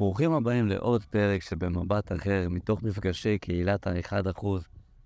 ברוכים 0.00 0.32
הבאים 0.32 0.68
לעוד 0.68 1.04
פרק 1.04 1.42
של 1.42 1.72
במבט 1.72 2.12
אחר, 2.12 2.46
מתוך 2.50 2.82
מפגשי 2.82 3.38
קהילת 3.38 3.86
ה-1%. 3.86 4.46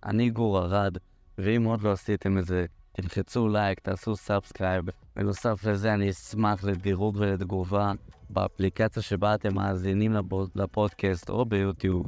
אני 0.04 0.30
גור 0.30 0.58
ארד, 0.58 0.96
ואם 1.38 1.64
עוד 1.64 1.82
לא 1.82 1.92
עשיתם 1.92 2.38
את 2.38 2.44
זה, 2.44 2.66
תלחצו 2.92 3.48
לייק, 3.48 3.80
תעשו 3.80 4.16
סאבסקרייב. 4.16 4.84
בנוסף 5.16 5.64
לזה, 5.64 5.94
אני 5.94 6.10
אשמח 6.10 6.64
לדירוג 6.64 7.16
ולתגובה 7.16 7.92
באפליקציה 8.30 9.02
שבה 9.02 9.34
אתם 9.34 9.54
מאזינים 9.54 10.16
לפודקאסט 10.54 11.30
או 11.30 11.44
ביוטיוב, 11.44 12.06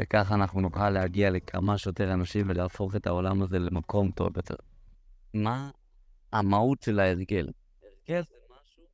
וככה 0.00 0.34
אנחנו 0.34 0.60
נוכל 0.60 0.90
להגיע 0.90 1.30
לכמה 1.30 1.78
שיותר 1.78 2.12
אנשים 2.12 2.46
ולהפוך 2.48 2.96
את 2.96 3.06
העולם 3.06 3.42
הזה 3.42 3.58
למקום 3.58 4.10
טוב 4.10 4.36
יותר. 4.36 4.56
מה 5.34 5.70
המהות 6.32 6.82
של 6.82 7.00
ההרגל? 7.00 7.48
הרגל 7.82 8.22
זה 8.22 8.36
משהו, 8.50 8.84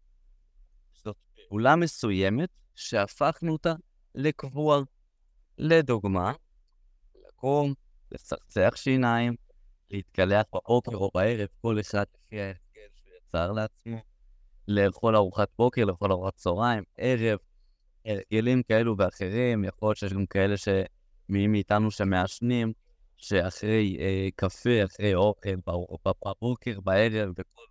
זאת 1.05 1.17
פעולה 1.49 1.77
מסוימת 1.77 2.49
שהפכנו 2.79 3.53
אותה 3.53 3.75
לקבוע. 4.15 4.83
לדוגמה, 5.59 6.33
לקום, 7.29 7.75
לצחצח 8.13 8.73
שיניים, 8.77 9.35
להתקלח 9.91 10.45
בבוקר 10.55 10.97
או 10.97 11.11
בערב, 11.15 11.49
כל 11.61 11.81
אחד 11.81 12.05
לפי 12.15 12.41
ההרגל 12.41 12.89
שהוא 12.95 13.13
יצר 13.23 13.53
לעצמו, 13.53 13.99
לאכול 14.69 15.17
ארוחת 15.17 15.49
בוקר, 15.59 15.85
לאכול 15.85 16.13
ארוחת 16.13 16.35
צהריים, 16.35 16.85
ערב, 16.97 17.39
הרגלים 18.05 18.63
כאלו 18.63 18.95
ואחרים, 18.99 19.65
יכול 19.65 19.89
להיות 19.89 19.97
שיש 19.97 20.13
גם 20.13 20.27
כאלה 20.27 20.55
שמי 20.57 21.47
מאיתנו 21.47 21.91
שמעשנים, 21.91 22.73
שאחרי 23.17 23.97
אה, 24.01 24.29
קפה, 24.37 24.85
אחרי 24.85 25.15
אוכל, 25.15 25.57
בבוקר, 26.27 26.81
בערב, 26.81 27.29
בכל 27.31 27.63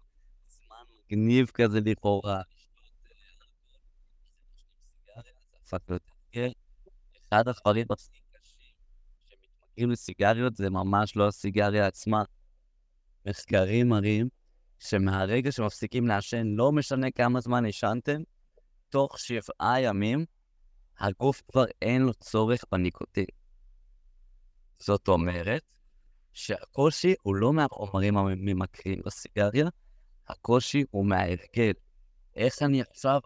זמן 0.47 0.83
מגניב 1.05 1.47
כזה 1.53 1.79
לכאורה, 1.85 2.41
הפך 5.67 5.89
להיות 5.89 6.01
הרגל. 6.35 6.51
אחד 7.29 7.47
הדברים 7.47 7.85
הכי 7.89 8.19
קשים 8.31 8.75
שמתמכרים 9.25 9.91
לסיגריות 9.91 10.55
זה 10.55 10.69
ממש 10.69 11.15
לא 11.15 11.27
הסיגריה 11.27 11.87
עצמה. 11.87 12.23
מחקרים 13.25 13.89
מראים 13.89 14.29
שמהרגע 14.79 15.51
שמפסיקים 15.51 16.07
לעשן, 16.07 16.47
לא 16.47 16.71
משנה 16.71 17.11
כמה 17.11 17.41
זמן 17.41 17.65
עישנתם, 17.65 18.21
תוך 18.89 19.19
שבעה 19.19 19.81
ימים 19.81 20.25
הגוף 20.99 21.41
כבר 21.51 21.65
אין 21.81 22.01
לו 22.01 22.13
צורך 22.13 22.63
בניקוטין. 22.71 23.25
זאת 24.79 25.07
אומרת 25.07 25.63
שהקושי 26.33 27.13
הוא 27.21 27.35
לא 27.35 27.53
מהחומרים 27.53 28.17
הממכרים 28.17 29.01
בסיגריה, 29.05 29.67
הקושי 30.27 30.83
הוא 30.91 31.05
מההרגל. 31.05 31.71
איך 32.35 32.61
אני 32.61 32.81
עכשיו 32.81 33.19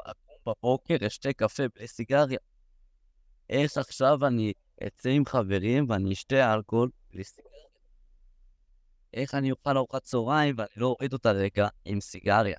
בבוקר, 0.46 0.96
אשתה 1.08 1.34
קפה 1.34 1.64
בלי 1.76 1.88
סיגריה? 1.88 2.40
איך 3.50 3.78
עכשיו 3.78 4.28
אני 4.28 4.54
אצא 4.88 5.10
עם 5.10 5.26
חברים 5.26 5.90
ואני 5.90 6.14
אשתה 6.14 6.54
אלכוהול 6.54 6.90
בלי 7.12 7.24
סיגריה? 7.24 7.52
איך 9.14 9.36
אני 9.36 9.52
אוכל 9.52 9.78
ארוחת 9.78 10.04
צהריים 10.04 10.56
ואני 10.58 10.70
לא 10.76 10.88
אוריד 10.88 11.14
אותה 11.14 11.32
רגע 11.32 11.68
עם 11.86 12.02
סיגריה? 12.02 12.58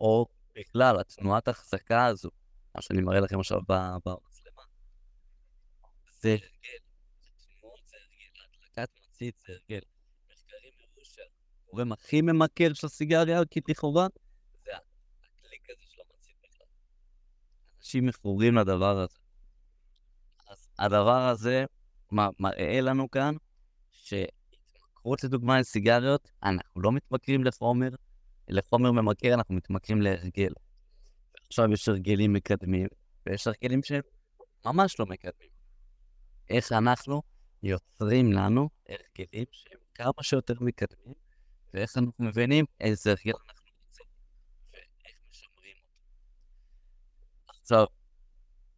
או 0.00 0.26
בכלל, 0.54 1.00
התנועת 1.00 1.48
החזקה 1.48 2.06
הזו, 2.06 2.30
מה 2.74 2.82
שאני 2.82 3.00
מראה 3.00 3.20
לכם 3.20 3.40
עכשיו 3.40 3.60
במצלמה, 3.68 4.62
זה 6.20 6.30
הרגל. 6.30 6.78
תנועות 7.60 7.80
זה 7.86 7.96
הרגל, 7.96 8.40
הדלקת 8.76 8.90
מצית 9.08 9.34
זה 9.46 9.52
הרגל. 9.52 9.80
מחקרים 10.30 10.72
הראו 10.78 11.04
שהגורם 11.04 11.92
הכי 11.92 12.22
ממכר 12.22 12.74
של 12.74 12.86
הסיגריה, 12.86 13.40
כי 13.50 13.60
לכאורה, 13.68 14.06
זה 14.64 14.70
הקליק 14.76 15.70
הזה 15.70 15.82
של 15.88 16.00
המצית 16.10 16.36
בכלל. 16.42 16.66
אנשים 17.90 18.06
מכורים 18.06 18.54
לדבר 18.54 18.98
הזה. 18.98 19.16
אז 20.48 20.68
הדבר 20.78 21.28
הזה 21.28 21.64
מראה 22.12 22.80
לנו 22.80 23.10
כאן 23.10 23.34
שהתמכרות 23.92 25.24
לדוגמה 25.24 25.60
לסיגריות, 25.60 26.30
אנחנו 26.42 26.80
לא 26.80 26.92
מתמכרים 26.92 27.44
לחומר, 27.44 27.88
לחומר 28.48 28.92
ממכר, 28.92 29.34
אנחנו 29.34 29.54
מתמכרים 29.54 30.02
להרגל. 30.02 30.52
עכשיו 31.46 31.72
יש 31.72 31.88
הרגלים 31.88 32.32
מקדמים, 32.32 32.86
ויש 33.26 33.46
הרגלים 33.46 33.82
שהם 33.82 34.02
ממש 34.64 35.00
לא 35.00 35.06
מקדמים. 35.06 35.50
איך 36.50 36.72
אנחנו 36.72 37.22
יוצרים 37.62 38.32
לנו 38.32 38.68
הרגלים 38.88 39.46
שהם 39.52 39.78
כמה 39.94 40.22
שיותר 40.22 40.54
מקדמים, 40.60 41.14
ואיך 41.74 41.96
אנחנו 41.96 42.24
מבינים 42.24 42.64
איזה 42.80 43.10
הרגל 43.10 43.32
אנחנו 43.48 43.70
רוצים, 43.86 44.06
ואיך 44.72 45.16
משמרים 45.30 45.76
אותו. 45.76 47.59
עכשיו, 47.72 47.86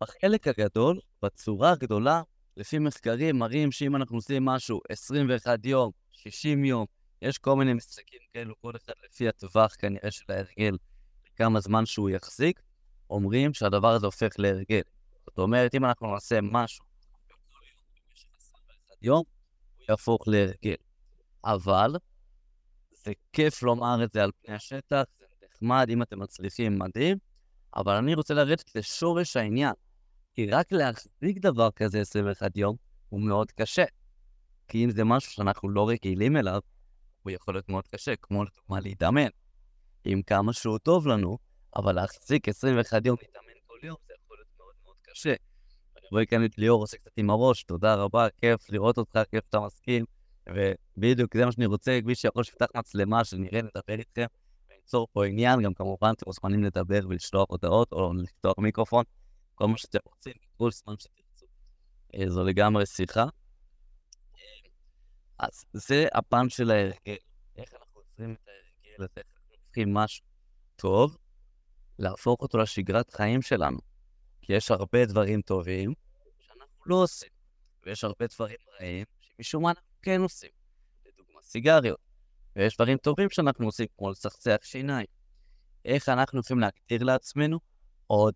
בחלק 0.00 0.48
הגדול, 0.48 1.00
בצורה 1.22 1.72
הגדולה, 1.72 2.22
לפי 2.56 2.78
מחקרים 2.78 3.38
מראים 3.38 3.72
שאם 3.72 3.96
אנחנו 3.96 4.16
עושים 4.16 4.44
משהו 4.44 4.80
21 4.88 5.66
יום, 5.66 5.90
60 6.12 6.64
יום, 6.64 6.86
יש 7.22 7.38
כל 7.38 7.56
מיני 7.56 7.72
משחקים 7.74 8.18
כאלו, 8.32 8.54
כל 8.60 8.72
אחד 8.76 8.92
לפי 9.04 9.28
הטווח 9.28 9.74
כנראה 9.78 10.10
של 10.10 10.24
ההרגל, 10.28 10.76
כמה 11.36 11.60
זמן 11.60 11.86
שהוא 11.86 12.10
יחזיק, 12.10 12.60
אומרים 13.10 13.54
שהדבר 13.54 13.88
הזה 13.88 14.06
הופך 14.06 14.32
להרגל. 14.38 14.82
זאת 15.26 15.38
אומרת, 15.38 15.74
אם 15.74 15.84
אנחנו 15.84 16.12
נעשה 16.14 16.38
משהו 16.42 16.84
יום, 19.02 19.22
הוא 19.76 19.84
יהפוך 19.88 20.28
להרגל. 20.28 20.76
אבל 21.44 21.90
זה 22.92 23.12
כיף 23.32 23.62
לומר 23.62 24.04
את 24.04 24.12
זה 24.12 24.22
על 24.22 24.30
פני 24.42 24.54
השטח, 24.54 25.02
זה 25.18 25.26
נחמד, 25.44 25.86
אם 25.90 26.02
אתם 26.02 26.18
מצליחים, 26.18 26.78
מדהים, 26.78 27.18
אבל 27.76 27.94
אני 27.94 28.14
רוצה 28.14 28.34
לרדת 28.34 28.76
לשורש 28.76 29.36
העניין. 29.36 29.72
כי 30.34 30.50
רק 30.50 30.72
להחזיק 30.72 31.38
דבר 31.38 31.70
כזה 31.70 32.00
21 32.00 32.56
יום 32.56 32.76
הוא 33.08 33.20
מאוד 33.20 33.52
קשה. 33.52 33.84
כי 34.68 34.84
אם 34.84 34.90
זה 34.90 35.04
משהו 35.04 35.32
שאנחנו 35.32 35.68
לא 35.68 35.88
רגילים 35.88 36.36
אליו, 36.36 36.60
הוא 37.22 37.30
יכול 37.30 37.54
להיות 37.54 37.68
מאוד 37.68 37.88
קשה, 37.88 38.16
כמו 38.22 38.44
לדוגמה 38.44 38.80
להתאמן. 38.80 39.28
עם 40.04 40.22
כמה 40.22 40.52
שהוא 40.52 40.78
טוב 40.78 41.06
לנו, 41.06 41.38
אבל 41.76 41.94
להחזיק 41.94 42.48
21 42.48 43.06
יום 43.06 43.16
להתאמן 43.22 43.52
כל 43.66 43.86
יום, 43.86 43.96
זה 44.06 44.14
יכול 44.24 44.36
להיות 44.36 44.48
מאוד 44.58 44.74
מאוד 44.84 44.96
קשה. 45.02 45.34
אני 45.96 46.06
רואה 46.12 46.26
כאן 46.26 46.44
את 46.44 46.58
ליאור 46.58 46.80
עושה 46.80 46.96
קצת 46.96 47.10
עם 47.16 47.30
הראש, 47.30 47.62
תודה 47.62 47.94
רבה, 47.94 48.26
כיף 48.40 48.70
לראות 48.70 48.98
אותך, 48.98 49.20
כיף 49.30 49.44
שאתה 49.44 49.60
מסכים. 49.60 50.04
ובדיוק 50.96 51.36
זה 51.36 51.44
מה 51.44 51.52
שאני 51.52 51.66
רוצה, 51.66 51.98
מי 52.04 52.14
שיכול 52.14 52.44
שפתח 52.44 52.66
מצלמה, 52.76 53.24
שנראה, 53.24 53.62
נדבר 53.62 53.98
איתכם, 53.98 54.26
וניצור 54.82 55.08
פה 55.12 55.26
עניין, 55.26 55.62
גם 55.62 55.74
כמובן 55.74 56.12
אתם 56.16 56.24
מוזמנים 56.26 56.64
לדבר 56.64 57.00
ולשלוח 57.08 57.46
הודעות, 57.48 57.92
או 57.92 58.12
לפתוח 58.12 58.58
מיקרופון, 58.58 59.04
כל 59.54 59.66
מה 59.66 59.78
שאתם 59.78 59.98
רוצים, 60.04 60.32
כל 60.56 60.70
זמן 60.70 60.94
שתרצו. 60.98 61.46
אה, 62.14 62.30
זו 62.30 62.44
לגמרי 62.44 62.86
שיחה. 62.86 63.24
אז 65.38 65.64
זה 65.72 66.06
הפן 66.14 66.48
של 66.48 66.70
ההרגל. 66.70 67.16
איך 67.56 67.72
אנחנו 67.74 68.00
עוצרים 68.00 68.32
את 68.34 68.48
ההרגל 68.48 69.04
הזה, 69.04 69.20
אנחנו 69.30 69.54
הופכים 69.64 69.94
משהו 69.94 70.24
טוב, 70.76 71.16
להפוך 71.98 72.40
אותו 72.40 72.58
לשגרת 72.58 73.10
חיים 73.10 73.42
שלנו. 73.42 73.78
כי 74.42 74.52
יש 74.52 74.70
הרבה 74.70 75.06
דברים 75.06 75.42
טובים 75.42 75.94
שאנחנו 76.38 76.82
לא 76.86 77.02
עושים, 77.02 77.30
ויש 77.82 78.04
הרבה 78.04 78.26
דברים 78.26 78.56
רעים 78.80 79.04
שמשום 79.20 79.62
מה 79.62 79.70
אנחנו 79.70 79.88
כן 80.02 80.20
עושים. 80.20 80.50
לדוגמה, 81.06 81.40
סיגריות. 81.42 82.11
ויש 82.56 82.76
דברים 82.76 82.98
טובים 82.98 83.30
שאנחנו 83.30 83.66
עושים, 83.66 83.86
כמו 83.98 84.10
לצחצח 84.10 84.56
שיניים. 84.62 85.06
איך 85.84 86.08
אנחנו 86.08 86.40
יכולים 86.40 86.60
להגדיר 86.60 87.04
לעצמנו 87.04 87.58
עוד 88.06 88.34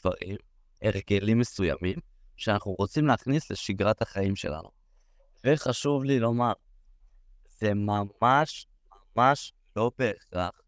דברים, 0.00 0.36
הרגלים 0.82 1.38
מסוימים, 1.38 1.98
שאנחנו 2.36 2.72
רוצים 2.72 3.06
להכניס 3.06 3.50
לשגרת 3.50 4.02
החיים 4.02 4.36
שלנו. 4.36 4.70
וחשוב 5.44 6.04
לי 6.04 6.20
לומר, 6.20 6.52
זה 7.46 7.74
ממש 7.74 8.66
ממש 9.16 9.52
לא 9.76 9.90
בהכרח 9.98 10.60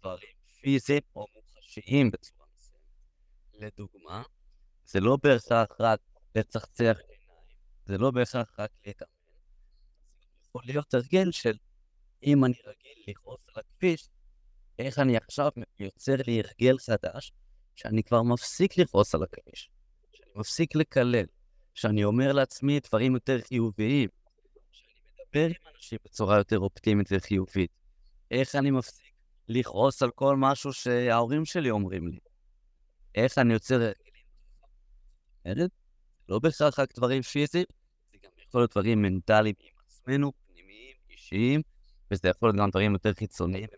דברים 0.00 0.30
פיזיים 0.60 1.02
או 1.16 1.26
מוחשיים 1.34 2.10
בצורה 2.10 2.46
מסוימת. 2.54 2.82
לדוגמה, 3.52 4.22
זה 4.84 5.00
לא 5.00 5.16
בהכרח 5.22 5.68
רק 5.80 6.00
לצחצח 6.34 6.96
עיניים, 7.08 7.46
זה 7.86 7.98
לא 7.98 8.10
בהכרח 8.10 8.54
רק 8.58 8.70
להתאמן. 8.86 9.10
זה 10.40 10.46
יכול 10.48 10.62
להיות 10.66 10.94
הרגל 10.94 11.32
של 11.32 11.56
אם 12.22 12.44
אני 12.44 12.54
רגיל 12.66 13.04
לכעוס 13.08 13.48
על 13.48 13.62
הכביש, 13.66 14.08
איך 14.78 14.98
אני 14.98 15.16
עכשיו 15.16 15.50
יוצר 15.78 16.14
לי 16.26 16.40
הרגל 16.40 16.78
חדש, 16.78 17.32
שאני 17.76 18.02
כבר 18.02 18.22
מפסיק 18.22 18.78
לכעוס 18.78 19.14
על 19.14 19.22
הכביש, 19.22 19.70
שאני 20.12 20.30
מפסיק 20.36 20.74
לקלל, 20.74 21.24
שאני 21.74 22.04
אומר 22.04 22.32
לעצמי 22.32 22.80
דברים 22.80 23.14
יותר 23.14 23.40
חיוביים, 23.40 24.08
שאני 24.72 24.92
מדבר 25.02 25.46
עם 25.46 25.74
אנשים 25.74 25.98
בצורה 26.04 26.38
יותר 26.38 26.58
אופטימית 26.58 27.08
וחיובית. 27.10 27.70
איך 28.30 28.54
אני 28.54 28.70
מפסיק 28.70 29.14
לכעוס 29.48 30.02
על 30.02 30.10
כל 30.10 30.36
משהו 30.36 30.72
שההורים 30.72 31.44
שלי 31.44 31.70
אומרים 31.70 32.08
לי? 32.08 32.18
איך 33.14 33.38
אני 33.38 33.52
יוצר? 33.52 33.92
לא 36.28 36.38
בהכרח 36.38 36.78
רק 36.78 36.96
דברים 36.96 37.22
פיזיים, 37.22 37.64
זה 38.12 38.18
גם 38.22 38.30
יכול 38.48 38.60
להיות 38.60 38.70
דברים 38.70 39.02
מנטליים 39.02 39.54
עם 39.60 39.72
עצמנו, 39.86 40.32
פנימיים, 40.46 40.96
אישיים, 41.10 41.62
וזה 42.10 42.28
יכול 42.28 42.48
להיות 42.48 42.56
גם 42.56 42.70
דברים 42.70 42.92
יותר 42.92 43.14
חיצוניים. 43.14 43.68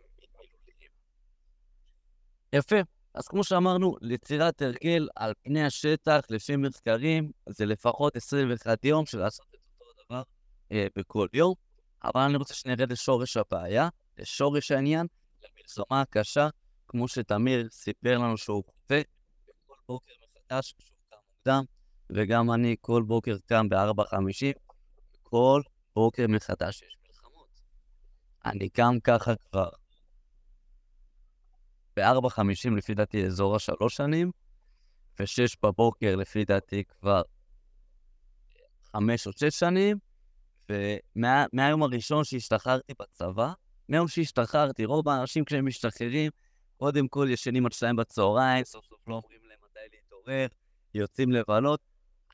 יפה. 2.52 2.76
אז 3.14 3.29
כמו 3.29 3.44
שאמרנו, 3.44 3.96
ליצירת 4.00 4.62
הרגל 4.62 5.08
על 5.17 5.32
פני 5.43 5.64
השטח, 5.64 6.20
לפי 6.31 6.56
מחקרים, 6.56 7.31
זה 7.49 7.67
לפחות 7.67 8.17
21 8.17 8.84
יום 8.84 9.06
של 9.06 9.19
לעשות 9.19 9.46
את 9.50 9.56
אותו 9.81 10.05
דבר 10.06 10.23
אה, 10.73 10.87
בכל 10.96 11.26
יום. 11.32 11.55
אבל 12.05 12.20
אני 12.20 12.37
רוצה 12.37 12.55
שנרד 12.55 12.93
לשורש 12.93 13.37
הבעיה, 13.37 13.88
לשורש 14.19 14.70
העניין, 14.70 15.06
למלחמה 15.43 16.00
הקשה, 16.00 16.49
כמו 16.88 17.08
שתמיר 17.08 17.69
סיפר 17.70 18.19
לנו 18.19 18.37
שהוא 18.37 18.64
כותב 18.67 19.02
כל 19.67 19.75
בוקר 19.88 20.12
מחדש, 20.23 20.75
כשהוא 20.78 20.96
קם 21.11 21.17
מוקדם, 21.32 21.64
וגם 22.11 22.52
אני 22.52 22.76
כל 22.81 23.02
בוקר 23.06 23.37
קם 23.46 23.69
ב-4.50, 23.69 24.58
כל 25.23 25.62
בוקר 25.94 26.26
מחדש 26.28 26.82
יש. 26.82 27.01
אני 28.44 28.69
קם 28.69 28.97
ככה 29.05 29.33
כבר 29.50 29.69
ב-4.50 31.97 32.71
לפי 32.77 32.94
דעתי 32.94 33.27
אזור 33.27 33.56
השלוש 33.56 33.97
שנים, 33.97 34.31
ו-6 35.21 35.56
בבוקר 35.62 36.17
לפי 36.17 36.44
דעתי 36.44 36.85
כבר 36.85 37.23
חמש 38.93 39.27
או 39.27 39.33
שש 39.33 39.59
שנים, 39.59 39.99
ומהיום 40.69 41.83
הראשון 41.83 42.25
שהשתחררתי 42.25 42.93
בצבא, 43.00 43.53
מהיום 43.89 44.09
שהשתחררתי, 44.09 44.85
רוב 44.85 45.09
האנשים 45.09 45.45
כשהם 45.45 45.67
משתחררים, 45.67 46.31
קודם 46.77 47.09
כל 47.09 47.27
ישנים 47.31 47.67
עד 47.67 47.73
שתיים 47.73 47.97
בצהריים, 47.97 48.65
סוף 48.65 48.85
סוף 48.85 49.09
לא 49.09 49.15
אומרים 49.15 49.41
להם 49.45 49.59
מתי 49.65 49.97
להתעורר, 49.97 50.47
יוצאים 50.95 51.33
לבלות. 51.33 51.81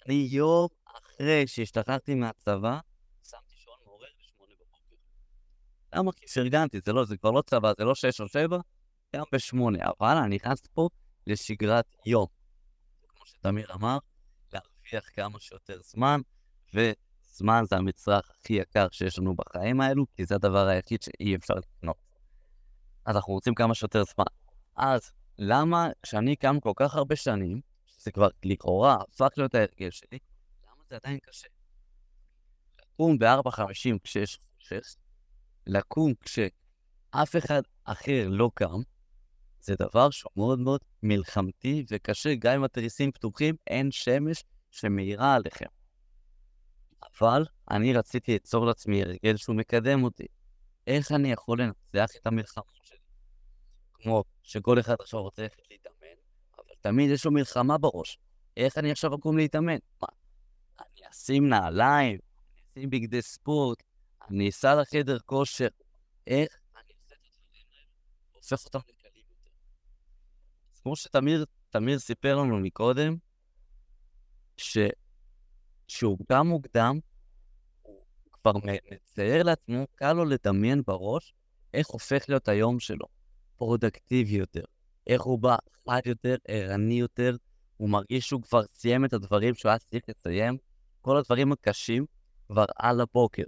אני 0.06 0.28
יום 0.30 0.68
אחרי 0.84 1.46
שהשתחררתי 1.46 2.14
מהצבא, 2.14 2.78
שמתי 3.30 3.54
שעון 3.56 3.78
מעורר 3.84 4.06
בשמונה 4.20 4.52
בבוקר. 4.54 4.96
כי 6.16 6.26
פרגנתי, 6.26 6.80
זה 6.84 6.92
לא, 6.92 7.04
זה 7.04 7.16
כבר 7.16 7.30
לא 7.30 7.42
צבא, 7.42 7.72
זה 7.78 7.84
לא 7.84 7.94
שש 7.94 8.20
או 8.20 8.28
שבע, 8.28 8.58
גם 9.16 9.22
בשמונה. 9.32 9.78
אבל 10.00 10.16
אני 10.16 10.36
נכנס 10.36 10.58
פה 10.72 10.88
לשגרת 11.26 11.96
יום. 12.06 12.26
כמו 13.08 13.26
שתמיר 13.26 13.72
אמר, 13.74 13.98
להרוויח 14.52 15.10
כמה 15.14 15.40
שיותר 15.40 15.80
זמן, 15.82 16.20
וזמן 16.74 17.62
זה 17.68 17.76
המצרך 17.76 18.30
הכי 18.30 18.52
יקר 18.52 18.86
שיש 18.90 19.18
לנו 19.18 19.34
בחיים 19.36 19.80
האלו, 19.80 20.06
כי 20.16 20.24
זה 20.24 20.34
הדבר 20.34 20.66
היחיד 20.66 21.02
שאי 21.02 21.36
אפשר 21.36 21.54
לקנות. 21.54 21.96
אז 23.04 23.16
אנחנו 23.16 23.32
רוצים 23.32 23.54
כמה 23.54 23.74
שיותר 23.74 24.02
זמן. 24.14 24.24
אז 24.76 25.12
למה 25.38 25.88
כשאני 26.02 26.36
קם 26.36 26.60
כל 26.60 26.72
כך 26.76 26.94
הרבה 26.94 27.16
שנים, 27.16 27.60
שזה 27.86 28.12
כבר 28.12 28.28
לכאורה 28.44 28.96
הפך 29.00 29.28
להיות 29.36 29.54
ההרגל 29.54 29.90
שלי, 29.90 30.18
למה 30.66 30.82
זה 30.90 30.96
עדיין 30.96 31.18
קשה? 31.22 31.48
לקום 32.82 33.18
ב-4.50 33.18 33.98
כשיש 34.02 34.38
חושך, 34.56 34.80
לקום 35.68 36.12
כשאף 36.20 37.36
אחד 37.38 37.62
אחר 37.84 38.28
לא 38.28 38.50
קם, 38.54 38.80
זה 39.60 39.74
דבר 39.78 40.10
שהוא 40.10 40.32
מאוד 40.36 40.58
מאוד 40.58 40.80
מלחמתי 41.02 41.84
וקשה, 41.90 42.34
גם 42.34 42.54
אם 42.54 42.64
התריסים 42.64 43.12
פתוחים, 43.12 43.54
אין 43.66 43.90
שמש 43.90 44.44
שמאירה 44.70 45.34
עליכם. 45.34 45.66
אבל 47.02 47.44
אני 47.70 47.92
רציתי 47.92 48.32
ליצור 48.32 48.66
לעצמי 48.66 49.02
הרגל 49.02 49.36
שהוא 49.36 49.56
מקדם 49.56 50.04
אותי. 50.04 50.26
איך 50.86 51.12
אני 51.12 51.32
יכול 51.32 51.62
לנצח 51.62 52.16
את 52.16 52.26
המלחמות 52.26 52.80
שלי? 52.84 52.98
כמו 53.94 54.24
שכל 54.42 54.80
אחד 54.80 54.96
עכשיו 55.00 55.22
רוצה 55.22 55.42
ללכת 55.42 55.62
להתאמן, 55.70 56.16
אבל 56.58 56.74
תמיד 56.80 57.10
יש 57.10 57.24
לו 57.24 57.30
מלחמה 57.30 57.78
בראש. 57.78 58.18
איך 58.56 58.78
אני 58.78 58.90
עכשיו 58.90 59.14
אקום 59.14 59.36
להתאמן? 59.36 59.76
מה, 60.02 60.08
אני 60.80 61.10
אשים 61.10 61.48
נעליים, 61.48 62.18
אני 62.52 62.62
אשים 62.70 62.90
בגדי 62.90 63.22
ספורט, 63.22 63.82
אני 64.30 64.48
אסע 64.48 64.74
לחדר 64.74 65.18
כושר. 65.18 65.68
איך 66.26 66.60
אני 66.76 66.92
עושה 67.02 67.14
את 67.14 67.20
הדברים 67.24 67.64
האלה? 67.72 67.86
הופך 68.34 68.64
אותם 68.64 68.78
לקלים 68.78 69.24
יותר. 69.30 69.50
אז 70.74 70.80
כמו 70.80 70.96
שתמיר 70.96 71.98
סיפר 71.98 72.36
לנו 72.36 72.58
מקודם, 72.58 73.16
שכשהוא 74.56 76.18
קם 76.28 76.46
מוקדם, 76.46 76.98
הוא 77.82 78.04
כבר 78.32 78.52
מצייר 78.92 79.42
לעצמו, 79.42 79.86
קל 79.94 80.12
לו 80.12 80.24
לדמיין 80.24 80.82
בראש 80.86 81.34
איך 81.74 81.88
הופך 81.88 82.28
להיות 82.28 82.48
היום 82.48 82.80
שלו, 82.80 83.06
פרודוקטיבי 83.56 84.36
יותר, 84.36 84.64
איך 85.06 85.22
הוא 85.22 85.38
בא 85.38 85.56
חד 85.86 86.00
יותר, 86.06 86.36
ערני 86.48 86.94
יותר, 86.94 87.36
הוא 87.76 87.88
מרגיש 87.90 88.26
שהוא 88.26 88.42
כבר 88.42 88.62
סיים 88.66 89.04
את 89.04 89.12
הדברים 89.12 89.54
שהוא 89.54 89.70
היה 89.70 89.78
צריך 89.78 90.02
לסיים, 90.08 90.58
כל 91.00 91.16
הדברים 91.16 91.52
הקשים 91.52 92.06
כבר 92.46 92.64
על 92.76 93.00
הבוקר. 93.00 93.44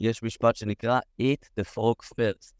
יש 0.00 0.22
משפט 0.22 0.56
שנקרא 0.56 1.00
eat 1.22 1.60
the 1.60 1.64
frog 1.74 2.04
first. 2.04 2.52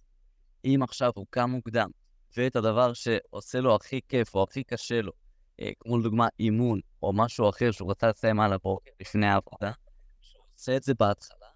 אם 0.64 0.80
עכשיו 0.82 1.12
הוא 1.14 1.26
קם 1.30 1.50
מוקדם, 1.50 1.90
ואת 2.36 2.56
הדבר 2.56 2.92
שעושה 2.92 3.60
לו 3.60 3.74
הכי 3.74 4.00
כיף 4.08 4.34
או 4.34 4.42
הכי 4.42 4.64
קשה 4.64 5.02
לו, 5.02 5.12
אה, 5.60 5.70
כמו 5.80 5.98
לדוגמה 5.98 6.28
אימון 6.40 6.80
או 7.02 7.12
משהו 7.12 7.48
אחר 7.48 7.70
שהוא 7.70 7.90
רצה 7.90 8.08
לסיים 8.08 8.40
על 8.40 8.52
הבוקר 8.52 8.90
לפני 9.00 9.26
העבודה, 9.26 9.72
כשהוא 10.20 10.44
עושה 10.54 10.76
את 10.76 10.82
זה 10.82 10.94
בהתחלה, 10.94 11.46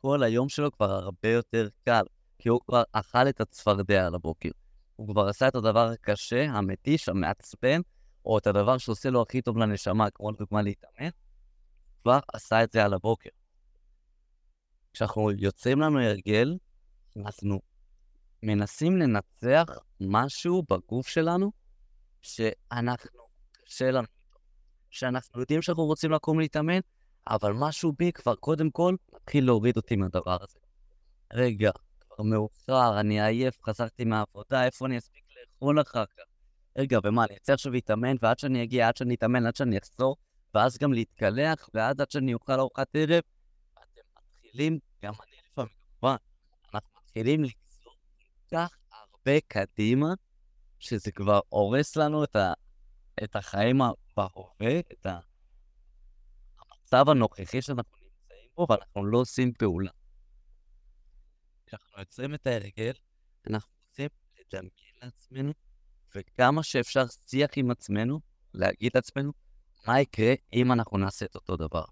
כל 0.00 0.22
היום 0.22 0.48
שלו 0.48 0.72
כבר 0.72 0.90
הרבה 0.90 1.28
יותר 1.28 1.68
קל, 1.84 2.04
כי 2.38 2.48
הוא 2.48 2.60
כבר 2.66 2.82
אכל 2.92 3.28
את 3.28 3.40
הצפרדע 3.40 4.06
על 4.06 4.14
הבוקר. 4.14 4.50
הוא 4.96 5.08
כבר 5.08 5.28
עשה 5.28 5.48
את 5.48 5.54
הדבר 5.54 5.88
הקשה, 5.88 6.44
המתיש, 6.44 7.08
המעצבן, 7.08 7.80
או 8.24 8.38
את 8.38 8.46
הדבר 8.46 8.78
שעושה 8.78 9.10
לו 9.10 9.22
הכי 9.22 9.42
טוב 9.42 9.58
לנשמה, 9.58 10.10
כמו 10.10 10.30
לדוגמה 10.30 10.62
להתאמן, 10.62 11.10
כבר 12.02 12.18
עשה 12.32 12.62
את 12.62 12.70
זה 12.70 12.84
על 12.84 12.94
הבוקר. 12.94 13.30
כשאנחנו 14.92 15.30
יוצאים 15.30 15.80
לנו 15.80 16.00
הרגל, 16.00 16.56
אנחנו 17.16 17.60
מנסים 18.42 18.96
לנצח 18.96 19.66
משהו 20.00 20.62
בגוף 20.70 21.08
שלנו 21.08 21.52
שאנחנו, 22.22 23.20
קשה 23.64 23.90
לנו. 23.90 24.06
שאנחנו 24.90 25.40
יודעים 25.40 25.62
שאנחנו 25.62 25.84
רוצים 25.84 26.10
לקום 26.12 26.40
להתאמן, 26.40 26.78
אבל 27.28 27.52
משהו 27.52 27.92
בי 27.92 28.12
כבר 28.12 28.34
קודם 28.34 28.70
כל 28.70 28.94
מתחיל 29.14 29.44
להוריד 29.44 29.76
אותי 29.76 29.96
מהדבר 29.96 30.42
הזה. 30.42 30.58
רגע, 31.32 31.70
כבר 32.00 32.24
מאוחר, 32.24 33.00
אני 33.00 33.22
עייף, 33.22 33.62
חזרתי 33.62 34.04
מהעבודה, 34.04 34.64
איפה 34.64 34.86
אני 34.86 34.98
אספיק 34.98 35.24
לאכול 35.40 35.80
אחר 35.80 36.04
כך? 36.06 36.22
רגע, 36.78 36.98
ומה, 37.04 37.24
אני 37.24 37.36
אצא 37.36 37.52
עכשיו 37.52 37.72
להתאמן, 37.72 38.16
ועד 38.22 38.38
שאני 38.38 38.62
אגיע, 38.62 38.88
עד 38.88 38.96
שאני 38.96 39.14
אתאמן, 39.14 39.46
עד 39.46 39.56
שאני 39.56 39.78
אחזור, 39.78 40.16
ואז 40.54 40.78
גם 40.78 40.92
להתקלח, 40.92 41.68
ואז 41.74 42.00
עד 42.00 42.10
שאני 42.10 42.34
אוכל 42.34 42.60
ארוחת 42.60 42.88
ערב, 42.94 43.22
מתחילים, 44.52 44.78
גם 45.02 45.12
אני 45.14 45.36
לפעמים, 45.50 45.72
כמובן, 46.00 46.16
אנחנו 46.74 46.90
מתחילים 47.04 47.44
לגזור 47.44 47.94
כל 48.18 48.56
כך 48.56 48.76
הרבה 48.92 49.40
קדימה, 49.48 50.14
שזה 50.78 51.12
כבר 51.12 51.40
הורס 51.48 51.96
לנו 51.96 52.24
את, 52.24 52.36
ה, 52.36 52.52
את 53.24 53.36
החיים 53.36 53.78
בהווה, 54.16 54.80
את 54.92 55.06
המצב 56.58 57.08
הנוכחי 57.08 57.62
שאנחנו 57.62 57.96
נמצאים 57.96 58.48
בו, 58.56 58.66
ואנחנו 58.70 59.06
לא 59.06 59.18
עושים 59.18 59.52
פעולה. 59.52 59.90
כשאנחנו 61.66 61.98
יוצרים 61.98 62.34
את 62.34 62.46
ההרגל, 62.46 62.92
אנחנו 63.46 63.70
רוצים 63.86 64.08
לדמיין 64.38 64.94
לעצמנו 65.02 65.52
וכמה 66.14 66.62
שאפשר 66.62 67.06
שיח 67.26 67.50
עם 67.56 67.70
עצמנו, 67.70 68.20
להגיד 68.54 68.92
לעצמנו, 68.94 69.32
מה 69.86 70.00
יקרה 70.00 70.34
אם 70.52 70.72
אנחנו 70.72 70.98
נעשה 70.98 71.26
את 71.26 71.34
אותו 71.34 71.56
דבר. 71.56 71.84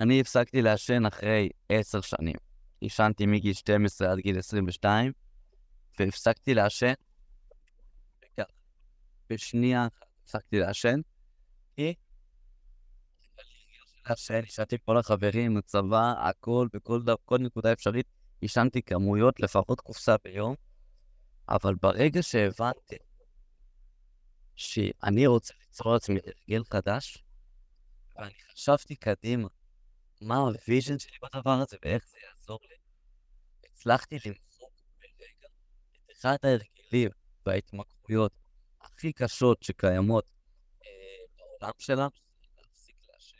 אני 0.00 0.20
הפסקתי 0.20 0.62
לעשן 0.62 1.06
אחרי 1.06 1.48
עשר 1.68 2.00
שנים. 2.00 2.36
עישנתי 2.80 3.26
מגיל 3.26 3.52
12 3.52 4.12
עד 4.12 4.18
גיל 4.18 4.38
22, 4.38 5.12
והפסקתי 5.98 6.54
לעשן, 6.54 6.92
בשנייה 9.30 9.86
הפסקתי 10.22 10.58
לעשן, 10.58 11.00
כי 11.76 11.94
לעשן, 14.06 14.40
עישנתי 14.42 14.76
כל 14.84 14.98
החברים, 14.98 15.56
הצבא, 15.56 16.14
הכל, 16.28 16.68
בכל 16.72 17.00
כל 17.24 17.38
נקודה 17.38 17.72
אפשרית, 17.72 18.06
עישנתי 18.40 18.82
כמויות, 18.82 19.40
לפחות 19.40 19.80
קופסה 19.80 20.16
ביום, 20.24 20.54
אבל 21.48 21.74
ברגע 21.74 22.22
שהבנתי 22.22 22.96
שאני 24.56 25.26
רוצה 25.26 25.54
ליצור 25.60 25.92
לעצמי 25.92 26.18
הרגל 26.26 26.64
חדש, 26.64 27.24
ואני 28.16 28.34
חשבתי 28.52 28.96
קדימה 28.96 29.48
מה 30.22 30.36
ה 30.36 30.45
vision 30.45 30.98
שלי 30.98 31.16
בדבר 31.22 31.50
הזה 31.50 31.76
ואיך 31.84 32.06
זה 32.06 32.18
יעזור 32.28 32.58
לי, 32.68 32.76
הצלחתי 33.70 34.14
למחוק 34.26 34.72
ברגע 35.00 35.46
את 36.06 36.12
אחד 36.12 36.36
ההרגלים 36.42 37.10
וההתמכרויות 37.46 38.32
הכי 38.80 39.12
קשות 39.12 39.62
שקיימות 39.62 40.24
אה, 40.86 40.90
בעולם 41.38 41.72
שלנו, 41.78 42.10
להפסיק 42.58 42.96
לעשן. 43.12 43.36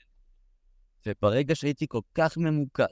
וברגע 1.07 1.55
שהייתי 1.55 1.87
כל 1.89 2.01
כך 2.15 2.37
ממוקד, 2.37 2.85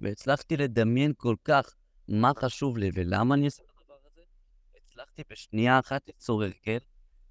והצלחתי 0.00 0.56
לדמיין 0.56 1.12
כל 1.16 1.36
כך 1.44 1.74
מה 2.08 2.32
חשוב 2.38 2.78
לי 2.78 2.90
ולמה 2.94 3.34
אני 3.34 3.44
עושה 3.44 3.62
הצלחתי 4.76 5.22
בשנייה 5.30 5.78
אחת 5.78 6.06
ליצור 6.06 6.42
הרגל 6.42 6.78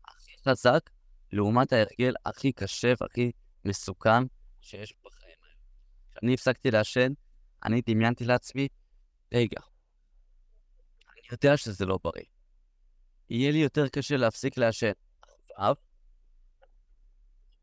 הכי 0.07 0.31
חזק, 0.49 0.89
לעומת 1.31 1.73
ההרגל 1.73 2.13
הכי 2.25 2.51
קשה 2.51 2.93
והכי 3.01 3.31
מסוכן 3.65 4.23
שיש 4.61 4.93
בחיים. 5.05 5.20
כשאני 6.15 6.33
הפסקתי 6.33 6.71
לעשן, 6.71 7.13
אני 7.65 7.81
דמיינתי 7.87 8.25
לעצמי, 8.25 8.67
רגע, 9.33 9.61
אני 11.11 11.21
יודע 11.31 11.57
שזה 11.57 11.85
לא 11.85 11.99
בריא. 12.03 12.25
יהיה 13.29 13.51
לי 13.51 13.57
יותר 13.57 13.87
קשה 13.87 14.17
להפסיק 14.17 14.57
לעשן. 14.57 14.91
עכשיו, 15.21 15.75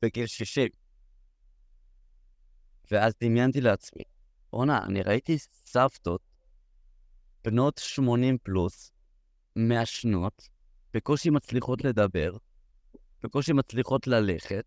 בגיל 0.02 0.26
60. 0.26 0.68
ואז 2.90 3.12
דמיינתי 3.20 3.60
לעצמי, 3.60 4.02
בואנה, 4.52 4.84
אני 4.84 5.02
ראיתי 5.02 5.38
סבתות, 5.38 6.20
בנות 7.44 7.78
80 7.78 8.38
פלוס, 8.42 8.92
מעשנות, 9.56 10.48
בקושי 10.94 11.30
מצליחות 11.30 11.84
לדבר, 11.84 12.32
בקושי 13.22 13.52
מצליחות 13.52 14.06
ללכת, 14.06 14.64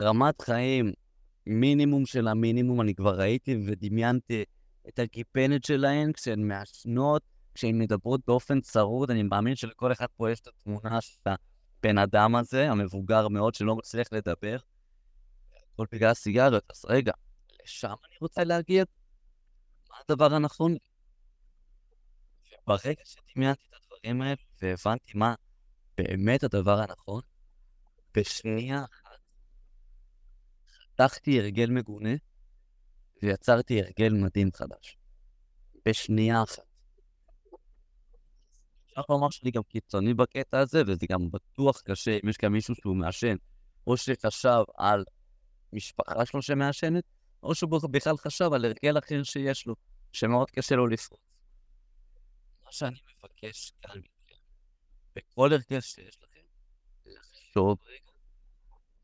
רמת 0.00 0.42
חיים 0.42 0.92
מינימום 1.46 2.06
של 2.06 2.28
המינימום, 2.28 2.80
אני 2.80 2.94
כבר 2.94 3.18
ראיתי 3.20 3.56
ודמיינתי 3.66 4.44
את 4.88 4.98
הגיפנת 4.98 5.64
שלהן 5.64 6.12
כשהן 6.12 6.48
מעשנות, 6.48 7.22
כשהן 7.54 7.78
מדברות 7.78 8.20
באופן 8.26 8.60
צרוד, 8.60 9.10
אני 9.10 9.22
מאמין 9.22 9.56
שלכל 9.56 9.92
אחד 9.92 10.06
פה 10.16 10.30
יש 10.30 10.40
את 10.40 10.46
התמונה 10.46 11.00
של 11.00 11.18
הבן 11.26 11.98
אדם 11.98 12.36
הזה, 12.36 12.70
המבוגר 12.70 13.28
מאוד, 13.28 13.54
שלא 13.54 13.76
מצליח 13.76 14.06
לדבר. 14.12 14.56
הכל 15.72 15.86
בגלל 15.92 16.10
הסיגריות, 16.10 16.64
אז 16.70 16.84
רגע, 16.88 17.12
לשם 17.62 17.94
אני 18.08 18.16
רוצה 18.20 18.44
להגיע? 18.44 18.84
מה 19.90 19.96
הדבר 20.08 20.34
הנכון? 20.34 20.76
וברגע 22.68 23.02
שדמיינתי 23.04 23.62
את 23.68 23.74
הדברים 23.74 24.22
האלה 24.22 24.34
והבנתי 24.62 25.12
מה 25.14 25.34
באמת 25.98 26.44
הדבר 26.44 26.80
הנכון, 26.80 27.20
בשנייה 28.14 28.84
חתכתי 30.94 31.40
הרגל 31.40 31.70
מגונה 31.70 32.14
ויצרתי 33.22 33.80
הרגל 33.80 34.12
מדהים 34.12 34.48
חדש. 34.54 34.98
בשנייה 35.86 36.42
אחת. 36.42 36.62
אפשר 38.84 39.02
לומר 39.08 39.30
שאני 39.30 39.50
גם 39.50 39.62
קיצוני 39.62 40.14
בקטע 40.14 40.58
הזה, 40.58 40.82
וזה 40.86 41.06
גם 41.08 41.30
בטוח 41.30 41.80
קשה 41.80 42.18
אם 42.24 42.28
יש 42.28 42.36
גם 42.42 42.52
מישהו 42.52 42.74
שהוא 42.74 42.96
מעשן, 42.96 43.36
או 43.86 43.96
שחשב 43.96 44.62
על 44.76 45.04
משפחה 45.72 46.26
שלו 46.26 46.42
שמעשנת, 46.42 47.04
או 47.42 47.54
שהוא 47.54 47.80
בכלל 47.90 48.16
חשב 48.16 48.52
על 48.52 48.64
הרגל 48.64 48.98
אחר 48.98 49.22
שיש 49.22 49.66
לו, 49.66 49.74
שמאוד 50.12 50.50
קשה 50.50 50.74
לו 50.74 50.86
לפרוץ. 50.86 51.38
מה 52.64 52.72
שאני 52.72 52.98
מבקש 53.18 53.72
כאן 53.82 53.98
מכם, 53.98 54.40
בכל 55.16 55.52
הרגל 55.52 55.80
שיש 55.80 56.18
לכם, 56.22 56.40
לחשוב 57.06 57.78
רגע 57.82 58.10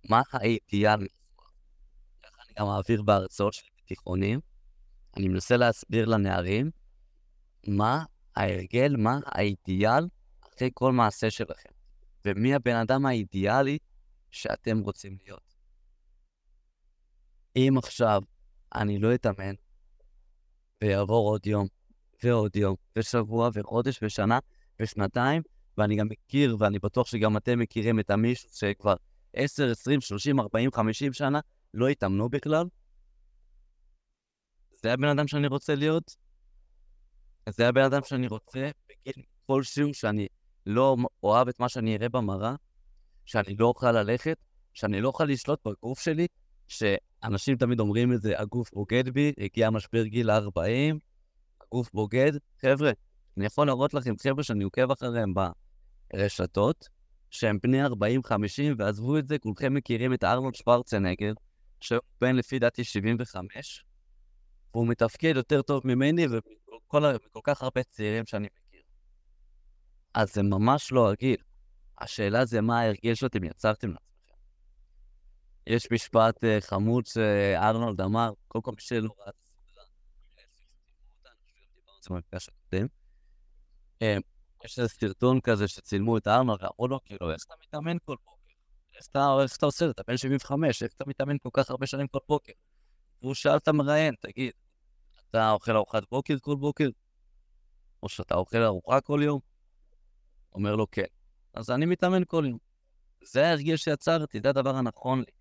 מה 0.04 0.23
האידיאל 0.32 1.06
אני 2.50 2.54
גם 2.59 2.66
מעביר 2.66 3.02
בהרצאות 3.02 3.52
שלי 3.52 3.69
בתיכונים. 3.85 4.40
אני 5.16 5.28
מנסה 5.28 5.57
להסביר 5.57 6.04
לנערים 6.04 6.71
מה 7.66 8.04
ההרגל, 8.37 8.97
מה 8.97 9.19
האידיאל 9.26 10.04
אחרי 10.40 10.71
כל 10.75 10.92
מעשה 10.92 11.30
שלכם, 11.30 11.69
ומי 12.25 12.54
הבן 12.54 12.76
אדם 12.76 13.07
האידיאלי 13.07 13.78
שאתם 14.30 14.78
רוצים 14.78 15.16
להיות. 15.25 15.54
אם 17.57 17.75
עכשיו 17.78 18.23
אני 18.75 18.99
לא 18.99 19.14
אתאמן, 19.14 19.54
ויעבור 20.83 21.28
עוד 21.28 21.47
יום, 21.47 21.66
ועוד 22.25 22.57
יום, 22.57 22.76
ושבוע, 22.97 23.50
וחודש, 23.54 23.99
ושנה, 24.02 24.38
ושנתיים, 24.80 25.42
ואני 25.78 25.97
גם 25.97 26.09
מכיר, 26.11 26.57
ואני 26.59 26.78
בטוח 26.78 27.07
שגם 27.07 27.37
אתם 27.37 27.59
מכירים 27.59 28.00
את 28.00 28.11
המישהו 28.11 28.49
שכבר 28.52 28.95
10, 29.35 29.71
20, 29.71 30.00
30, 30.00 30.40
40, 30.40 30.73
50 30.73 31.12
שנה 31.12 31.40
לא 31.75 31.89
התאמנו 31.89 32.29
בכלל, 32.29 32.67
זה 34.73 34.93
הבן 34.93 35.09
אדם 35.09 35.29
שאני 35.29 35.47
רוצה 35.47 35.75
להיות? 35.75 36.17
זה 37.49 37.69
הבן 37.69 37.83
אדם 37.83 38.00
שאני 38.05 38.27
רוצה 38.27 38.71
בגיל 38.89 39.25
כלשהו, 39.47 39.95
שאני 39.95 40.27
לא 40.67 40.97
אוהב 41.23 41.49
את 41.49 41.61
מה 41.61 41.69
שאני 41.69 41.97
אראה 41.97 42.09
במראה, 42.09 42.55
שאני 43.25 43.57
לא 43.57 43.67
אוכל 43.67 43.93
ללכת, 43.93 44.37
שאני 44.75 45.00
לא 45.00 45.09
אוכל 45.09 45.25
לשלוט 45.25 45.67
בגוף 45.69 46.00
שלי, 46.00 46.27
שאנשים 46.69 47.57
תמיד 47.57 47.81
אומרים 47.81 48.12
את 48.12 48.23
זה, 48.23 48.41
הגוף 48.41 48.71
בוגד 48.73 49.09
בי, 49.09 49.33
הגיע 49.39 49.71
משבר 49.71 50.05
גיל 50.05 50.31
40, 50.31 50.99
הגוף 51.61 51.93
בוגד. 51.93 52.33
חבר'ה, 52.61 52.91
אני 53.37 53.47
יכול 53.47 53.67
להראות 53.67 53.95
לכם 53.95 54.15
חבר'ה 54.23 54.43
שאני 54.43 54.65
עוקב 54.65 54.91
אחריהם 54.91 55.35
ברשתות, 56.15 56.89
שהם 57.31 57.59
בני 57.62 57.87
40-50, 57.87 57.91
ועזבו 58.79 59.19
את 59.19 59.29
זה, 59.29 59.39
כולכם 59.39 59.75
מכירים 59.75 60.15
את 60.15 60.25
ארנולד 60.25 60.55
שוורצנגר, 60.55 61.33
שהוא 61.80 62.00
בן 62.20 62.37
לפי 62.37 62.58
דעתי 62.58 62.84
75, 62.84 63.84
והוא 64.75 64.88
מתפקד 64.88 65.32
יותר 65.37 65.62
טוב 65.62 65.82
ממני 65.84 66.26
ומכל 66.30 67.40
כך 67.44 67.62
הרבה 67.62 67.82
צעירים 67.82 68.26
שאני 68.26 68.49
מכיר. 68.66 68.82
אז 70.14 70.34
זה 70.34 70.42
ממש 70.42 70.92
לא 70.92 71.10
הגיל. 71.10 71.37
השאלה 71.99 72.44
זה 72.44 72.60
מה 72.60 72.80
ההרגל 72.80 73.14
שאתם 73.14 73.44
יצרתם 73.44 73.88
לעצמכם. 73.88 74.34
יש 75.66 75.92
משפט 75.92 76.44
uh, 76.44 76.60
חמוד 76.60 77.06
שארנולד 77.06 78.00
אמר, 78.00 78.32
קודם 78.49 78.62
כל 78.62 78.70
מי 78.70 78.80
שלא 78.80 79.14
ראה 79.18 79.32
אה, 84.02 84.16
יש 84.64 84.78
איזה 84.78 84.88
סרטון 84.88 85.40
כזה 85.40 85.68
שצילמו 85.68 86.16
את 86.18 86.26
ארנולד, 86.26 86.62
ואמרו 86.62 86.88
לו, 86.88 87.00
כאילו, 87.04 87.30
איך 87.30 87.44
אתה 87.46 87.54
מתאמן 87.62 87.96
כל 88.04 88.16
בוקר? 88.25 88.39
איך 89.00 89.57
אתה 89.57 89.66
עושה 89.66 89.85
את 89.85 89.88
זה? 89.88 89.90
אתה 89.90 90.02
בן 90.07 90.16
75, 90.16 90.83
איך 90.83 90.92
אתה 90.92 91.04
מתאמן 91.07 91.38
כל 91.38 91.49
כך 91.52 91.71
הרבה 91.71 91.87
שנים 91.87 92.07
כל 92.07 92.19
בוקר? 92.28 92.52
והוא 93.23 93.35
שאל 93.35 93.57
את 93.57 93.69
המראיין, 93.69 94.14
תגיד, 94.21 94.52
אתה 95.30 95.50
אוכל 95.50 95.76
ארוחת 95.76 96.02
בוקר 96.11 96.35
כל 96.40 96.57
בוקר? 96.57 96.88
או 98.02 98.09
שאתה 98.09 98.35
אוכל 98.35 98.62
ארוחה 98.62 99.00
כל 99.00 99.21
יום? 99.25 99.40
אומר 100.52 100.76
לו, 100.76 100.90
כן. 100.90 101.04
אז 101.54 101.71
אני 101.71 101.87
מתאמן 101.87 102.23
כל 102.26 102.45
יום. 102.49 102.59
זה 103.25 103.47
ההרגל 103.47 103.76
שיצרתי, 103.76 104.40
זה 104.42 104.49
הדבר 104.49 104.76
הנכון 104.76 105.19
לי. 105.19 105.33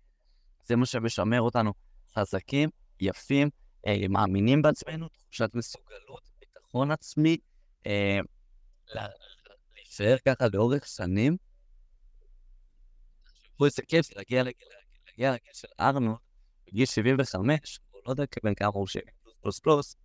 זה 0.64 0.76
מה 0.76 0.86
שמשמר 0.86 1.40
אותנו 1.40 1.72
חזקים, 2.14 2.68
יפים, 3.00 3.50
אה, 3.86 4.08
מאמינים 4.08 4.62
בעצמנו, 4.62 5.08
תחושת 5.08 5.50
מסוגלות, 5.54 6.30
ביטחון 6.40 6.90
עצמי, 6.90 7.36
אה, 7.86 8.18
להישאר 9.76 10.16
ככה 10.26 10.44
לאורך 10.52 10.86
שנים. 10.86 11.36
תחשבו 13.60 13.66
איזה 13.66 13.82
כיף 13.82 14.06
זה 14.06 14.12
להגיע 14.16 14.42
לגיל 15.32 15.52
של 15.52 15.68
ארנולד 15.80 16.16
בגיל 16.66 16.86
75, 16.86 17.80
או 17.94 18.00
לא 18.06 18.10
יודע 18.10 18.24
בן 18.44 18.54
כמה 18.54 18.68
הוא 18.68 18.86
70 18.86 19.14
פלוס 19.22 19.36
פלוס 19.40 19.60
פלוס, 19.60 19.96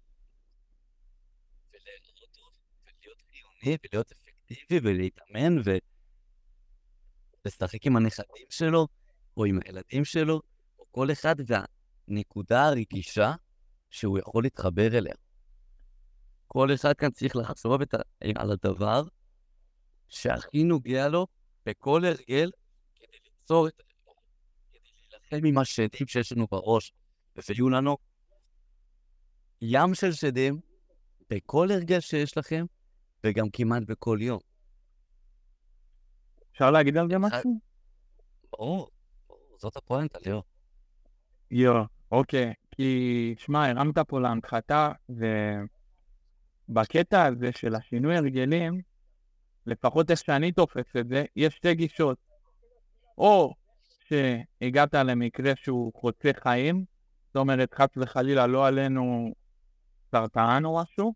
ולהיות 1.73 2.07
ולהיות 3.83 4.11
אפקטיבי 4.11 4.79
ולהתאמן 4.83 5.61
ולשחק 7.45 7.85
עם 7.85 7.95
הנכדים 7.95 8.47
שלו, 8.49 8.87
או 9.37 9.45
עם 9.45 9.59
הילדים 9.65 10.05
שלו, 10.05 10.41
או 10.79 10.85
כל 10.91 11.11
אחד 11.11 11.35
והנקודה 12.07 12.67
הרגישה 12.67 13.33
שהוא 13.89 14.19
יכול 14.19 14.43
להתחבר 14.43 14.97
אליה. 14.97 15.15
כל 16.47 16.73
אחד 16.73 16.93
כאן 16.93 17.11
צריך 17.11 17.35
לחשוב. 17.35 17.81
על 18.35 18.51
הדבר 18.51 19.03
שהכי 20.07 20.63
נוגע 20.63 21.07
לו 21.07 21.27
בכל 21.65 22.05
הרגל 22.05 22.51
כדי 23.45 23.53
ליצור 23.53 23.67
את 23.67 23.83
להילחם 25.31 25.45
עם 25.45 25.57
השדים 25.57 26.07
שיש 26.07 26.31
לנו 26.31 26.47
בראש, 26.51 26.93
ויהיו 27.35 27.69
לנו 27.69 27.97
ים 29.61 29.95
של 29.95 30.11
שדים 30.11 30.59
בכל 31.29 31.71
הרגל 31.71 31.99
שיש 31.99 32.37
לכם, 32.37 32.65
וגם 33.23 33.49
כמעט 33.49 33.83
בכל 33.87 34.17
יום. 34.21 34.39
אפשר 36.51 36.71
להגיד 36.71 36.97
על 36.97 37.07
זה 37.09 37.17
משהו? 37.17 37.59
ברור, 38.51 38.89
זאת 39.57 39.75
הפואנטה, 39.75 40.19
ליאור. 40.25 40.43
יו, 41.51 41.83
אוקיי. 42.11 42.53
כי, 42.71 43.35
שמע, 43.37 43.69
הרמת 43.69 43.97
פה 43.97 44.19
להנחתה, 44.19 44.91
ובקטע 46.69 47.25
הזה 47.25 47.51
של 47.51 47.75
השינוי 47.75 48.17
הרגלים, 48.17 48.81
לפחות 49.65 50.11
איך 50.11 50.19
שאני 50.19 50.51
תופס 50.51 50.95
את 50.99 51.07
זה, 51.07 51.25
יש 51.35 51.55
שתי 51.55 51.75
גישות. 51.75 52.24
או 53.17 53.53
שהגעת 54.07 54.93
למקרה 54.93 55.53
שהוא 55.55 55.91
חוצה 55.95 56.31
חיים, 56.39 56.85
זאת 57.27 57.35
אומרת, 57.35 57.73
חס 57.73 57.87
וחלילה, 57.97 58.47
לא 58.47 58.67
עלינו 58.67 59.33
סרטן 60.11 60.65
או 60.65 60.81
משהו, 60.81 61.13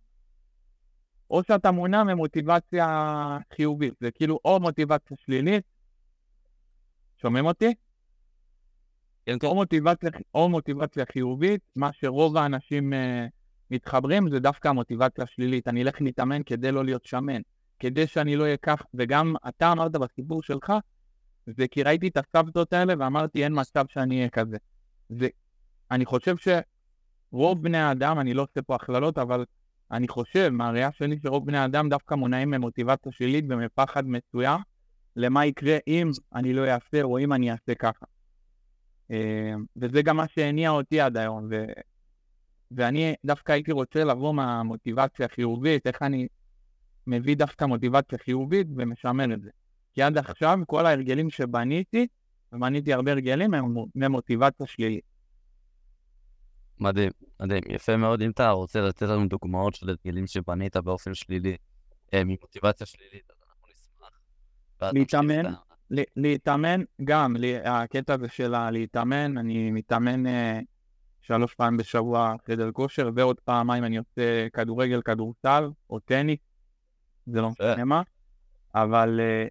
או 1.30 1.44
שאתה 1.44 1.72
מונע 1.72 2.04
ממוטיבציה 2.04 3.38
חיובית, 3.56 3.94
זה 4.02 4.12
כאילו 4.12 4.40
או 4.46 4.60
מוטיבציה 4.60 5.18
שלילית, 5.26 5.64
שומעים 7.22 7.46
אותי? 7.46 7.74
כן, 9.26 9.40
כן. 9.40 9.48
או 9.48 9.56
מוטיבציה, 9.56 10.10
או 10.34 10.50
מוטיבציה 10.50 11.06
חיובית, 11.12 11.62
מה 11.76 11.90
שרוב 11.94 12.38
האנשים 12.38 12.94
uh, 12.94 12.96
מתחברים 13.72 14.30
זה 14.30 14.40
דווקא 14.40 14.68
המוטיבציה 14.68 15.24
השלילית. 15.24 15.68
אני 15.68 15.84
אלך 15.84 16.02
להתאמן 16.02 16.44
כדי 16.44 16.72
לא 16.72 16.86
להיות 16.86 17.06
שמן, 17.06 17.42
כדי 17.80 18.08
שאני 18.08 18.36
לא 18.36 18.46
כך, 18.62 18.84
וגם 18.94 19.36
אתה 19.48 19.72
אמרת 19.72 19.92
בסיפור 19.92 20.44
שלך, 20.44 20.74
זה 21.48 21.68
כי 21.68 21.84
ראיתי 21.84 22.08
את 22.08 22.18
הסבתות 22.18 22.74
האלה 22.74 22.94
ואמרתי, 23.00 23.44
אין 23.44 23.54
מצב 23.60 23.86
שאני 23.90 24.18
אהיה 24.18 24.30
כזה. 24.30 24.58
ואני 25.10 26.06
חושב 26.06 26.36
שרוב 26.38 27.64
בני 27.64 27.78
האדם, 27.78 28.20
אני 28.20 28.34
לא 28.34 28.42
עושה 28.42 28.62
פה 28.62 28.76
הכללות, 28.76 29.18
אבל 29.18 29.46
אני 29.92 30.08
חושב, 30.08 30.50
מהראייה 30.50 30.92
שלי 30.92 31.20
שרוב 31.24 31.46
בני 31.46 31.66
אדם 31.66 31.90
דווקא 31.90 32.16
מונעים 32.16 32.50
ממוטיבציה 32.50 33.12
שלילית 33.12 33.46
ומפחד 33.50 34.04
מסוים 34.08 34.62
למה 35.16 35.46
יקרה 35.46 35.78
אם 35.88 36.12
אני 36.36 36.54
לא 36.54 36.68
אעשה 36.68 37.02
או 37.04 37.20
אם 37.20 37.34
אני 37.34 37.52
אעשה 37.52 37.76
ככה. 37.76 38.06
אה, 39.12 39.54
וזה 39.78 40.02
גם 40.02 40.18
מה 40.18 40.26
שהניע 40.28 40.70
אותי 40.70 41.02
עד 41.02 41.18
היום, 41.18 41.48
ו... 41.52 41.66
ואני 42.72 43.14
דווקא 43.26 43.52
הייתי 43.52 43.72
רוצה 43.72 44.04
לבוא 44.04 44.34
מהמוטיבציה 44.34 45.26
החיובית, 45.26 45.88
איך 45.88 46.02
אני 46.02 46.28
מביא 47.08 47.36
דווקא 47.36 47.66
מוטיבציה 47.66 48.18
חיובית 48.18 48.68
ומשמר 48.76 49.34
את 49.34 49.42
זה. 49.42 49.50
כי 50.00 50.04
עד 50.04 50.18
עכשיו 50.18 50.60
כל 50.68 50.86
ההרגלים 50.86 51.30
שבניתי, 51.30 52.08
ובניתי 52.54 52.94
הרבה 52.94 53.12
הרגלים, 53.12 53.54
הם 53.54 53.76
ממוטיבציה 53.96 54.68
שלילית. 54.68 55.04
מדהים, 56.80 57.12
מדהים. 57.40 57.64
יפה 57.70 57.98
מאוד. 57.98 58.22
אם 58.22 58.32
אתה 58.32 58.50
רוצה 58.50 58.82
לתת 58.82 59.02
לנו 59.02 59.28
דוגמאות 59.28 59.76
של 59.76 59.90
הרגלים 59.90 60.28
שבנית 60.28 60.78
באופן 60.78 61.14
שלילי, 61.14 61.58
אה, 62.14 62.24
ממוטיבציה 62.24 62.88
שלילית, 62.88 63.30
אז 63.30 63.36
אנחנו 63.50 63.68
נשמח. 63.72 64.94
להתאמן, 64.94 65.54
להתאמן 66.16 66.82
גם, 67.04 67.36
הקטע 67.66 68.14
הזה 68.14 68.28
של 68.28 68.70
להתאמן, 68.70 69.38
אני 69.38 69.72
מתאמן 69.72 70.28
אה, 70.28 70.60
שלוש 71.22 71.56
פעמים 71.56 71.78
בשבוע 71.78 72.36
חדר 72.48 72.72
כושר, 72.72 73.10
ועוד 73.16 73.40
פעמיים 73.40 73.84
אני 73.84 73.98
עושה 73.98 74.50
כדורגל, 74.50 75.02
כדורסל, 75.02 75.70
או 75.90 76.00
טניס, 76.00 76.40
זה 77.28 77.42
לא 77.42 77.50
משנה 77.50 77.86
מה, 77.86 78.02
אבל 78.76 79.20
אה, 79.20 79.48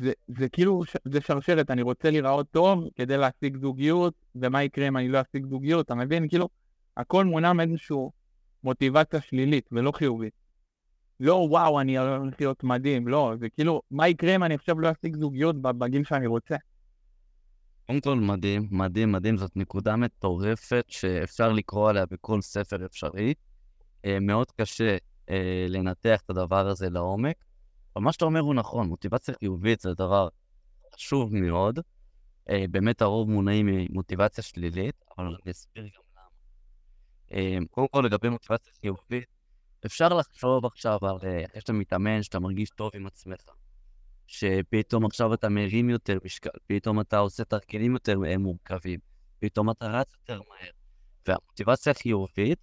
זה, 0.00 0.12
זה 0.38 0.48
כאילו, 0.48 0.82
זה 1.04 1.20
שרשרת, 1.20 1.70
אני 1.70 1.82
רוצה 1.82 2.10
להיראות 2.10 2.46
טוב 2.50 2.88
כדי 2.94 3.16
להשיג 3.16 3.56
זוגיות, 3.56 4.14
ומה 4.34 4.62
יקרה 4.62 4.88
אם 4.88 4.96
אני 4.96 5.08
לא 5.08 5.18
אשיג 5.20 5.46
זוגיות, 5.46 5.86
אתה 5.86 5.94
מבין? 5.94 6.28
כאילו, 6.28 6.48
הכל 6.96 7.24
מונע 7.24 7.52
מאיזושהי 7.52 7.96
מוטיבציה 8.64 9.20
שלילית 9.20 9.68
ולא 9.72 9.92
חיובית. 9.92 10.32
לא 11.20 11.34
וואו, 11.34 11.80
אני 11.80 11.98
הולך 11.98 12.34
להיות 12.40 12.64
מדהים, 12.64 13.08
לא, 13.08 13.34
זה 13.40 13.48
כאילו, 13.48 13.82
מה 13.90 14.08
יקרה 14.08 14.34
אם 14.34 14.42
אני 14.44 14.54
עכשיו 14.54 14.80
לא 14.80 14.90
אשיג 14.90 15.16
זוגיות 15.16 15.62
בגיל 15.62 16.04
שאני 16.04 16.26
רוצה? 16.26 16.56
קודם 17.86 18.00
כל 18.00 18.14
מדהים, 18.14 18.68
מדהים, 18.70 19.12
מדהים, 19.12 19.36
זאת 19.36 19.56
נקודה 19.56 19.96
מטורפת 19.96 20.84
שאפשר 20.88 21.52
לקרוא 21.52 21.90
עליה 21.90 22.06
בכל 22.06 22.40
ספר 22.40 22.86
אפשרי. 22.86 23.34
אה, 24.04 24.18
מאוד 24.20 24.50
קשה 24.50 24.96
אה, 25.30 25.66
לנתח 25.68 26.20
את 26.24 26.30
הדבר 26.30 26.68
הזה 26.68 26.90
לעומק, 26.90 27.36
אבל 27.96 28.04
מה 28.04 28.12
שאתה 28.12 28.24
אומר 28.24 28.40
הוא 28.40 28.54
נכון, 28.54 28.88
מוטיבציה 28.88 29.34
חיובית 29.38 29.80
זה 29.80 29.94
דבר 29.94 30.28
חשוב 30.94 31.34
מאוד. 31.34 31.78
אה, 32.50 32.64
באמת 32.70 33.02
הרוב 33.02 33.30
מונעים 33.30 33.66
ממוטיבציה 33.66 34.44
שלילית, 34.44 35.04
אבל 35.18 35.26
אני 35.26 35.52
אסביר 35.52 35.84
גם 35.84 36.02
למה. 36.16 36.26
אה, 37.32 37.58
קודם 37.70 37.88
כל 37.88 38.02
לגבי 38.06 38.28
מוטיבציה 38.28 38.72
חיובית, 38.80 39.24
אפשר 39.86 40.08
לחשוב 40.08 40.66
עכשיו 40.66 40.98
על 41.02 41.16
איך 41.22 41.54
אה, 41.54 41.60
שאתה 41.60 41.72
מתאמן, 41.72 42.22
שאתה 42.22 42.38
מרגיש 42.38 42.70
טוב 42.70 42.90
עם 42.94 43.06
עצמך. 43.06 43.44
שפתאום 44.26 45.04
עכשיו 45.04 45.34
אתה 45.34 45.48
מרים 45.48 45.90
יותר 45.90 46.18
משקל, 46.24 46.50
פתאום 46.66 47.00
אתה 47.00 47.18
עושה 47.18 47.44
תרגילים 47.44 47.92
יותר 47.92 48.18
מורכבים, 48.38 49.00
פתאום 49.38 49.70
אתה 49.70 49.86
רץ 49.86 50.14
יותר 50.14 50.40
מהר. 50.48 50.70
והמוטיבציה 51.26 51.92
החיובית 51.92 52.58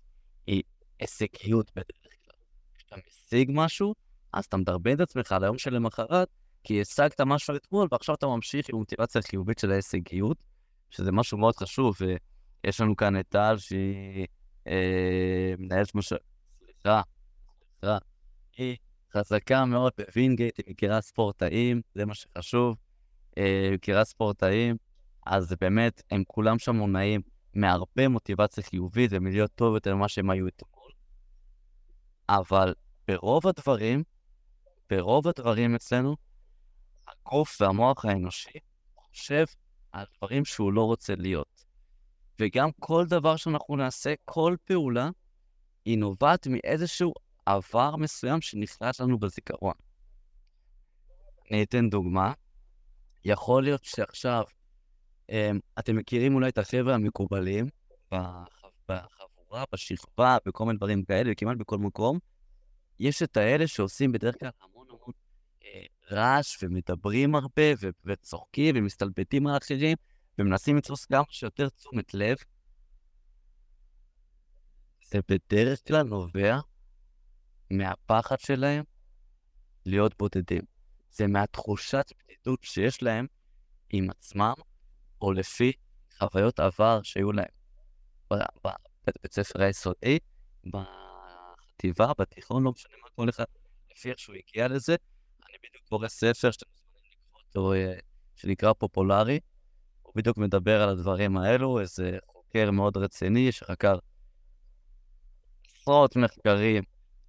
היא 0.48 0.64
הישגיות 1.00 1.72
בדרך 1.72 1.86
כלל. 2.26 2.36
כשאתה 2.78 2.96
משיג 3.08 3.52
משהו, 3.54 3.96
אז 4.34 4.46
אתה 4.46 4.58
מדרבן 4.58 4.96
את 4.96 5.00
עצמך 5.00 5.36
ליום 5.42 5.58
שלמחרת, 5.58 6.28
כי 6.64 6.82
השגת 6.82 7.22
משהו 7.22 7.56
אתמול, 7.56 7.88
ועכשיו 7.92 8.16
אתה 8.16 8.28
ממשיך 8.28 8.70
עם 8.70 8.76
מוטיבציה 8.76 9.22
חיובית 9.22 9.60
של 9.60 9.72
ההישגיות, 9.72 10.44
שזה 10.90 11.12
משהו 11.12 11.38
מאוד 11.38 11.56
חשוב, 11.56 11.96
ויש 12.00 12.82
לנו 12.82 12.96
כאן 12.96 13.20
את 13.20 13.26
טל, 13.30 13.56
שהיא 13.58 14.28
אה, 14.68 15.54
מנהלת 15.58 15.96
משהו... 15.96 16.18
סליחה, 16.52 17.02
סליחה. 17.80 17.98
היא 18.58 18.78
חזקה 19.14 19.66
מאוד 19.66 19.94
בווינגייט, 19.98 20.58
היא 20.58 20.66
מכירה 20.68 21.02
ספורטאים, 21.02 21.82
זה 21.96 22.06
מה 22.06 22.16
שחשוב. 22.16 22.78
אה, 23.38 23.70
מכירה 23.74 24.06
ספורטאים, 24.06 24.78
אז 25.26 25.56
באמת, 25.62 26.04
הם 26.12 26.24
כולם 26.28 26.60
שם 26.60 26.76
מונעים 26.76 27.22
מהרבה 27.54 28.08
מוטיבציה 28.08 28.64
חיובית 28.64 29.12
ומלהיות 29.14 29.52
טוב 29.56 29.74
יותר 29.74 29.96
ממה 29.96 30.08
שהם 30.08 30.30
היו 30.30 30.48
אתמול. 30.48 30.92
אבל 32.30 32.74
ברוב 33.08 33.48
הדברים, 33.48 34.04
ברוב 34.90 35.28
הדברים 35.28 35.76
אצלנו, 35.76 36.16
הגוף 37.08 37.62
והמוח 37.62 38.06
האנושי 38.06 38.60
חושב 38.96 39.46
על 39.92 40.06
דברים 40.18 40.46
שהוא 40.46 40.74
לא 40.74 40.84
רוצה 40.84 41.16
להיות. 41.16 41.66
וגם 42.40 42.70
כל 42.80 43.06
דבר 43.10 43.36
שאנחנו 43.36 43.76
נעשה, 43.76 44.14
כל 44.26 44.56
פעולה, 44.64 45.10
היא 45.86 45.98
נובעת 45.98 46.48
מאיזשהו 46.48 47.14
עבר 47.46 47.96
מסוים 47.96 48.42
שנפרט 48.42 49.00
לנו 49.00 49.20
בזיכרון. 49.20 49.74
אני 51.52 51.64
אתן 51.64 51.90
דוגמה. 51.90 52.34
יכול 53.26 53.64
להיות 53.64 53.84
שעכשיו, 53.84 54.44
אמ, 55.30 55.60
אתם 55.80 55.96
מכירים 55.96 56.36
אולי 56.36 56.50
את 56.50 56.58
החבר'ה 56.58 56.96
המקובלים 56.96 57.70
בחבורה, 58.88 59.64
בשכבה, 59.72 60.38
בכל 60.46 60.66
מיני 60.66 60.78
דברים 60.78 61.04
כאלה, 61.04 61.32
וכמעט 61.32 61.58
בכל 61.58 61.78
מקום. 61.78 62.20
יש 63.00 63.24
את 63.24 63.38
האלה 63.38 63.68
שעושים 63.68 64.12
בדרך 64.12 64.36
כלל 64.40 64.50
המון 64.62 64.79
רעש, 66.12 66.64
ומדברים 66.64 67.36
הרבה, 67.36 67.64
ו- 67.82 67.90
וצוחקים, 68.06 68.76
ומסתלבטים 68.78 69.48
על 69.48 69.58
אחרים, 69.58 69.98
ומנסים 70.40 70.78
לתפוס 70.78 71.06
כמה 71.06 71.24
שיותר 71.30 71.70
תשומת 71.70 72.14
לב. 72.14 72.38
זה 75.04 75.20
בדרך 75.30 75.88
כלל 75.88 76.04
נובע 76.04 76.60
מהפחד 77.72 78.40
שלהם 78.40 78.84
להיות 79.86 80.18
בודדים. 80.18 80.62
זה 81.12 81.28
מהתחושת 81.28 82.12
בדידות 82.24 82.64
שיש 82.64 83.04
להם 83.04 83.28
עם 83.90 84.10
עצמם, 84.10 84.54
או 85.22 85.34
לפי 85.34 85.72
חוויות 86.18 86.60
עבר 86.60 87.00
שהיו 87.04 87.32
להם 87.32 87.46
בבית 88.32 89.34
ספר 89.34 89.62
היסודי, 89.62 90.20
בחטיבה, 90.66 92.12
בתיכון, 92.18 92.64
לא 92.64 92.72
משנה 92.72 92.94
מה 93.04 93.10
כל 93.16 93.30
אחד, 93.30 93.44
לפי 93.92 94.10
איך 94.10 94.20
שהוא 94.20 94.36
הגיע 94.36 94.68
לזה. 94.68 94.96
בדיוק 95.64 95.84
קורא 95.90 96.08
ספר 96.08 96.52
שאתם 96.52 96.66
מוזמנים 96.72 97.12
לקרוא 97.22 97.42
אותו, 97.48 97.74
אה, 97.74 97.94
שנקרא 98.36 98.74
פופולרי. 98.74 99.40
הוא 100.02 100.14
בדיוק 100.16 100.38
מדבר 100.38 100.82
על 100.82 100.90
הדברים 100.90 101.38
האלו, 101.38 101.80
איזה 101.80 102.18
חוקר 102.28 102.72
מאוד 102.72 102.98
רציני 102.98 103.52
שחקר 103.52 103.98
עשרות 105.68 106.16
מחקרים 106.16 106.84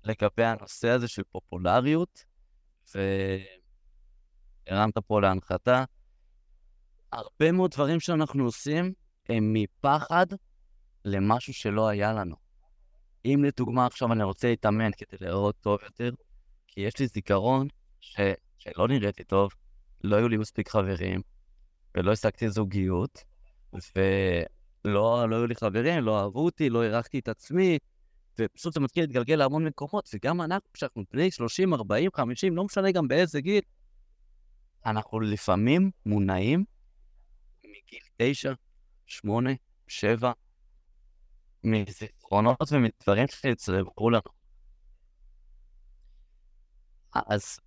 לגבי 0.05 0.45
הנושא 0.45 0.89
הזה 0.89 1.09
של 1.09 1.23
פופולריות, 1.33 2.25
והרמת 2.95 4.99
פה 4.99 5.21
להנחתה. 5.21 5.85
הרבה 7.13 7.53
מאוד 7.53 7.71
דברים 7.71 8.01
שאנחנו 8.01 8.45
עושים 8.45 8.93
הם 9.29 9.53
מפחד 9.53 10.27
למשהו 11.05 11.55
שלא 11.55 11.89
היה 11.89 12.13
לנו. 12.13 12.37
אם 13.25 13.45
לדוגמה 13.45 13.87
עכשיו 13.87 14.13
אני 14.13 14.23
רוצה 14.23 14.49
להתאמן 14.49 14.91
כדי 14.93 15.17
לראות 15.21 15.57
טוב 15.61 15.79
יותר, 15.83 16.11
כי 16.67 16.81
יש 16.81 16.99
לי 16.99 17.07
זיכרון 17.07 17.69
ש... 18.01 18.17
שלא 18.59 18.89
נראיתי 18.89 19.25
טוב, 19.25 19.53
לא 20.05 20.17
היו 20.17 20.29
לי 20.29 20.37
מספיק 20.37 20.69
חברים, 20.69 21.21
ולא 21.95 22.13
השגתי 22.13 22.49
זוגיות, 22.49 23.25
ולא 23.73 25.29
לא 25.31 25.37
היו 25.37 25.47
לי 25.47 25.55
חברים, 25.55 26.05
לא 26.05 26.21
אהבו 26.21 26.45
אותי, 26.45 26.71
לא 26.71 26.83
הערכתי 26.83 27.19
את 27.19 27.29
עצמי, 27.29 27.79
ופשוט 28.39 28.75
זה 28.75 28.81
מתחיל 28.81 29.03
להתגלגל 29.03 29.35
להמון 29.35 29.65
מקומות, 29.65 30.09
וגם 30.15 30.43
אנחנו, 30.43 30.69
כשאנחנו 30.73 31.05
בני 31.13 31.31
30, 31.31 31.75
40, 31.75 32.11
50, 32.15 32.57
לא 32.57 32.65
משנה 32.65 32.93
גם 32.93 33.09
באיזה 33.09 33.41
גיל, 33.41 33.63
אנחנו 34.87 35.21
לפעמים 35.21 35.91
מונעים 36.07 36.65
מגיל 37.65 38.01
9, 38.17 38.53
8, 39.07 39.51
7, 39.89 40.33
מזיכרונות 41.65 42.73
ומדברים 42.73 43.27
שיצרבו 43.29 44.11
לנו. 44.11 44.41
אז 47.13 47.59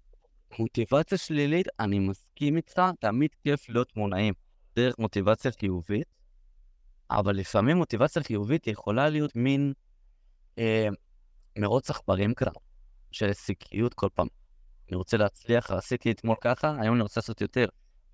מוטיבציה 0.60 1.18
שלילית, 1.18 1.68
אני 1.80 2.00
מסכים 2.00 2.58
איתך, 2.58 2.82
תמיד 3.00 3.30
כיף 3.44 3.70
להיות 3.70 3.98
מונעים 3.98 4.34
דרך 4.76 5.00
מוטיבציה 5.00 5.52
חיובית, 5.52 6.08
אבל 7.12 7.36
לפעמים 7.36 7.78
מוטיבציה 7.78 8.24
חיובית 8.24 8.68
יכולה 8.68 9.10
להיות 9.10 9.36
מין 9.36 9.74
אה, 10.58 10.88
מרוץ 11.58 11.90
עכברים 11.90 12.34
כאן, 12.34 12.52
של 13.12 13.28
הישגיות 13.28 13.94
כל 13.94 14.08
פעם. 14.14 14.28
אני 14.90 14.98
רוצה 14.98 15.18
להצליח, 15.18 15.72
עשיתי 15.72 16.12
אתמול 16.12 16.36
ככה, 16.42 16.76
היום 16.82 16.96
אני 16.96 17.04
רוצה 17.04 17.20
לעשות 17.20 17.42
יותר. 17.42 17.66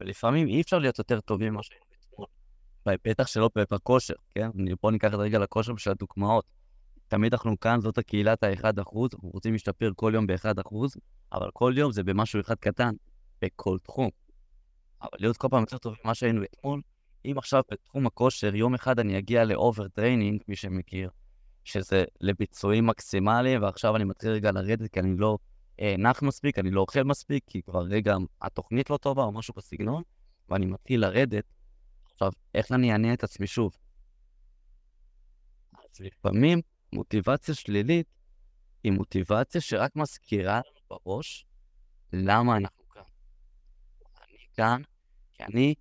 ולפעמים 0.01 0.47
אי 0.47 0.61
אפשר 0.61 0.79
להיות 0.79 0.99
יותר 0.99 1.21
טובים 1.21 1.53
ממה 1.53 1.63
שהיינו 1.63 1.85
אתמול. 1.99 2.27
בטח 2.85 3.27
שלא 3.27 3.49
בכושר, 3.71 4.13
כן? 4.29 4.49
בואו 4.81 4.91
ניקח 4.91 5.07
את 5.07 5.13
רגע 5.13 5.39
לכושר 5.39 5.73
בשביל 5.73 5.91
הדוגמאות. 5.91 6.45
תמיד 7.09 7.33
אנחנו 7.33 7.59
כאן, 7.59 7.81
זאת 7.81 7.97
הקהילת 7.97 8.43
ה-1%, 8.43 8.65
אנחנו 8.67 9.29
רוצים 9.33 9.53
להשתפר 9.53 9.91
כל 9.95 10.11
יום 10.15 10.27
ב-1%, 10.27 10.75
אבל 11.33 11.49
כל 11.53 11.73
יום 11.77 11.91
זה 11.91 12.03
במשהו 12.03 12.39
אחד 12.41 12.55
קטן, 12.55 12.93
בכל 13.41 13.77
תחום. 13.83 14.09
אבל 15.01 15.09
להיות 15.19 15.37
כל 15.37 15.47
פעם 15.51 15.61
יותר 15.61 15.77
טוב 15.77 15.95
ממה 16.05 16.15
שהיינו 16.15 16.43
אתמול, 16.43 16.81
אם 17.25 17.33
עכשיו 17.37 17.63
בתחום 17.71 18.07
הכושר, 18.07 18.55
יום 18.55 18.73
אחד 18.73 18.99
אני 18.99 19.17
אגיע 19.17 19.45
ל 19.45 19.54
over 19.54 19.87
training, 19.87 20.41
מי 20.47 20.55
שמכיר, 20.55 21.09
שזה 21.63 22.03
לביצועים 22.21 22.87
מקסימליים, 22.87 23.63
ועכשיו 23.63 23.95
אני 23.95 24.03
מתחיל 24.03 24.31
רגע 24.31 24.51
לרדת 24.51 24.91
כי 24.91 24.99
אני 24.99 25.17
לא 25.17 25.37
נח 25.81 26.21
מספיק, 26.21 26.59
אני 26.59 26.71
לא 26.71 26.81
אוכל 26.81 27.03
מספיק, 27.03 27.43
כי 27.47 27.61
כבר 27.61 27.81
רגע 27.81 28.15
התוכנית 28.41 28.89
לא 28.89 28.97
טובה 28.97 29.23
או 29.23 29.31
משהו 29.31 29.53
בסגנון, 29.57 30.03
ואני 30.49 30.65
מתחיל 30.65 31.01
לרדת. 31.01 31.43
עכשיו, 32.13 32.31
איך 32.55 32.71
אני 32.71 32.91
אענה 32.91 33.13
את 33.13 33.23
עצמי 33.23 33.47
שוב? 33.47 33.77
אז 35.73 35.99
לפעמים 35.99 36.61
מוטיבציה 36.93 37.55
שלילית 37.55 38.07
היא 38.83 38.91
מוטיבציה 38.91 39.61
שרק 39.61 39.95
מזכירה 39.95 40.55
לנו 40.55 40.99
בראש 41.05 41.45
למה 42.13 42.57
אנחנו 42.57 42.89
כאן. 42.89 43.03
אני 44.21 44.37
כאן 44.53 44.81
כי 45.33 45.43
אני 45.43 45.75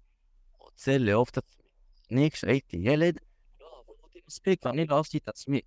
רוצה 0.58 0.98
לאהוב 0.98 1.28
את 1.30 1.38
עצמי. 1.38 1.64
אני, 2.12 2.30
כשהייתי 2.30 2.76
ילד, 2.76 3.18
לא 3.60 3.66
אהבו 3.78 3.92
אותי 4.02 4.18
מספיק, 4.26 4.66
ואני 4.66 4.86
לא 4.86 4.96
אהבתי 4.96 5.18
את 5.18 5.28
עצמי. 5.28 5.60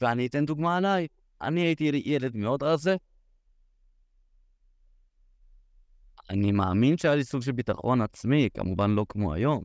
ואני 0.00 0.26
אתן 0.26 0.46
דוגמה 0.46 0.76
עליי. 0.76 1.06
אני 1.40 1.60
הייתי 1.60 2.02
ילד 2.04 2.36
מאוד 2.36 2.62
רזה. 2.62 2.96
אני 6.30 6.52
מאמין 6.52 6.96
שהיה 6.96 7.14
לי 7.14 7.24
סוג 7.24 7.42
של 7.42 7.52
ביטחון 7.52 8.00
עצמי, 8.00 8.48
כמובן 8.54 8.90
לא 8.90 9.06
כמו 9.08 9.34
היום, 9.34 9.62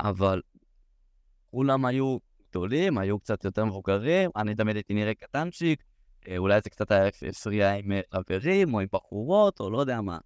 אבל 0.00 0.42
כולם 1.50 1.84
היו 1.84 2.18
גדולים, 2.50 2.98
היו 2.98 3.18
קצת 3.18 3.44
יותר 3.44 3.64
מבוגרים, 3.64 4.30
אני 4.36 4.54
תמיד 4.54 4.76
הייתי 4.76 4.94
נראה 4.94 5.14
קטנצ'יק, 5.14 5.82
אה, 6.28 6.38
אולי 6.38 6.60
זה 6.64 6.70
קצת 6.70 6.90
היה 6.90 7.08
הפריע 7.28 7.74
עם 7.74 7.92
אה, 7.92 8.00
חברים 8.14 8.74
או 8.74 8.80
עם 8.80 8.86
בחורות, 8.92 9.60
או 9.60 9.70
לא 9.70 9.80
יודע 9.80 10.00
מה. 10.00 10.18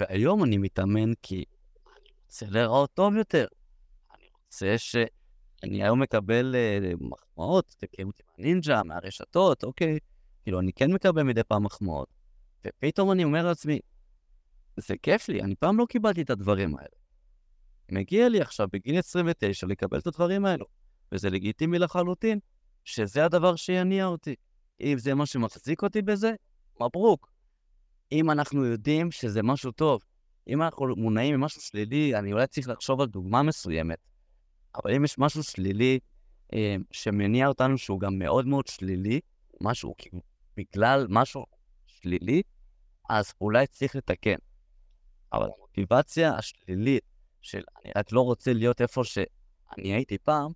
והיום 0.00 0.44
אני 0.44 0.58
מתאמן 0.58 1.14
כי 1.22 1.44
אני 1.86 2.10
רוצה 2.26 2.46
להיראות 2.48 2.90
טוב 2.94 3.16
יותר. 3.16 3.46
אני 4.14 4.28
רוצה 4.44 4.78
ש... 4.78 4.96
אני 5.62 5.82
היום 5.82 6.02
מקבל 6.02 6.54
uh, 6.54 7.04
מחמאות, 7.04 7.74
תקיים 7.78 8.06
אותי 8.06 8.22
מהנינג'ה, 8.38 8.82
מהרשתות, 8.82 9.64
אוקיי. 9.64 9.98
כאילו, 10.42 10.60
אני 10.60 10.72
כן 10.72 10.92
מקבל 10.92 11.22
מדי 11.22 11.42
פעם 11.42 11.64
מחמאות. 11.64 12.08
ופתאום 12.66 13.12
אני 13.12 13.24
אומר 13.24 13.46
לעצמי, 13.46 13.80
זה 14.76 14.94
כיף 15.02 15.28
לי, 15.28 15.42
אני 15.42 15.54
פעם 15.54 15.78
לא 15.78 15.86
קיבלתי 15.88 16.22
את 16.22 16.30
הדברים 16.30 16.76
האלה. 16.76 17.01
מגיע 17.90 18.28
לי 18.28 18.40
עכשיו 18.40 18.68
בגיל 18.72 18.98
29 18.98 19.66
לקבל 19.66 19.98
את 19.98 20.06
הדברים 20.06 20.44
האלו, 20.44 20.66
וזה 21.12 21.30
לגיטימי 21.30 21.78
לחלוטין, 21.78 22.38
שזה 22.84 23.24
הדבר 23.24 23.56
שיניע 23.56 24.06
אותי. 24.06 24.34
אם 24.80 24.98
זה 24.98 25.14
מה 25.14 25.26
שמחזיק 25.26 25.82
אותי 25.82 26.02
בזה, 26.02 26.32
מברוק. 26.80 27.32
אם 28.12 28.30
אנחנו 28.30 28.64
יודעים 28.66 29.10
שזה 29.10 29.42
משהו 29.42 29.72
טוב, 29.72 30.02
אם 30.48 30.62
אנחנו 30.62 30.96
מונעים 30.96 31.36
ממשהו 31.36 31.60
שלילי, 31.62 32.16
אני 32.16 32.32
אולי 32.32 32.46
צריך 32.46 32.68
לחשוב 32.68 33.00
על 33.00 33.06
דוגמה 33.06 33.42
מסוימת. 33.42 33.98
אבל 34.74 34.94
אם 34.94 35.04
יש 35.04 35.18
משהו 35.18 35.42
שלילי 35.42 35.98
אה, 36.54 36.76
שמניע 36.90 37.46
אותנו 37.46 37.78
שהוא 37.78 38.00
גם 38.00 38.18
מאוד 38.18 38.46
מאוד 38.46 38.66
שלילי, 38.66 39.20
משהו 39.60 39.94
כאילו 39.98 40.20
בגלל 40.56 41.06
משהו 41.08 41.44
שלילי, 41.86 42.42
אז 43.10 43.32
אולי 43.40 43.66
צריך 43.66 43.96
לתקן. 43.96 44.36
אבל 45.32 45.48
המוטיבציה 45.56 46.36
השלילית 46.36 47.04
של 47.42 47.62
אני 47.84 47.92
רק 47.96 48.12
לא 48.12 48.20
רוצה 48.20 48.52
להיות 48.52 48.80
איפה 48.80 49.04
שאני 49.04 49.94
הייתי 49.94 50.18
פעם, 50.18 50.52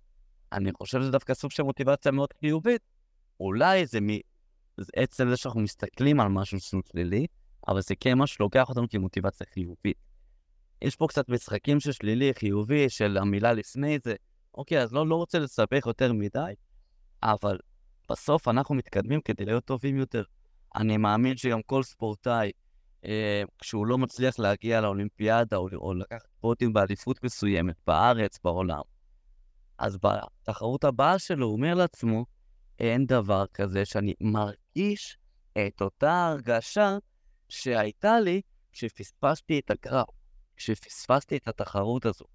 אני 0.51 0.71
חושב 0.73 1.01
שזה 1.01 1.11
דווקא 1.11 1.33
סוג 1.33 1.51
של 1.51 1.63
מוטיבציה 1.63 2.11
מאוד 2.11 2.33
חיובית. 2.39 2.81
אולי 3.39 3.85
זה 3.85 3.99
מעצם 4.01 5.29
זה 5.29 5.37
שאנחנו 5.37 5.61
מסתכלים 5.61 6.19
על 6.19 6.27
משהו 6.27 6.59
שהוא 6.59 6.81
שלילי, 6.91 7.27
אבל 7.67 7.81
זה 7.81 7.95
כן 7.99 8.13
משהו 8.13 8.35
שלוקח 8.35 8.69
אותנו 8.69 8.89
כמוטיבציה 8.89 9.47
חיובית. 9.53 9.97
יש 10.81 10.95
פה 10.95 11.07
קצת 11.07 11.29
משחקים 11.29 11.79
של 11.79 11.91
שלילי, 11.91 12.33
חיובי, 12.33 12.89
של 12.89 13.17
המילה 13.17 13.53
לפני 13.53 13.97
זה. 14.03 14.15
אוקיי, 14.53 14.81
אז 14.81 14.93
לא, 14.93 15.07
לא 15.07 15.15
רוצה 15.15 15.39
לסבך 15.39 15.85
יותר 15.85 16.13
מדי, 16.13 16.53
אבל 17.23 17.57
בסוף 18.09 18.47
אנחנו 18.47 18.75
מתקדמים 18.75 19.21
כדי 19.21 19.45
להיות 19.45 19.65
טובים 19.65 19.97
יותר. 19.97 20.23
אני 20.75 20.97
מאמין 20.97 21.37
שגם 21.37 21.61
כל 21.61 21.83
ספורטאי, 21.83 22.51
כשהוא 23.59 23.87
לא 23.87 23.97
מצליח 23.97 24.39
להגיע 24.39 24.81
לאולימפיאדה 24.81 25.57
או, 25.57 25.67
או 25.73 25.93
לקחת 25.93 26.27
פרוטים 26.39 26.73
באליפות 26.73 27.23
מסוימת, 27.23 27.75
בארץ, 27.87 28.39
בעולם, 28.43 28.81
אז 29.77 29.97
בתחרות 29.97 30.83
הבאה 30.83 31.19
שלו 31.19 31.45
הוא 31.45 31.55
אומר 31.55 31.73
לעצמו, 31.73 32.25
אין 32.79 33.05
דבר 33.05 33.45
כזה 33.53 33.85
שאני 33.85 34.13
מרגיש 34.21 35.17
את 35.53 35.81
אותה 35.81 36.27
הרגשה 36.27 36.97
שהייתה 37.49 38.19
לי 38.19 38.41
כשפספסתי 38.71 39.59
את 39.59 39.71
הקרב. 39.71 40.05
כשפספסתי 40.57 41.37
את 41.37 41.47
התחרות 41.47 42.05
הזו. 42.05 42.25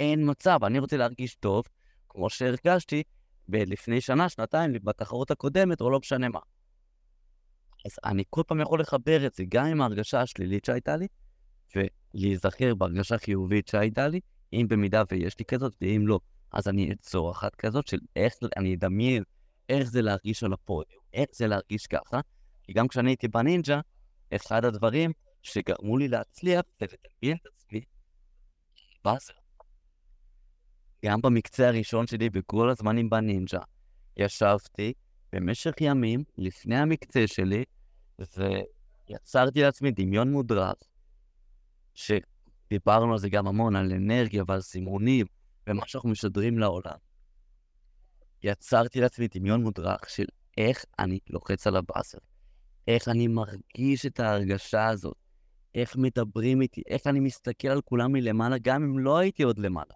אין 0.00 0.30
מצב, 0.30 0.64
אני 0.64 0.78
רוצה 0.78 0.96
להרגיש 0.96 1.34
טוב, 1.34 1.64
כמו 2.08 2.30
שהרגשתי 2.30 3.02
לפני 3.48 4.00
שנה, 4.00 4.28
שנתיים, 4.28 4.72
בתחרות 4.84 5.30
הקודמת, 5.30 5.80
או 5.80 5.90
לא 5.90 5.98
משנה 5.98 6.28
מה. 6.28 6.38
אז 7.86 7.92
אני 8.04 8.24
כל 8.30 8.42
פעם 8.46 8.60
יכול 8.60 8.80
לחבר 8.80 9.26
את 9.26 9.34
זה 9.34 9.44
גם 9.48 9.66
עם 9.66 9.80
ההרגשה 9.80 10.20
השלילית 10.20 10.64
שהייתה 10.64 10.96
לי, 10.96 11.06
ולהיזכר 11.76 12.74
בהרגשה 12.74 13.18
חיובית 13.18 13.68
שהייתה 13.68 14.08
לי, 14.08 14.20
אם 14.52 14.66
במידה 14.68 15.02
ויש 15.10 15.38
לי 15.38 15.44
כזאת, 15.44 15.76
ואם 15.80 16.04
לא, 16.06 16.20
אז 16.52 16.68
אני 16.68 16.92
אצור 16.92 17.30
אחת 17.30 17.54
כזאת 17.54 17.86
של 17.86 17.98
איך, 18.16 18.34
אני 18.56 18.74
אדמיין 18.74 19.22
איך 19.68 19.90
זה 19.90 20.02
להרגיש 20.02 20.42
על 20.42 20.52
הפודיום, 20.52 21.02
איך 21.12 21.28
זה 21.32 21.46
להרגיש 21.46 21.86
ככה, 21.86 22.20
כי 22.62 22.72
גם 22.72 22.88
כשאני 22.88 23.10
הייתי 23.10 23.28
בנינג'ה, 23.28 23.80
אחד 24.36 24.64
הדברים 24.64 25.12
שגרמו 25.42 25.98
לי 25.98 26.08
להצליח 26.08 26.62
זה 26.78 26.86
לדמיין 26.86 27.36
את 27.36 27.46
עצמי 27.46 27.80
באזר. 29.04 29.32
גם 31.04 31.20
במקצה 31.22 31.68
הראשון 31.68 32.06
שלי 32.06 32.30
בכל 32.30 32.70
הזמנים 32.70 33.10
בנינג'ה, 33.10 33.60
ישבתי 34.16 34.92
במשך 35.32 35.74
ימים 35.80 36.24
לפני 36.38 36.76
המקצה 36.76 37.26
שלי, 37.26 37.64
ויצרתי 38.18 39.62
לעצמי 39.62 39.90
דמיון 39.90 40.32
מודרך, 40.32 40.74
שדיברנו 41.94 43.12
על 43.12 43.18
זה 43.18 43.28
גם 43.28 43.46
המון, 43.46 43.76
על 43.76 43.92
אנרגיה 43.92 44.44
ועל 44.46 44.60
סימונים, 44.60 45.26
ומה 45.66 45.86
שאנחנו 45.86 46.10
משדרים 46.10 46.58
לעולם. 46.58 46.96
יצרתי 48.42 49.00
לעצמי 49.00 49.28
דמיון 49.34 49.62
מודרך 49.62 50.10
של 50.10 50.24
איך 50.58 50.84
אני 50.98 51.18
לוחץ 51.30 51.66
על 51.66 51.76
הבאסר, 51.76 52.18
איך 52.88 53.08
אני 53.08 53.28
מרגיש 53.28 54.06
את 54.06 54.20
ההרגשה 54.20 54.86
הזאת, 54.86 55.16
איך 55.74 55.96
מדברים 55.96 56.60
איתי, 56.60 56.82
איך 56.86 57.06
אני 57.06 57.20
מסתכל 57.20 57.68
על 57.68 57.80
כולם 57.80 58.12
מלמעלה, 58.12 58.58
גם 58.58 58.82
אם 58.82 58.98
לא 58.98 59.18
הייתי 59.18 59.42
עוד 59.42 59.58
למעלה. 59.58 59.94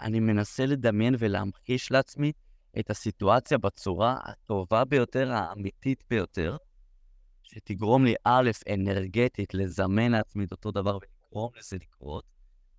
אני 0.00 0.20
מנסה 0.20 0.66
לדמיין 0.66 1.14
ולהמחיש 1.18 1.92
לעצמי 1.92 2.32
את 2.78 2.90
הסיטואציה 2.90 3.58
בצורה 3.58 4.18
הטובה 4.24 4.84
ביותר, 4.84 5.32
האמיתית 5.32 6.04
ביותר, 6.10 6.56
שתגרום 7.42 8.04
לי, 8.04 8.14
א', 8.24 8.50
אנרגטית, 8.74 9.54
לזמן 9.54 10.12
לעצמי 10.12 10.44
את 10.44 10.52
אותו 10.52 10.70
דבר 10.70 10.98
ולגרום 10.98 11.50
לזה 11.58 11.76
לקרות. 11.76 12.24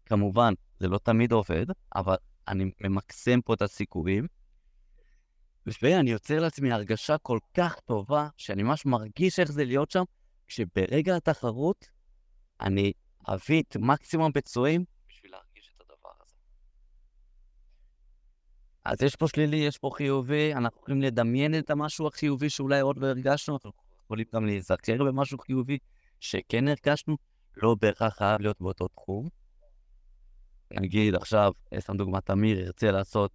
כמובן, 0.05 0.53
זה 0.79 0.87
לא 0.87 0.97
תמיד 0.97 1.31
עובד, 1.31 1.65
אבל 1.95 2.15
אני 2.47 2.71
ממקסם 2.81 3.41
פה 3.41 3.53
את 3.53 3.61
הסיכויים. 3.61 4.27
ואני 5.81 6.11
יוצר 6.11 6.39
לעצמי 6.39 6.71
הרגשה 6.71 7.17
כל 7.17 7.39
כך 7.53 7.79
טובה, 7.79 8.29
שאני 8.37 8.63
ממש 8.63 8.85
מרגיש 8.85 9.39
איך 9.39 9.51
זה 9.51 9.65
להיות 9.65 9.91
שם, 9.91 10.03
שברגע 10.47 11.15
התחרות 11.15 11.87
אני 12.61 12.93
אביא 13.27 13.63
את 13.63 13.77
מקסימום 13.77 14.31
ביצועים 14.31 14.85
בשביל 15.09 15.31
להרגיש 15.31 15.73
את 15.75 15.81
הדבר 15.81 16.09
הזה. 16.21 16.35
אז 18.85 19.01
יש 19.01 19.15
פה 19.15 19.27
שלילי, 19.27 19.57
יש 19.57 19.77
פה 19.77 19.89
חיובי, 19.93 20.53
אנחנו 20.53 20.81
יכולים 20.81 21.01
לדמיין 21.01 21.59
את 21.59 21.69
המשהו 21.69 22.07
החיובי 22.07 22.49
שאולי 22.49 22.79
עוד 22.79 22.97
לא 22.97 23.07
הרגשנו, 23.07 23.55
אנחנו 23.55 23.71
יכולים 24.05 24.25
גם 24.33 24.45
להיזכר 24.45 25.03
במשהו 25.03 25.37
חיובי 25.37 25.77
שכן 26.19 26.67
הרגשנו, 26.67 27.17
לא 27.57 27.75
בהכרח 27.81 28.17
חייב 28.17 28.41
להיות 28.41 28.61
באותו 28.61 28.87
תחום. 28.87 29.29
נגיד 30.71 31.15
עכשיו, 31.15 31.51
סתם 31.79 31.97
דוגמא, 31.97 32.19
תמיר 32.19 32.59
ירצה 32.59 32.91
לעשות 32.91 33.31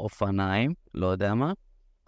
אופניים, 0.00 0.74
לא 0.94 1.06
יודע 1.06 1.34
מה, 1.34 1.52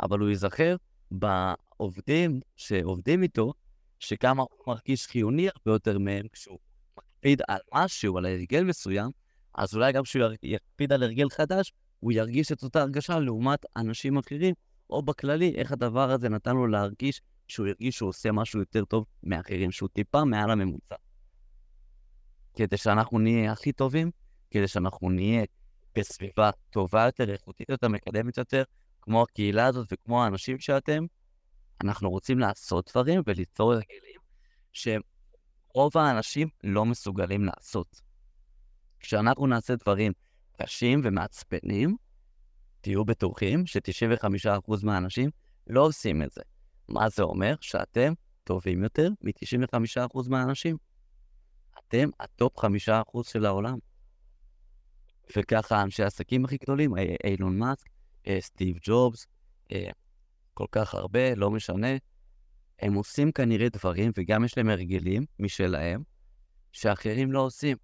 אבל 0.01 0.19
הוא 0.19 0.29
ייזכר 0.29 0.77
בעובדים 1.11 2.41
שעובדים 2.57 3.23
איתו, 3.23 3.53
שכמה 3.99 4.43
הוא 4.43 4.75
מרגיש 4.75 5.07
חיוני 5.07 5.49
הרבה 5.49 5.73
יותר 5.77 5.99
מהם 5.99 6.27
כשהוא 6.33 6.59
מקפיד 6.99 7.43
על 7.49 7.61
משהו, 7.75 8.19
על 8.19 8.27
הרגל 8.27 8.65
מסוים, 8.65 9.11
אז 9.55 9.75
אולי 9.75 9.93
גם 9.93 10.03
כשהוא 10.03 10.25
יקפיד 10.43 10.93
על 10.93 11.03
הרגל 11.03 11.31
חדש, 11.31 11.73
הוא 12.05 12.13
ירגיש 12.13 12.53
את 12.53 12.63
אותה 12.63 12.81
הרגשה 12.81 13.19
לעומת 13.19 13.65
אנשים 13.77 14.19
אחרים, 14.19 14.55
או 14.91 15.03
בכללי, 15.03 15.55
איך 15.55 15.73
הדבר 15.73 16.11
הזה 16.11 16.29
נתן 16.29 16.57
לו 16.57 16.67
להרגיש 16.67 17.21
שהוא 17.49 17.67
הרגיש 17.67 17.97
שהוא 17.97 18.09
עושה 18.09 18.33
משהו 18.33 18.61
יותר 18.61 18.85
טוב 18.85 19.05
מאחרים, 19.23 19.73
שהוא 19.73 19.89
טיפה 19.93 20.25
מעל 20.25 20.51
הממוצע. 20.51 20.95
כדי 22.55 22.77
שאנחנו 22.77 23.19
נהיה 23.19 23.53
הכי 23.53 23.73
טובים, 23.73 24.11
כדי 24.51 24.69
שאנחנו 24.69 25.11
נהיה 25.11 25.45
בסביבה 25.95 26.51
טובה 26.71 27.05
יותר, 27.05 27.31
איכותית 27.33 27.69
יותר, 27.69 27.89
מקדמת 27.89 28.39
יותר, 28.39 28.63
כמו 29.03 29.23
הקהילה 29.23 29.67
הזאת 29.67 29.89
וכמו 29.93 30.25
האנשים 30.25 30.59
שאתם, 30.59 31.05
אנחנו 31.85 32.11
רוצים 32.11 32.39
לעשות 32.39 32.91
דברים 32.91 33.23
וליצור 33.27 33.73
הרגלים 33.73 34.21
שרוב 34.73 35.99
האנשים 35.99 36.49
לא 36.65 36.85
מסוגלים 36.85 37.45
לעשות. 37.45 38.01
כשאנחנו 39.01 39.47
נעשה 39.47 39.77
דברים 39.77 40.13
קשים 40.65 41.01
ומעצבנים, 41.05 41.97
תהיו 42.81 43.05
בטוחים 43.05 43.67
ש-95% 43.67 44.73
מהאנשים 44.83 45.31
לא 45.67 45.81
עושים 45.81 46.23
את 46.23 46.31
זה. 46.31 46.43
מה 46.89 47.09
זה 47.09 47.23
אומר? 47.23 47.55
שאתם 47.61 48.13
טובים 48.45 48.83
יותר 48.83 49.09
מ-95% 49.21 50.29
מהאנשים. 50.29 50.77
אתם 51.79 52.09
ה 52.21 52.30
top 52.30 52.59
5% 52.59 52.69
של 53.23 53.47
העולם. 53.47 53.79
וככה 55.37 55.83
אנשי 55.83 56.03
העסקים 56.03 56.45
הכי 56.45 56.57
גדולים, 56.57 56.99
אה, 56.99 57.15
אילון 57.25 57.59
מאסק, 57.59 57.87
אה, 58.27 58.39
סטיב 58.41 58.79
ג'ובס, 58.83 59.27
אה, 59.73 59.91
כל 60.55 60.67
כך 60.73 60.95
הרבה, 60.95 61.35
לא 61.35 61.51
משנה, 61.51 61.89
הם 62.79 62.95
עושים 62.95 63.33
כנראה 63.33 63.69
דברים, 63.69 64.13
וגם 64.17 64.45
יש 64.45 64.59
להם 64.59 64.69
הרגלים 64.69 65.25
משלהם, 65.39 66.03
שאחרים 66.73 67.33
לא 67.33 67.41
עושים. 67.41 67.77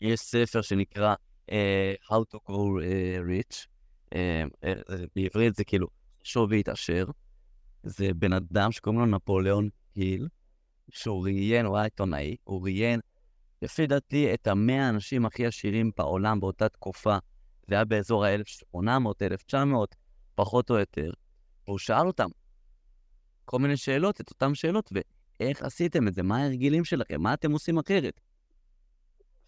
יש 0.00 0.20
ספר 0.20 0.62
שנקרא 0.62 1.14
How 2.10 2.24
to 2.30 2.38
Go 2.48 2.80
uh, 2.80 3.20
Rich, 3.28 3.66
uh, 4.14 4.16
בעברית 5.16 5.54
זה 5.54 5.64
כאילו 5.64 5.86
חשוב 6.22 6.50
והתעשר, 6.50 7.04
זה 7.82 8.14
בן 8.14 8.32
אדם 8.32 8.72
שקוראים 8.72 9.00
לו 9.00 9.06
נפוליאון 9.06 9.68
היל, 9.94 10.28
שהוא 10.90 11.24
ראיין, 11.24 11.66
הוא 11.66 11.76
היה 11.76 11.84
עיתונאי, 11.84 12.36
הוא 12.44 12.64
ראיין, 12.64 13.00
לפי 13.62 13.86
דעתי, 13.86 14.34
את 14.34 14.46
המאה 14.46 14.86
האנשים 14.86 15.26
הכי 15.26 15.46
עשירים 15.46 15.90
בעולם 15.96 16.40
באותה 16.40 16.68
תקופה, 16.68 17.18
זה 17.68 17.74
היה 17.74 17.84
באזור 17.84 18.24
ה-1800, 18.24 18.78
1900, 19.22 19.96
פחות 20.34 20.70
או 20.70 20.78
יותר, 20.78 21.10
והוא 21.66 21.78
שאל 21.78 22.06
אותם 22.06 22.28
כל 23.44 23.58
מיני 23.58 23.76
שאלות, 23.76 24.20
את 24.20 24.30
אותן 24.30 24.54
שאלות, 24.54 24.92
ואיך 25.40 25.62
עשיתם 25.62 26.08
את 26.08 26.14
זה, 26.14 26.22
מה 26.22 26.42
ההרגילים 26.42 26.84
שלכם, 26.84 27.20
מה 27.22 27.34
אתם 27.34 27.52
עושים 27.52 27.78
אחרת. 27.78 28.20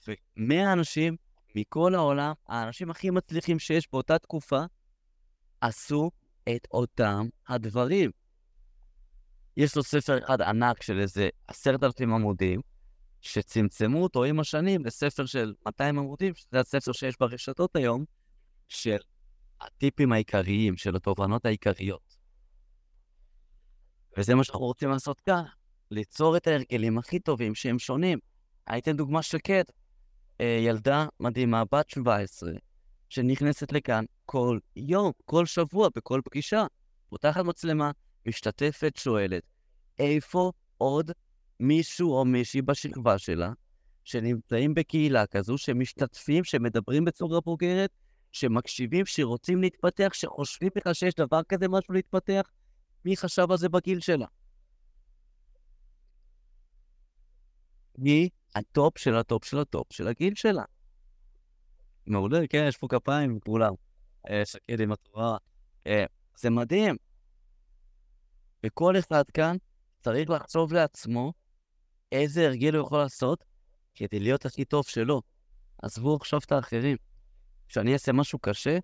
ומאה 0.08 0.72
אנשים 0.72 1.16
מכל 1.60 1.94
העולם, 1.94 2.32
האנשים 2.46 2.90
הכי 2.90 3.10
מצליחים 3.10 3.58
שיש 3.58 3.88
באותה 3.92 4.18
תקופה, 4.18 4.62
עשו 5.60 6.10
את 6.48 6.68
אותם 6.70 7.28
הדברים. 7.48 8.10
יש 9.56 9.76
לו 9.76 9.82
ספר 9.82 10.18
אחד 10.18 10.40
ענק 10.40 10.82
של 10.82 11.00
איזה 11.00 11.28
עשרת 11.48 11.84
אלפים 11.84 12.14
עמודים, 12.14 12.60
שצמצמו 13.20 14.02
אותו 14.02 14.24
עם 14.24 14.40
השנים 14.40 14.84
לספר 14.84 15.26
של 15.26 15.54
200 15.66 15.98
עמודים, 15.98 16.34
שזה 16.34 16.60
הספר 16.60 16.92
שיש 16.92 17.14
ברשתות 17.20 17.76
היום, 17.76 18.04
של 18.68 18.98
הטיפים 19.60 20.12
העיקריים, 20.12 20.76
של 20.76 20.96
התובנות 20.96 21.46
העיקריות. 21.46 22.16
וזה 24.18 24.34
מה 24.34 24.44
שאנחנו 24.44 24.66
רוצים 24.66 24.90
לעשות 24.90 25.20
כאן, 25.20 25.42
ליצור 25.90 26.36
את 26.36 26.46
ההרגלים 26.46 26.98
הכי 26.98 27.18
טובים 27.18 27.54
שהם 27.54 27.78
שונים. 27.78 28.18
הייתם 28.66 28.96
דוגמה 28.96 29.22
של 29.22 29.38
קט, 29.38 29.50
אה, 29.50 29.74
ילדה 30.40 31.06
מדהימה, 31.20 31.64
בת 31.72 31.90
17, 31.90 32.50
שנכנסת 33.08 33.72
לכאן 33.72 34.04
כל 34.26 34.58
יום, 34.76 35.12
כל 35.24 35.46
שבוע, 35.46 35.88
בכל 35.96 36.20
פגישה. 36.24 36.66
פותחת 37.08 37.44
מצלמה, 37.44 37.90
משתתפת, 38.26 38.96
שואלת, 38.96 39.42
איפה 39.98 40.52
עוד 40.78 41.10
מישהו 41.60 42.12
או 42.12 42.24
מישהי 42.24 42.62
בשכבה 42.62 43.18
שלה, 43.18 43.52
שנמצאים 44.04 44.74
בקהילה 44.74 45.26
כזו, 45.26 45.58
שמשתתפים, 45.58 46.44
שמדברים 46.44 47.04
בצורה 47.04 47.40
בוגרת, 47.40 47.90
שמקשיבים, 48.32 49.06
שרוצים 49.06 49.62
להתפתח, 49.62 50.10
שחושבים 50.12 50.70
בכלל 50.76 50.94
שיש 50.94 51.14
דבר 51.14 51.42
כזה 51.48 51.68
משהו 51.68 51.94
להתפתח? 51.94 52.42
מי 53.04 53.16
חשב 53.16 53.46
על 53.50 53.58
זה 53.58 53.68
בגיל 53.68 54.00
שלה? 54.00 54.26
מי 57.98 58.28
ה 58.58 58.68
top 58.68 58.98
של 58.98 59.16
ה 59.16 59.23
top 59.23 59.44
של 59.44 59.58
ה 59.58 59.67
top 59.67 59.92
של 59.92 60.08
הגיל 60.08 60.34
שלה? 60.34 60.64
מעולה, 62.06 62.46
כן, 62.46 62.64
יש 62.68 62.76
פה 62.76 62.88
כפיים 62.88 63.40
כולם. 63.40 63.72
שקד 64.44 64.80
עם 64.80 64.92
התורה. 64.92 65.36
אה, 65.86 66.04
זה 66.36 66.50
מדהים. 66.50 66.96
וכל 68.66 68.98
אחד 68.98 69.24
כאן 69.34 69.56
צריך 70.00 70.30
לחשוב 70.30 70.72
לעצמו 70.72 71.32
איזה 72.12 72.46
הרגל 72.46 72.74
הוא 72.74 72.86
יכול 72.86 72.98
לעשות 72.98 73.44
כדי 73.94 74.20
להיות 74.20 74.46
הכי 74.46 74.64
טוב 74.64 74.86
שלו. 74.86 75.22
עזבו 75.82 76.16
עכשיו 76.16 76.40
את 76.46 76.52
האחרים. 76.52 76.96
כשאני 77.68 77.92
אעשה 77.92 78.12
משהו 78.12 78.38
קשה, 78.38 78.78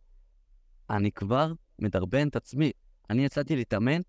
אני 0.91 1.13
כבר 1.13 1.53
מדרבן 1.79 2.29
את 2.29 2.37
עצמי. 2.37 2.73
אני 3.11 3.25
יצאתי 3.25 3.57
להתאמן, 3.57 4.01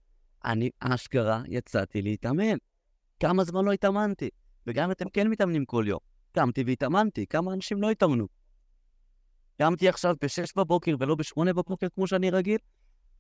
אני 0.46 0.70
אשכרה 0.80 1.42
יצאתי 1.48 2.02
להתאמן. 2.02 2.58
כמה 3.20 3.44
זמן 3.44 3.66
לא 3.66 3.72
התאמנתי? 3.72 4.30
וגם 4.68 4.92
אתם 4.92 5.10
כן 5.10 5.28
מתאמנים 5.28 5.66
כל 5.66 5.86
יום. 5.88 6.00
קמתי 6.32 6.64
והתאמנתי, 6.68 7.28
כמה 7.28 7.54
אנשים 7.54 7.82
לא 7.82 7.92
התאמנו? 7.92 8.28
קמתי 9.58 9.90
עכשיו 9.90 10.16
ב-6 10.22 10.52
בבוקר 10.56 10.96
ולא 11.00 11.16
ב-8 11.16 11.54
בבוקר 11.54 11.88
כמו 11.96 12.08
שאני 12.08 12.30
רגיל? 12.30 12.58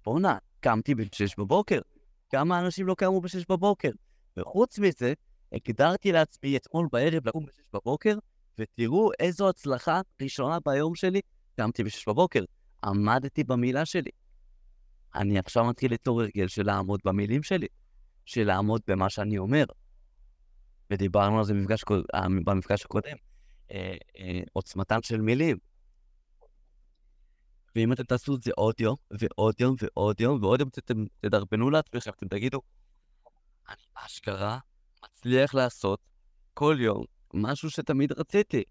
בואנה, 0.04 0.38
קמתי 0.60 0.96
ב-6 0.96 1.36
בבוקר. 1.38 1.80
כמה 2.30 2.60
אנשים 2.60 2.88
לא 2.88 2.96
קמו 2.96 3.22
ב-6 3.22 3.46
בבוקר? 3.50 3.92
וחוץ 4.38 4.80
מזה, 4.80 5.14
הגדרתי 5.52 6.12
לעצמי 6.12 6.58
אתמול 6.58 6.88
בערב 6.92 7.28
לקום 7.28 7.46
ב-6 7.46 7.62
בבוקר, 7.74 8.18
ותראו 8.60 9.12
איזו 9.20 9.50
הצלחה 9.50 10.02
ראשונה 10.22 10.58
ביום 10.66 10.96
שלי, 10.96 11.22
קמתי 11.58 11.84
ב-6 11.84 12.04
בבוקר. 12.08 12.44
עמדתי 12.84 13.44
במילה 13.44 13.86
שלי. 13.86 14.12
אני 15.16 15.40
עכשיו 15.40 15.66
מתחיל 15.66 15.92
ליצור 15.92 16.22
הרגל 16.22 16.48
של 16.48 16.66
לעמוד 16.66 17.00
במילים 17.06 17.44
שלי, 17.44 17.68
של 18.26 18.44
לעמוד 18.44 18.82
במה 18.88 19.10
שאני 19.10 19.38
אומר. 19.38 19.64
ודיברנו 20.92 21.40
על 21.40 21.46
זה 21.46 21.54
במפגש, 21.54 21.84
אה, 22.16 22.28
במפגש 22.46 22.86
הקודם, 22.86 23.16
אה, 23.72 23.98
אה, 24.18 24.42
עוצמתן 24.54 25.02
של 25.02 25.22
מילים. 25.22 25.58
ואם 27.76 27.94
אתם 27.94 28.04
תעשו 28.04 28.36
את 28.36 28.44
זה 28.44 28.52
עוד 28.56 28.76
יום, 28.80 28.96
ועוד 29.20 29.62
יום, 29.62 29.76
ועוד 29.82 30.22
יום, 30.22 30.44
ועוד 30.44 30.60
יום, 30.60 30.70
אתם 30.80 31.06
תדרבנו 31.22 31.70
לעצמכם, 31.70 32.12
אתם 32.12 32.28
תגידו, 32.28 32.62
אני 33.70 33.84
אשכרה 33.94 34.60
מצליח 35.06 35.54
לעשות 35.54 36.00
כל 36.54 36.78
יום 36.80 37.04
משהו 37.34 37.70
שתמיד 37.70 38.12
רציתי. 38.12 38.64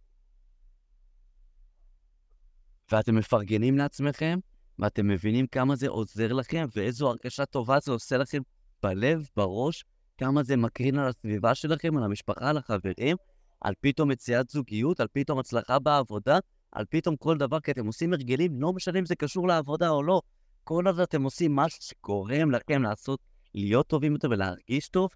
ואתם 2.93 3.15
מפרגנים 3.15 3.79
לעצמכם, 3.79 4.39
ואתם 4.79 5.09
מבינים 5.09 5.47
כמה 5.47 5.77
זה 5.77 5.89
עוזר 5.89 6.33
לכם, 6.33 6.67
ואיזו 6.77 7.09
הרגשה 7.09 7.47
טובה 7.47 7.81
זה 7.81 7.93
עושה 7.93 8.17
לכם 8.17 8.43
בלב, 8.83 9.29
בראש, 9.37 9.85
כמה 10.19 10.43
זה 10.43 10.57
מקרין 10.57 10.99
על 10.99 11.09
הסביבה 11.09 11.55
שלכם, 11.55 11.97
על 11.97 12.05
המשפחה, 12.05 12.51
על 12.51 12.57
החברים, 12.57 13.17
על 13.61 13.75
פתאום 13.81 14.11
מציאת 14.11 14.49
זוגיות, 14.49 15.01
על 15.01 15.07
פתאום 15.13 15.39
הצלחה 15.39 15.79
בעבודה, 15.79 16.39
על 16.73 16.85
פתאום 16.91 17.17
כל 17.17 17.39
דבר, 17.39 17.61
כי 17.61 17.71
אתם 17.71 17.87
עושים 17.87 18.13
הרגלים, 18.13 18.61
לא 18.61 18.73
משנה 18.73 18.99
אם 18.99 19.07
זה 19.07 19.15
קשור 19.15 19.49
לעבודה 19.49 19.89
או 19.89 20.03
לא. 20.03 20.21
כל 20.65 20.89
הזמן 20.89 21.03
אתם 21.03 21.23
עושים 21.23 21.57
משהו 21.57 21.83
שגורם 21.83 22.51
לכם 22.51 22.83
לעשות, 22.83 23.21
להיות 23.55 23.87
טובים 23.87 24.13
יותר 24.13 24.29
ולהרגיש 24.31 24.89
טוב, 24.89 25.11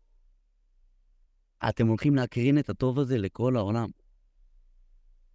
אתם 1.68 1.86
הולכים 1.86 2.14
להקרין 2.14 2.58
את 2.58 2.70
הטוב 2.70 2.98
הזה 2.98 3.18
לכל 3.18 3.56
העולם. 3.56 3.88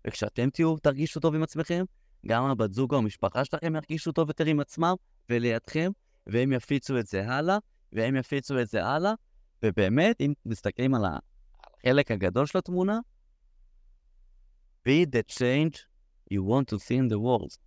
וכשאתם 0.07 0.49
תהיו, 0.49 0.77
תרגישו 0.77 1.19
טוב 1.19 1.35
עם 1.35 1.43
עצמכם, 1.43 1.83
גם 2.25 2.43
הבת 2.43 2.73
זוג 2.73 2.93
או 2.93 2.97
המשפחה 2.97 3.45
שלכם 3.45 3.75
ירגישו 3.75 4.11
טוב 4.11 4.29
יותר 4.29 4.45
עם 4.45 4.59
עצמם 4.59 4.93
ולידכם, 5.29 5.91
והם 6.27 6.51
יפיצו 6.51 6.99
את 6.99 7.07
זה 7.07 7.27
הלאה, 7.27 7.57
והם 7.93 8.15
יפיצו 8.15 8.59
את 8.59 8.67
זה 8.67 8.85
הלאה, 8.85 9.13
ובאמת, 9.65 10.21
אם 10.21 10.33
מסתכלים 10.45 10.95
על 10.95 11.01
החלק 11.05 12.11
הגדול 12.11 12.45
של 12.45 12.57
התמונה, 12.57 12.99
be 14.87 15.05
the 15.05 15.33
change 15.33 15.77
you 16.33 16.41
want 16.41 16.73
to 16.73 16.77
see 16.77 16.97
in 16.97 17.13
the 17.13 17.17
world. 17.17 17.57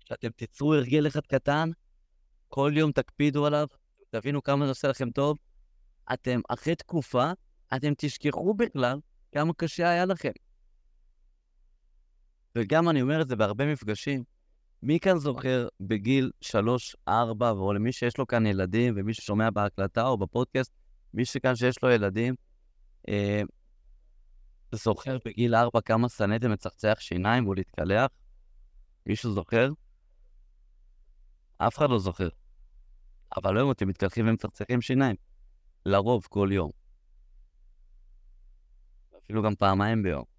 כשאתם 0.00 0.28
תיצרו 0.30 0.74
הרגל 0.74 1.06
אחד 1.06 1.26
קטן, 1.26 1.70
כל 2.48 2.72
יום 2.76 2.92
תקפידו 2.92 3.46
עליו, 3.46 3.66
תבינו 4.10 4.42
כמה 4.42 4.64
זה 4.64 4.70
עושה 4.70 4.88
לכם 4.88 5.10
טוב, 5.10 5.38
אתם, 6.12 6.40
אחרי 6.48 6.74
תקופה, 6.74 7.32
אתם 7.76 7.92
תשכחו 7.98 8.54
בכלל 8.54 8.98
כמה 9.32 9.52
קשה 9.54 9.88
היה 9.88 10.04
לכם. 10.04 10.32
וגם 12.58 12.88
אני 12.88 13.02
אומר 13.02 13.22
את 13.22 13.28
זה 13.28 13.36
בהרבה 13.36 13.72
מפגשים. 13.72 14.31
מי 14.82 15.00
כאן 15.00 15.18
זוכר 15.18 15.68
בגיל 15.80 16.30
3-4, 17.08 17.10
או 17.50 17.72
למי 17.72 17.92
שיש 17.92 18.18
לו 18.18 18.26
כאן 18.26 18.46
ילדים, 18.46 18.94
ומי 18.96 19.14
ששומע 19.14 19.50
בהקלטה 19.50 20.06
או 20.06 20.18
בפודקאסט, 20.18 20.72
מי 21.14 21.24
שכאן 21.24 21.56
שיש 21.56 21.82
לו 21.82 21.90
ילדים, 21.90 22.34
אה, 23.08 23.42
זוכר 24.72 25.18
בגיל 25.24 25.54
4 25.54 25.80
כמה 25.80 26.08
שנאתם 26.08 26.52
מצחצח 26.52 26.96
שיניים 27.00 27.46
או 27.46 27.54
להתקלח? 27.54 28.10
מישהו 29.06 29.32
זוכר? 29.32 29.68
אף 31.58 31.78
אחד 31.78 31.90
לא 31.90 31.98
זוכר. 31.98 32.28
אבל 33.36 33.56
היום 33.56 33.70
אתם 33.70 33.88
מתקלחים 33.88 34.28
ומצחצחים 34.28 34.80
שיניים. 34.80 35.16
לרוב, 35.86 36.26
כל 36.28 36.48
יום. 36.52 36.70
אפילו 39.24 39.42
גם 39.42 39.54
פעמיים 39.54 40.02
ביום. 40.02 40.31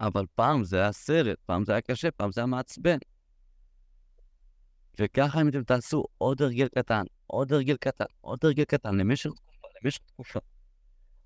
אבל 0.00 0.24
פעם 0.34 0.64
זה 0.64 0.76
היה 0.76 0.92
סרט, 0.92 1.38
פעם 1.46 1.64
זה 1.64 1.72
היה 1.72 1.80
קשה, 1.80 2.10
פעם 2.10 2.32
זה 2.32 2.40
היה 2.40 2.46
מעצבן. 2.46 2.98
וככה 5.00 5.40
אם 5.40 5.48
אתם 5.48 5.64
תעשו 5.64 6.04
עוד 6.18 6.42
הרגל 6.42 6.68
קטן, 6.68 7.04
עוד 7.26 7.52
הרגל 7.52 7.76
קטן, 7.76 8.04
עוד 8.20 8.38
הרגל 8.42 8.64
קטן, 8.64 8.94
למשך 8.94 9.30
תקופה, 9.30 9.68
למשך 9.82 10.00
תקופה, 10.06 10.38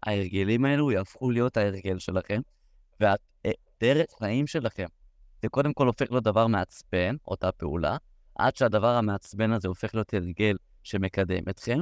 ההרגלים 0.02 0.64
האלו 0.64 0.90
יהפכו 0.90 1.30
להיות 1.30 1.56
ההרגל 1.56 1.98
שלכם, 1.98 2.40
והדרך 3.00 4.06
חיים 4.18 4.46
שלכם 4.46 4.86
זה 5.42 5.48
קודם 5.48 5.72
כל 5.72 5.86
הופך 5.86 6.10
להיות 6.10 6.24
דבר 6.24 6.46
מעצבן, 6.46 7.16
אותה 7.28 7.52
פעולה, 7.52 7.96
עד 8.34 8.56
שהדבר 8.56 8.94
המעצבן 8.96 9.52
הזה 9.52 9.68
הופך 9.68 9.94
להיות 9.94 10.14
הרגל 10.14 10.56
שמקדם 10.82 11.48
אתכם, 11.50 11.78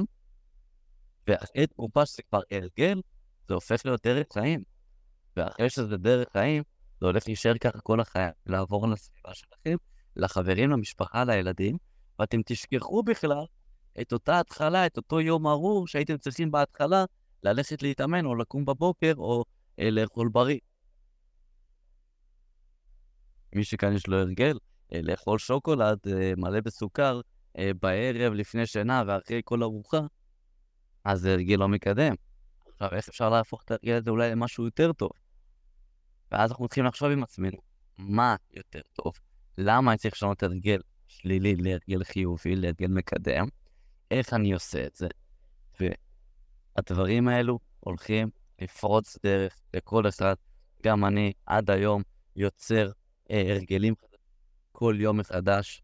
ואחרי 1.27 1.67
תקופה 1.67 2.05
שזה 2.05 2.23
כבר 2.29 2.41
הרגל, 2.51 3.01
זה 3.47 3.53
הופך 3.53 3.85
להיות 3.85 4.07
דרך 4.07 4.25
חיים. 4.33 4.63
ואחרי 5.37 5.69
שזה 5.69 5.97
דרך 5.97 6.27
חיים, 6.31 6.63
זה 7.03 7.07
הולך 7.07 7.23
להישאר 7.27 7.57
ככה 7.57 7.79
כל 7.79 7.99
החיים, 7.99 8.31
לעבור 8.45 8.87
לסביבה 8.87 9.33
שלכם, 9.33 9.75
לחברים, 10.15 10.69
למשפחה, 10.69 11.23
לילדים, 11.23 11.77
ואתם 12.19 12.41
תשכחו 12.45 13.03
בכלל 13.03 13.45
את 14.01 14.13
אותה 14.13 14.39
התחלה, 14.39 14.85
את 14.85 14.97
אותו 14.97 15.21
יום 15.21 15.47
ארור 15.47 15.87
שהייתם 15.87 16.17
צריכים 16.17 16.51
בהתחלה 16.51 17.05
ללכת 17.43 17.83
להתאמן 17.83 18.25
או 18.25 18.35
לקום 18.35 18.65
בבוקר 18.65 19.13
או 19.17 19.43
אה, 19.79 19.89
לאכול 19.91 20.29
בריא. 20.29 20.59
מי 23.55 23.63
שכאן 23.63 23.93
יש 23.93 24.07
לו 24.07 24.17
הרגל, 24.17 24.57
אה, 24.93 24.99
לאכול 25.01 25.39
שוקולד 25.39 25.99
אה, 26.07 26.33
מלא 26.37 26.61
בסוכר 26.61 27.21
אה, 27.57 27.71
בערב 27.81 28.33
לפני 28.33 28.65
שינה 28.65 29.03
ואחרי 29.07 29.41
כל 29.45 29.63
ארוחה, 29.63 30.01
אז 31.03 31.19
זה 31.19 31.33
הרגל 31.33 31.55
לא 31.55 31.67
מקדם. 31.67 32.15
עכשיו, 32.71 32.89
איך 32.97 33.09
אפשר 33.09 33.29
להפוך 33.29 33.63
את 33.63 33.71
הרגל 33.71 33.93
הזה 33.93 34.09
אולי 34.09 34.31
למשהו 34.31 34.65
יותר 34.65 34.93
טוב? 34.93 35.09
ואז 36.33 36.51
אנחנו 36.51 36.65
מתחילים 36.65 36.87
לחשוב 36.87 37.11
עם 37.11 37.23
עצמנו, 37.23 37.57
מה 37.97 38.35
יותר 38.53 38.81
טוב? 38.93 39.13
למה 39.57 39.91
אני 39.91 39.97
צריך 39.97 40.13
לשנות 40.13 40.43
הרגל 40.43 40.79
שלילי 41.07 41.55
להרגל 41.55 42.03
חיובי, 42.03 42.55
להרגל 42.55 42.87
מקדם? 42.87 43.47
איך 44.11 44.33
אני 44.33 44.53
עושה 44.53 44.85
את 44.85 44.95
זה? 44.95 45.07
והדברים 45.79 47.27
האלו 47.27 47.59
הולכים 47.79 48.29
לפרוץ 48.61 49.17
דרך 49.23 49.59
לכל 49.73 50.07
אחד. 50.07 50.35
גם 50.83 51.05
אני 51.05 51.33
עד 51.45 51.69
היום 51.69 52.01
יוצר 52.35 52.91
אה, 53.31 53.43
הרגלים 53.49 53.93
כל 54.71 54.95
יום 54.99 55.17
מחדש. 55.17 55.83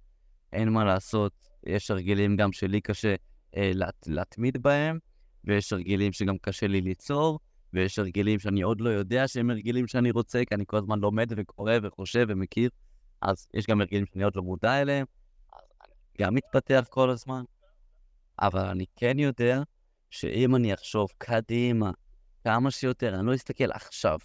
אין 0.54 0.70
מה 0.70 0.84
לעשות, 0.84 1.34
יש 1.64 1.92
הרגלים 1.92 2.36
גם 2.36 2.52
שלי 2.52 2.82
קשה 2.82 3.16
אה, 3.58 3.72
להת, 3.74 4.08
להתמיד 4.08 4.62
בהם, 4.62 5.00
ויש 5.44 5.74
הרגלים 5.74 6.14
שגם 6.14 6.38
קשה 6.38 6.68
לי 6.68 6.82
ליצור, 6.82 7.40
ויש 7.74 8.00
הרגלים 8.00 8.40
שאני 8.40 8.62
עוד 8.62 8.82
לא 8.82 8.90
יודע 8.90 9.28
שהם 9.28 9.50
הרגלים 9.50 9.88
שאני 9.88 10.12
רוצה, 10.12 10.42
כי 10.50 10.56
אני 10.56 10.64
כל 10.68 10.78
הזמן 10.78 11.00
לומד 11.00 11.32
וקורא 11.38 11.74
וחושב 11.84 12.26
ומכיר, 12.30 12.70
אז 13.22 13.48
יש 13.54 13.68
גם 13.68 13.82
הרגלים 13.82 14.06
שאני 14.06 14.24
עוד 14.24 14.36
לא 14.36 14.42
מודע 14.42 14.82
אליהם, 14.82 15.06
גם 16.20 16.36
מתפתח 16.36 16.86
כל 16.90 17.10
הזמן. 17.10 17.44
אבל 18.42 18.66
אני 18.66 18.86
כן 18.96 19.20
יודע 19.20 19.62
שאם 20.10 20.56
אני 20.56 20.74
אחשוב 20.74 21.10
קדימה 21.18 21.92
כמה 22.44 22.72
שיותר, 22.72 23.16
אני 23.16 23.28
לא 23.28 23.36
אסתכל 23.36 23.72
עכשיו. 23.72 24.20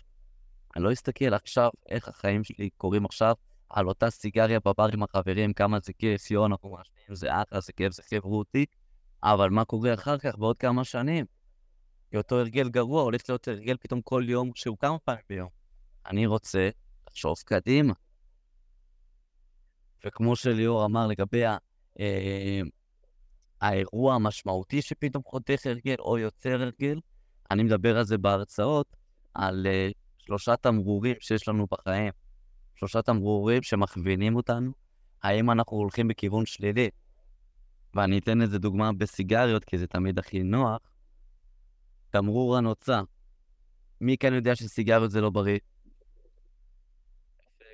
אני 0.76 0.84
לא 0.84 0.92
אסתכל 0.92 1.34
עכשיו 1.34 1.70
איך 1.88 2.08
החיים 2.08 2.44
שלי 2.44 2.70
קורים 2.76 3.04
עכשיו, 3.04 3.34
על 3.70 3.88
אותה 3.88 4.10
סיגריה 4.10 4.60
בבר 4.60 4.88
עם 4.92 5.02
החברים, 5.02 5.52
כמה 5.52 5.78
זה 5.82 5.92
כיף, 5.92 6.30
יו, 6.30 6.46
אנחנו 6.46 6.68
מעשנים, 6.68 7.14
זה 7.14 7.28
אחלה, 7.42 7.60
זה 7.60 7.72
כיף, 7.72 7.92
זה 7.92 8.02
חברותי, 8.02 8.66
אבל 9.22 9.50
מה 9.50 9.64
קורה 9.64 9.94
אחר 9.94 10.18
כך 10.18 10.38
בעוד 10.38 10.58
כמה 10.58 10.84
שנים? 10.84 11.24
כי 12.14 12.18
אותו 12.18 12.38
הרגל 12.38 12.68
גרוע 12.68 13.02
הולך 13.02 13.20
להיות 13.28 13.48
הרגל 13.48 13.76
פתאום 13.80 14.02
כל 14.02 14.24
יום 14.28 14.50
שהוא 14.54 14.76
כמה 14.80 14.98
פעמים 14.98 15.22
ביום. 15.28 15.48
אני 16.06 16.26
רוצה 16.26 16.70
לחשוב 17.08 17.34
קדימה. 17.44 17.92
וכמו 20.06 20.36
שליאור 20.36 20.84
אמר 20.84 21.06
לגבי 21.06 21.44
ה, 21.44 21.56
אה, 22.00 22.60
האירוע 23.60 24.14
המשמעותי 24.14 24.82
שפתאום 24.82 25.22
חותך 25.26 25.66
הרגל 25.66 25.94
או 25.98 26.18
יוצר 26.18 26.62
הרגל, 26.62 27.00
אני 27.50 27.62
מדבר 27.62 27.98
על 27.98 28.04
זה 28.04 28.18
בהרצאות, 28.18 28.96
על 29.34 29.66
אה, 29.66 29.88
שלושה 30.18 30.56
תמרורים 30.56 31.16
שיש 31.20 31.48
לנו 31.48 31.66
בחיים. 31.70 32.12
שלושה 32.76 33.02
תמרורים 33.02 33.62
שמכווינים 33.62 34.36
אותנו, 34.36 34.72
האם 35.22 35.50
אנחנו 35.50 35.76
הולכים 35.76 36.08
בכיוון 36.08 36.46
שלילי. 36.46 36.90
ואני 37.94 38.18
אתן 38.18 38.42
איזה 38.42 38.58
דוגמה 38.58 38.92
בסיגריות, 38.92 39.64
כי 39.64 39.78
זה 39.78 39.86
תמיד 39.86 40.18
הכי 40.18 40.42
נוח. 40.42 40.93
תמרור 42.14 42.56
הנוצה. 42.56 43.00
מי 44.00 44.16
כאן 44.16 44.34
יודע 44.34 44.54
שסיגריות 44.54 45.10
זה 45.10 45.20
לא 45.20 45.30
בריא? 45.30 45.58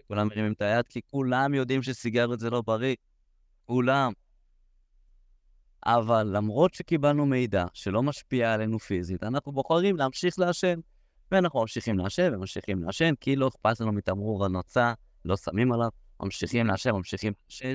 כולם 0.09 0.27
מרימים 0.27 0.53
את 0.53 0.63
היד, 0.63 0.89
כי 0.89 1.01
כולם 1.11 1.55
יודעים 1.55 1.83
שסיגריות 1.83 2.41
זה 2.41 2.51
לא 2.51 2.63
בריא. 2.63 2.97
כולם. 3.67 4.13
אבל 5.87 6.31
למרות 6.33 6.75
שקיבלנו 6.75 7.27
מידע 7.27 7.65
שלא 7.73 8.03
משפיע 8.03 8.55
עלינו 8.55 8.79
פיזית, 8.79 9.23
אנחנו 9.23 9.53
בוחרים 9.53 9.97
להמשיך 9.97 10.39
לעשן. 10.39 10.81
ואנחנו 11.33 11.61
ממשיכים 11.61 11.99
לעשן 11.99 12.35
וממשיכים 12.35 12.83
לעשן, 12.83 13.15
כי 13.21 13.37
לא 13.37 13.49
אכפת 13.49 13.81
לנו 13.81 13.93
מתמרור 13.93 14.45
הנוצה, 14.45 14.93
לא 15.25 15.37
שמים 15.37 15.73
עליו, 15.73 15.89
ממשיכים 16.21 16.67
לעשן, 16.67 16.91
ממשיכים 16.91 17.33
לעשן, 17.49 17.75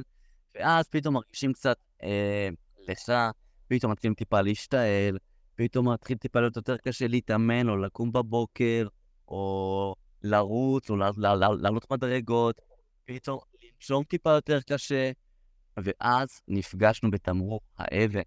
ואז 0.55 0.87
פתאום 0.87 1.13
מרגישים 1.13 1.53
קצת 1.53 1.77
אה, 2.03 2.49
לחה, 2.87 3.31
פתאום 3.67 3.91
מתחילים 3.91 4.13
טיפה 4.13 4.41
להשתעל, 4.41 5.17
פתאום 5.55 5.89
מתחיל 5.89 6.17
טיפה 6.17 6.39
להיות 6.39 6.55
יותר 6.55 6.77
קשה 6.77 7.07
להתאמן, 7.07 7.69
או 7.69 7.77
לקום 7.77 8.11
בבוקר, 8.11 8.87
או 9.27 9.95
לרוץ, 10.23 10.89
או 10.89 10.95
לעלות 10.97 11.91
מדרגות, 11.91 12.61
פתאום 13.05 13.39
לנשום 13.63 14.03
טיפה 14.03 14.31
יותר 14.31 14.59
קשה, 14.61 15.11
ואז 15.77 16.41
נפגשנו 16.47 17.11
בתמרור 17.11 17.61
האבן. 17.77 18.21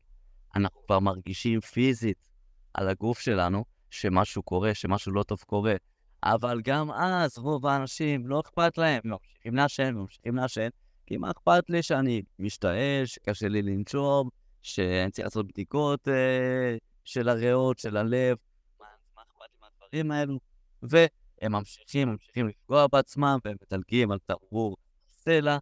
אנחנו 0.57 0.81
כבר 0.87 1.01
מרגישים 1.01 1.61
פיזית 1.61 2.29
על 2.75 2.89
הגוף 2.89 3.19
שלנו 3.19 3.65
שמשהו 3.91 4.43
קורה, 4.43 4.75
שמשהו 4.75 5.13
לא 5.13 5.23
טוב 5.23 5.39
קורה. 5.47 5.75
אבל 6.23 6.61
גם 6.65 6.91
אז 6.91 7.39
רוב 7.39 7.67
האנשים 7.67 8.27
לא 8.27 8.41
אכפת 8.41 8.79
להם, 8.79 9.01
ממשיכים 9.05 9.55
לעשן, 9.55 9.95
ממשיכים 9.95 10.37
לעשן, 10.37 10.69
כי 11.07 11.17
מה 11.17 11.31
אכפת 11.31 11.71
לי 11.71 11.83
שאני 11.83 12.23
משתעל, 12.39 13.05
שקשה 13.05 13.49
לי 13.49 13.63
לנשום, 13.63 14.29
שאני 14.63 15.11
צריך 15.11 15.27
לעשות 15.27 15.47
בדיקות 15.47 16.09
אה, 16.09 16.77
של 17.09 17.29
הריאות, 17.29 17.79
של 17.79 17.97
הלב, 17.97 18.37
מה, 18.81 18.87
אכפת 19.17 19.41
לי 19.41 19.59
מהדברים 19.61 20.11
האלו? 20.11 20.39
והם 20.83 21.53
ממשיכים, 21.53 22.09
ממשיכים 22.09 22.49
לפגוע 22.49 22.87
בעצמם, 22.87 23.39
והם 23.45 23.57
מדלגים 23.63 24.11
על 24.11 24.19
תמרור 24.27 24.77
סלע, 25.11 25.59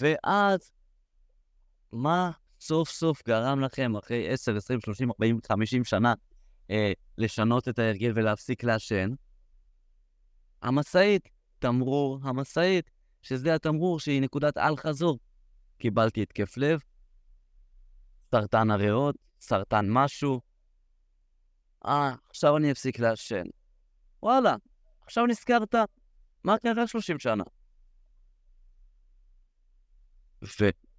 ואז 0.00 0.72
מה 1.92 2.30
סוף 2.60 2.90
סוף 2.90 3.22
גרם 3.26 3.60
לכם 3.60 3.96
אחרי 3.96 4.28
10, 4.28 4.56
20, 4.56 4.80
30, 4.80 5.10
40, 5.10 5.38
50 5.48 5.84
שנה 5.84 6.14
אה, 6.70 6.92
לשנות 7.18 7.68
את 7.68 7.78
ההרגל 7.78 8.12
ולהפסיק 8.14 8.64
לעשן? 8.64 9.10
המשאית, 10.62 11.28
תמרור 11.58 12.18
המשאית, 12.22 12.90
שזה 13.22 13.54
התמרור 13.54 14.00
שהיא 14.00 14.22
נקודת 14.22 14.58
אל-חזור. 14.58 15.18
קיבלתי 15.78 16.22
התקף 16.22 16.56
לב, 16.56 16.80
סרטן 18.30 18.70
הריאות, 18.70 19.16
סרטן 19.40 19.86
משהו. 19.88 20.47
אה, 21.86 22.14
עכשיו 22.30 22.56
אני 22.56 22.72
אפסיק 22.72 22.98
לעשן. 22.98 23.44
וואלה, 24.22 24.56
עכשיו 25.04 25.26
נזכרת, 25.26 25.74
מה 26.44 26.58
קרה 26.58 26.86
30 26.86 27.18
שנה? 27.18 27.44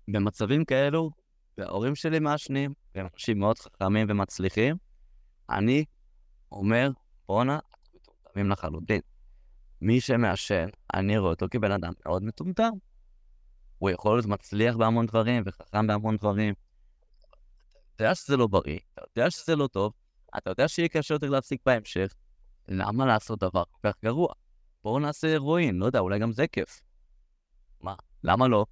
ובמצבים 0.07 0.65
כאלו, 0.65 1.09
וההורים 1.57 1.95
שלי 1.95 2.19
מעשנים, 2.19 2.73
והם 2.95 3.07
אנשים 3.13 3.39
מאוד 3.39 3.59
חכמים 3.59 4.07
ומצליחים, 4.09 4.75
אני 5.49 5.85
אומר, 6.51 6.89
בואנה, 7.27 7.59
מטומטמים 7.95 8.49
לחלוטין. 8.51 9.01
מי 9.81 10.01
שמעשן, 10.01 10.67
אני 10.93 11.17
רואה 11.17 11.31
אותו 11.31 11.45
כבן 11.51 11.71
אדם 11.71 11.91
מאוד 12.05 12.23
מטומטם. 12.23 12.71
הוא 13.77 13.89
יכול 13.89 14.17
להיות 14.17 14.25
מצליח 14.25 14.75
בהמון 14.75 15.05
דברים 15.05 15.43
וחכם 15.45 15.87
בהמון 15.87 16.17
דברים. 16.17 16.53
אתה 17.95 18.03
יודע 18.03 18.15
שזה 18.15 18.37
לא 18.37 18.47
בריא, 18.47 18.79
אתה 18.93 19.01
יודע 19.15 19.31
שזה 19.31 19.55
לא 19.55 19.67
טוב, 19.67 19.93
אתה 20.37 20.49
יודע 20.49 20.67
שיהיה 20.67 20.89
קשה 20.89 21.13
יותר 21.13 21.29
להפסיק 21.29 21.61
בהמשך, 21.65 22.13
למה 22.67 23.05
לעשות 23.05 23.39
דבר 23.39 23.63
כל 23.71 23.89
כך 23.89 23.95
גרוע? 24.03 24.33
בואו 24.83 24.99
נעשה 24.99 25.27
הירואין, 25.27 25.75
לא 25.75 25.85
יודע, 25.85 25.99
אולי 25.99 26.19
גם 26.19 26.31
זה 26.31 26.47
כיף. 26.47 26.81
מה, 27.81 27.95
למה 28.23 28.47
לא? 28.47 28.65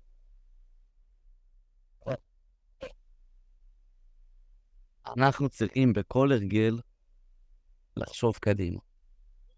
אנחנו 5.17 5.49
צריכים 5.49 5.93
בכל 5.93 6.31
הרגל 6.31 6.79
לחשוב 7.97 8.37
קדימה. 8.41 8.79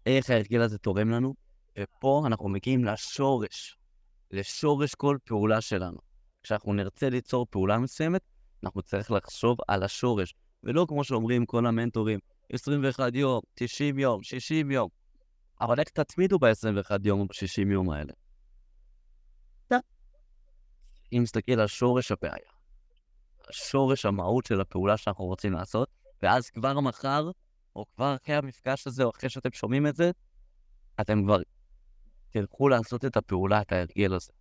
איך 0.06 0.30
ההרגל 0.30 0.60
הזה 0.60 0.78
תורם 0.78 1.10
לנו, 1.10 1.34
ופה 1.78 2.22
אנחנו 2.26 2.48
מגיעים 2.48 2.84
לשורש, 2.84 3.78
לשורש 4.30 4.94
כל 4.94 5.18
פעולה 5.24 5.60
שלנו. 5.60 5.98
כשאנחנו 6.42 6.72
נרצה 6.72 7.10
ליצור 7.10 7.46
פעולה 7.50 7.78
מסוימת, 7.78 8.22
אנחנו 8.64 8.82
צריך 8.82 9.10
לחשוב 9.10 9.58
על 9.68 9.82
השורש, 9.82 10.34
ולא 10.64 10.86
כמו 10.88 11.04
שאומרים 11.04 11.46
כל 11.46 11.66
המנטורים, 11.66 12.18
21 12.52 13.14
יום, 13.14 13.40
90 13.54 13.98
יום, 13.98 14.22
60 14.22 14.70
יום. 14.70 14.88
אבל 15.60 15.80
איך 15.80 15.88
תתמידו 15.88 16.38
ב-21 16.38 16.96
יום 17.04 17.20
או 17.20 17.26
ב-60 17.26 17.72
יום 17.72 17.90
האלה? 17.90 18.12
אם 21.12 21.22
נסתכל 21.22 21.60
על 21.60 21.66
שורש 21.66 22.12
הבעיה, 22.12 22.50
שורש 23.50 24.06
המהות 24.06 24.46
של 24.46 24.60
הפעולה 24.60 24.96
שאנחנו 24.96 25.24
רוצים 25.24 25.52
לעשות, 25.52 25.88
ואז 26.22 26.50
כבר 26.50 26.80
מחר, 26.80 27.30
או 27.76 27.84
כבר 27.94 28.16
אחרי 28.22 28.34
המפגש 28.34 28.86
הזה, 28.86 29.04
או 29.04 29.10
אחרי 29.10 29.30
שאתם 29.30 29.52
שומעים 29.52 29.86
את 29.86 29.96
זה, 29.96 30.10
אתם 31.00 31.24
כבר 31.24 31.38
תלכו 32.30 32.68
לעשות 32.68 33.04
את 33.04 33.16
הפעולה, 33.16 33.60
את 33.60 33.72
ההרגל 33.72 34.14
הזה. 34.14 34.32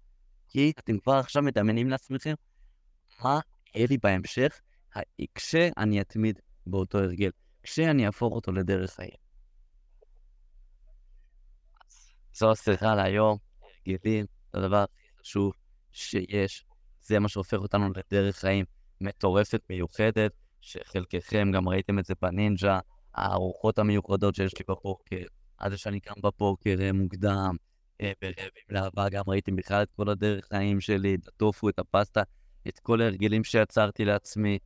כי 0.47 0.73
אתם 0.79 0.99
כבר 0.99 1.13
עכשיו 1.13 1.43
מדמיינים 1.43 1.89
לעצמכם 1.89 2.33
מה 3.23 3.39
יהיה 3.75 3.87
לי 3.89 3.97
בהמשך 3.97 4.61
כשאני 5.35 6.01
אתמיד 6.01 6.39
באותו 6.67 6.97
הרגל, 6.97 7.29
כשאני 7.63 8.05
אהפוך 8.05 8.33
אותו 8.33 8.51
לדרך 8.51 8.91
חיים. 8.91 9.29
זו 12.33 12.51
השיחה 12.51 12.95
להיום, 12.95 13.37
הרגלים, 13.61 14.25
זה 14.53 14.59
הדבר 14.59 14.77
הכי 14.83 15.19
חשוב 15.21 15.53
שיש. 15.91 16.65
זה 17.01 17.19
מה 17.19 17.27
שהופך 17.27 17.57
אותנו 17.57 17.89
לדרך 17.95 18.37
חיים 18.37 18.65
מטורפת, 19.01 19.61
מיוחדת, 19.69 20.31
שחלקכם 20.61 21.51
גם 21.51 21.69
ראיתם 21.69 21.99
את 21.99 22.05
זה 22.05 22.13
בנינג'ה, 22.21 22.79
הארוחות 23.15 23.79
המיוחדות 23.79 24.35
שיש 24.35 24.53
לי 24.59 24.65
בבוקר, 24.69 25.23
עד 25.57 25.75
שאני 25.75 25.99
קם 25.99 26.21
בבוקר 26.23 26.75
אה, 26.81 26.91
מוקדם, 26.91 27.55
אה, 28.01 28.11
ברבים 28.21 28.63
לאהבה, 28.69 29.09
גם 29.09 29.23
ראיתם 29.27 29.55
בכלל 29.55 29.83
את 29.83 29.91
כל 29.91 30.09
הדרך 30.09 30.45
חיים 30.45 30.81
שלי, 30.81 31.15
את 31.15 31.27
הטופו, 31.27 31.69
את 31.69 31.79
הפסטה, 31.79 32.21
את 32.67 32.79
כל 32.79 33.01
ההרגלים 33.01 33.43
שיצרתי 33.43 34.05
לעצמי. 34.05 34.59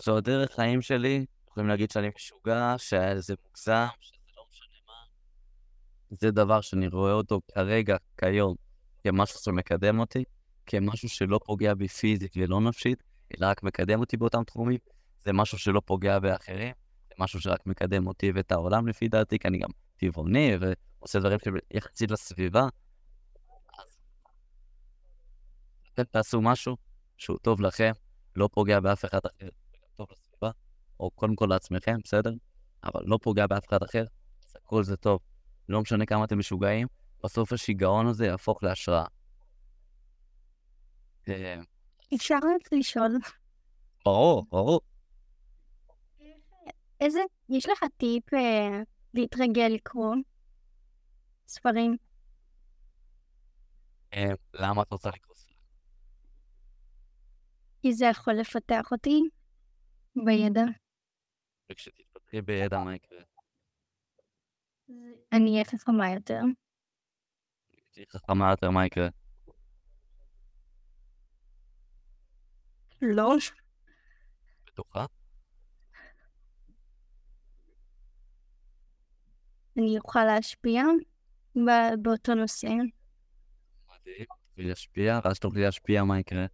זו 0.00 0.16
הדרך 0.16 0.54
חיים 0.54 0.82
שלי, 0.82 1.26
יכולים 1.50 1.68
להגיד 1.68 1.90
שאני 1.90 2.10
משוגע, 2.16 2.74
שזה 2.78 3.34
מוגזם, 3.44 3.86
שזה 4.00 4.18
לא 4.36 4.44
משנה 4.50 4.76
מה. 4.86 4.92
זה 6.10 6.30
דבר 6.30 6.60
שאני 6.60 6.88
רואה 6.88 7.12
אותו 7.12 7.40
כרגע, 7.54 7.96
כיום, 8.18 8.54
כמשהו 9.04 9.40
שמקדם 9.40 9.98
אותי, 9.98 10.24
כמשהו 10.66 11.08
שלא 11.08 11.40
פוגע 11.44 11.74
בי 11.74 11.88
פיזית 11.88 12.32
ולא 12.36 12.60
נפשית, 12.60 13.02
אלא 13.38 13.46
רק 13.46 13.62
מקדם 13.62 14.00
אותי 14.00 14.16
באותם 14.16 14.44
תחומים. 14.44 14.78
זה 15.20 15.32
משהו 15.32 15.58
שלא 15.58 15.82
פוגע 15.84 16.18
באחרים, 16.18 16.72
זה 17.08 17.14
משהו 17.18 17.40
שרק 17.40 17.66
מקדם 17.66 18.06
אותי 18.06 18.32
ואת 18.34 18.52
העולם 18.52 18.88
לפי 18.88 19.08
דעתי, 19.08 19.38
כי 19.38 19.48
אני 19.48 19.58
גם 19.58 19.70
טבעוני 19.96 20.52
ועושה 21.00 21.18
דברים 21.18 21.38
יחסית 21.70 22.10
לסביבה. 22.10 22.68
אז 23.78 23.98
תעשו 26.10 26.40
משהו 26.40 26.76
שהוא 27.16 27.38
טוב 27.42 27.60
לכם, 27.60 27.92
לא 28.36 28.48
פוגע 28.52 28.80
באף 28.80 29.04
אחד 29.04 29.20
אחר, 29.26 29.48
או 31.00 31.10
קודם 31.10 31.36
כל 31.36 31.46
לעצמכם, 31.50 31.96
בסדר? 32.04 32.32
אבל 32.84 33.00
לא 33.04 33.18
פוגע 33.22 33.46
באף 33.46 33.68
אחד 33.68 33.82
אחר, 33.82 34.04
אז 34.46 34.56
הכל 34.56 34.84
זה 34.84 34.96
טוב. 34.96 35.20
לא 35.68 35.80
משנה 35.80 36.06
כמה 36.06 36.24
אתם 36.24 36.38
משוגעים, 36.38 36.86
בסוף 37.24 37.52
השיגעון 37.52 38.06
הזה 38.06 38.26
יהפוך 38.26 38.62
להשראה. 38.62 39.04
אה, 41.28 41.60
אפשר 42.14 42.34
רק 42.34 42.72
לשאול. 42.72 43.18
ברור, 44.04 44.46
ברור. 44.50 44.80
איזה, 47.00 47.20
יש 47.48 47.68
לך 47.68 47.84
טיפ 47.96 48.34
אה, 48.34 48.82
להתרגל 49.14 49.68
לקרוא 49.74 50.14
ספרים? 51.48 51.96
אה, 54.14 54.30
למה 54.54 54.82
את 54.82 54.92
רוצה 54.92 55.08
לקרוא 55.08 55.36
ספרים? 55.36 55.58
כי 57.82 57.92
זה 57.92 58.06
יכול 58.06 58.34
לפתח 58.34 58.92
אותי 58.92 59.20
בידע. 60.16 60.64
וכשתתפתחי 61.72 62.42
בידע, 62.42 62.78
מה 62.78 62.94
יקרה? 62.94 63.18
אני 65.32 65.52
אהיה 65.52 65.64
חכמה 65.64 66.10
יותר. 66.14 66.40
כשתהיי 67.72 68.06
חכמה 68.06 68.50
יותר, 68.50 68.70
מה 68.70 68.86
יקרה? 68.86 69.08
לא. 73.02 73.36
בטוחה? 74.66 75.06
אני 79.78 79.98
אוכל 79.98 80.24
להשפיע 80.24 80.82
באותו 82.02 82.34
נושא. 82.34 82.66
מדהים, 82.66 84.26
תוכלי 84.26 84.64
להשפיע, 84.68 85.20
ואז 85.24 85.38
תוכלי 85.38 85.62
להשפיע, 85.62 86.04
מה 86.04 86.18
יקרה? 86.18 86.46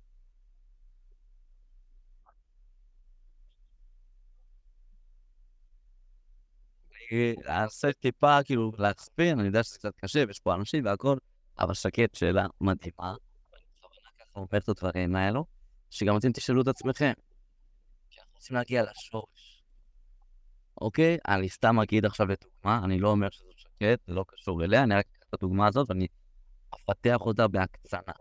אעשה 7.48 7.92
טיפה, 7.92 8.38
כאילו, 8.44 8.72
להסביר, 8.78 9.32
אני 9.32 9.46
יודע 9.46 9.62
שזה 9.62 9.78
קצת 9.78 9.92
קשה, 9.96 10.24
ויש 10.28 10.40
פה 10.40 10.54
אנשים 10.54 10.84
והכל, 10.84 11.16
אבל 11.58 11.74
שקט, 11.74 12.14
שאלה 12.14 12.46
מדהימה. 12.60 13.14
אומר 14.36 14.58
את 14.58 14.68
הדברים 14.68 15.16
האלו. 15.16 15.44
שגם 15.90 16.16
אתם 16.16 16.32
תשאלו 16.32 16.62
את 16.62 16.68
עצמכם. 16.68 17.12
כי 18.10 18.20
אנחנו 18.20 18.34
רוצים 18.34 18.56
להגיע 18.56 18.82
לשורש. 18.90 19.64
אוקיי? 20.80 21.18
אני 21.28 21.48
סתם 21.48 21.80
אגיד 21.80 22.04
עכשיו 22.04 22.26
לדוגמה, 22.26 22.80
אני 22.84 22.98
לא 22.98 23.10
אומר 23.10 23.30
שזו 23.30 23.50
שקט, 23.56 24.06
זה 24.06 24.12
לא 24.14 24.24
קשור 24.28 24.64
אליה, 24.64 24.82
אני 24.82 24.94
רק 24.94 25.04
אקח 25.10 25.26
את 25.28 25.34
הדוגמה 25.34 25.66
הזאת 25.66 25.90
ואני 25.90 26.06
אפתח 26.74 27.16
אותה 27.20 27.48
בהקצנה. 27.48 28.12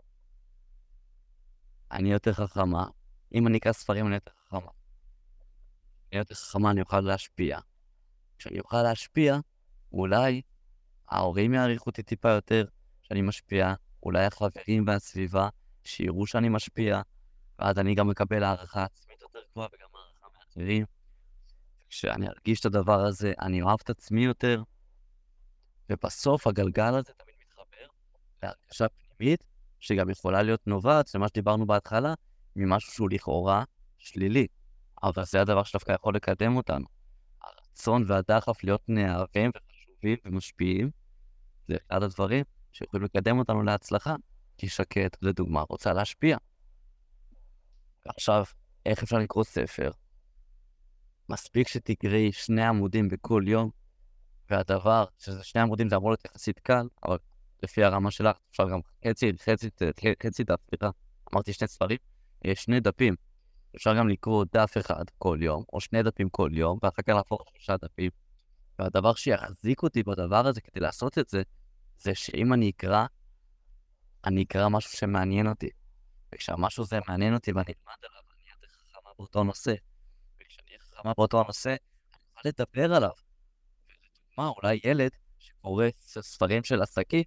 אני 1.92 2.12
יותר 2.12 2.32
חכמה. 2.32 2.86
אם 3.34 3.46
אני 3.46 3.58
אקרא 3.58 3.72
ספרים, 3.72 4.06
אני 4.06 4.14
יותר 4.14 4.30
חכמה. 4.46 4.70
אני 6.12 6.18
יותר 6.18 6.34
חכמה, 6.34 6.70
אני 6.70 6.80
אוכל 6.80 7.00
להשפיע. 7.00 7.58
כשאני 8.44 8.60
אוכל 8.60 8.82
להשפיע, 8.82 9.38
אולי 9.92 10.42
ההורים 11.08 11.54
יעריכו 11.54 11.90
אותי 11.90 12.02
טיפה 12.02 12.30
יותר 12.30 12.64
שאני 13.02 13.22
משפיע, 13.22 13.74
אולי 14.02 14.24
החברים 14.24 14.84
והסביבה 14.86 15.48
שיראו 15.84 16.26
שאני 16.26 16.48
משפיע, 16.48 17.00
ואז 17.58 17.78
אני 17.78 17.94
גם 17.94 18.08
מקבל 18.08 18.42
הערכה 18.42 18.84
עצמית 18.84 19.22
יותר 19.22 19.38
גבוהה 19.50 19.68
וגם 19.72 19.88
הערכה 19.94 20.26
מאחרים. 20.38 20.84
כשאני 21.88 22.28
ארגיש 22.28 22.60
את 22.60 22.64
הדבר 22.64 23.00
הזה, 23.04 23.32
אני 23.40 23.62
אוהב 23.62 23.78
את 23.84 23.90
עצמי 23.90 24.24
יותר, 24.24 24.62
ובסוף 25.90 26.46
הגלגל 26.46 26.94
הזה 26.94 27.12
תמיד 27.12 27.34
מתחבר 27.40 27.86
להרגשה 28.42 28.86
פנימית, 28.88 29.44
שגם 29.80 30.10
יכולה 30.10 30.42
להיות 30.42 30.66
נובעת, 30.66 31.06
זה 31.06 31.18
מה 31.18 31.28
שדיברנו 31.28 31.66
בהתחלה, 31.66 32.14
ממשהו 32.56 32.92
שהוא 32.92 33.10
לכאורה 33.10 33.64
שלילי. 33.98 34.46
אבל 35.02 35.24
זה 35.24 35.40
הדבר 35.40 35.62
שדווקא 35.62 35.92
יכול 35.92 36.14
לקדם 36.14 36.56
אותנו. 36.56 37.03
הרצון 37.74 38.04
והדחף 38.06 38.64
להיות 38.64 38.82
נאהבים 38.88 39.50
וחשובים 39.56 40.16
ומשפיעים, 40.24 40.90
זה 41.68 41.76
אחד 41.88 42.02
הדברים 42.02 42.44
שיכולים 42.72 43.04
לקדם 43.04 43.38
אותנו 43.38 43.62
להצלחה. 43.62 44.14
כי 44.58 44.68
שקט, 44.68 45.16
לדוגמה, 45.22 45.64
רוצה 45.68 45.92
להשפיע. 45.92 46.36
ועכשיו, 48.06 48.44
איך 48.86 49.02
אפשר 49.02 49.18
לקרוא 49.18 49.44
ספר? 49.44 49.90
מספיק 51.28 51.68
שתקראי 51.68 52.32
שני 52.32 52.64
עמודים 52.64 53.08
בכל 53.08 53.42
יום, 53.46 53.70
והדבר, 54.50 55.04
שזה 55.18 55.44
שני 55.44 55.62
עמודים 55.62 55.88
זה 55.88 55.96
אמור 55.96 56.10
להיות 56.10 56.24
יחסית 56.24 56.58
קל, 56.58 56.88
אבל 57.04 57.18
לפי 57.62 57.84
הרמה 57.84 58.10
שלך, 58.10 58.36
אפשר 58.50 58.68
גם 58.70 58.80
חצי, 59.08 59.32
חצי, 59.38 59.70
חצי 60.22 60.44
דף, 60.44 60.60
סליחה, 60.68 60.90
אמרתי 61.34 61.52
שני 61.52 61.68
ספרים, 61.68 61.98
שני 62.54 62.80
דפים. 62.80 63.14
אפשר 63.76 63.96
גם 63.98 64.08
לקרוא 64.08 64.44
דף 64.52 64.74
אחד 64.80 65.04
כל 65.18 65.38
יום, 65.40 65.64
או 65.72 65.80
שני 65.80 66.02
דפים 66.02 66.28
כל 66.28 66.50
יום, 66.52 66.78
ואחר 66.82 67.02
כך 67.02 67.14
להפוך 67.14 67.44
שלושה 67.50 67.76
דפים. 67.76 68.10
והדבר 68.78 69.14
שיחזיק 69.14 69.82
אותי 69.82 70.02
בדבר 70.02 70.46
הזה 70.46 70.60
כדי 70.60 70.80
לעשות 70.80 71.18
את 71.18 71.28
זה, 71.28 71.42
זה 71.98 72.14
שאם 72.14 72.52
אני 72.52 72.70
אקרא, 72.70 73.06
אני 74.24 74.42
אקרא 74.42 74.68
משהו 74.68 74.96
שמעניין 74.96 75.46
אותי. 75.46 75.70
וכשהמשהו 76.34 76.82
הזה 76.82 76.98
מעניין 77.08 77.34
אותי 77.34 77.52
ואני 77.52 77.72
אלמד 77.72 77.96
עליו, 78.02 78.22
אני 78.34 78.42
אהיה 78.44 78.54
חכמה 78.68 79.10
באותו 79.18 79.44
נושא. 79.44 79.74
וכשאני 80.40 80.68
אהיה 80.68 80.78
חכמה 80.80 81.12
באותו 81.16 81.40
הנושא, 81.40 81.68
אני 81.68 82.22
אוכל 82.36 82.48
לדבר 82.48 82.94
עליו. 82.94 83.10
ולדוגמה, 83.88 84.48
אולי 84.48 84.80
ילד 84.84 85.10
שקורא 85.38 85.86
ספרים 86.00 86.64
של 86.64 86.82
עסקים, 86.82 87.24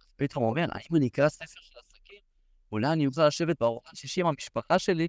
אז 0.00 0.12
פתאום 0.16 0.44
אומר, 0.44 0.66
האם 0.72 0.96
אני 0.96 1.08
אקרא 1.08 1.28
ספר 1.28 1.60
של 1.60 1.78
עסקים? 1.78 2.20
אולי 2.72 2.92
אני 2.92 3.06
אוכל 3.06 3.26
לשבת 3.26 3.60
בארוחת 3.60 3.96
שישי 3.96 4.20
עם 4.20 4.26
המשפחה 4.26 4.78
שלי 4.78 5.08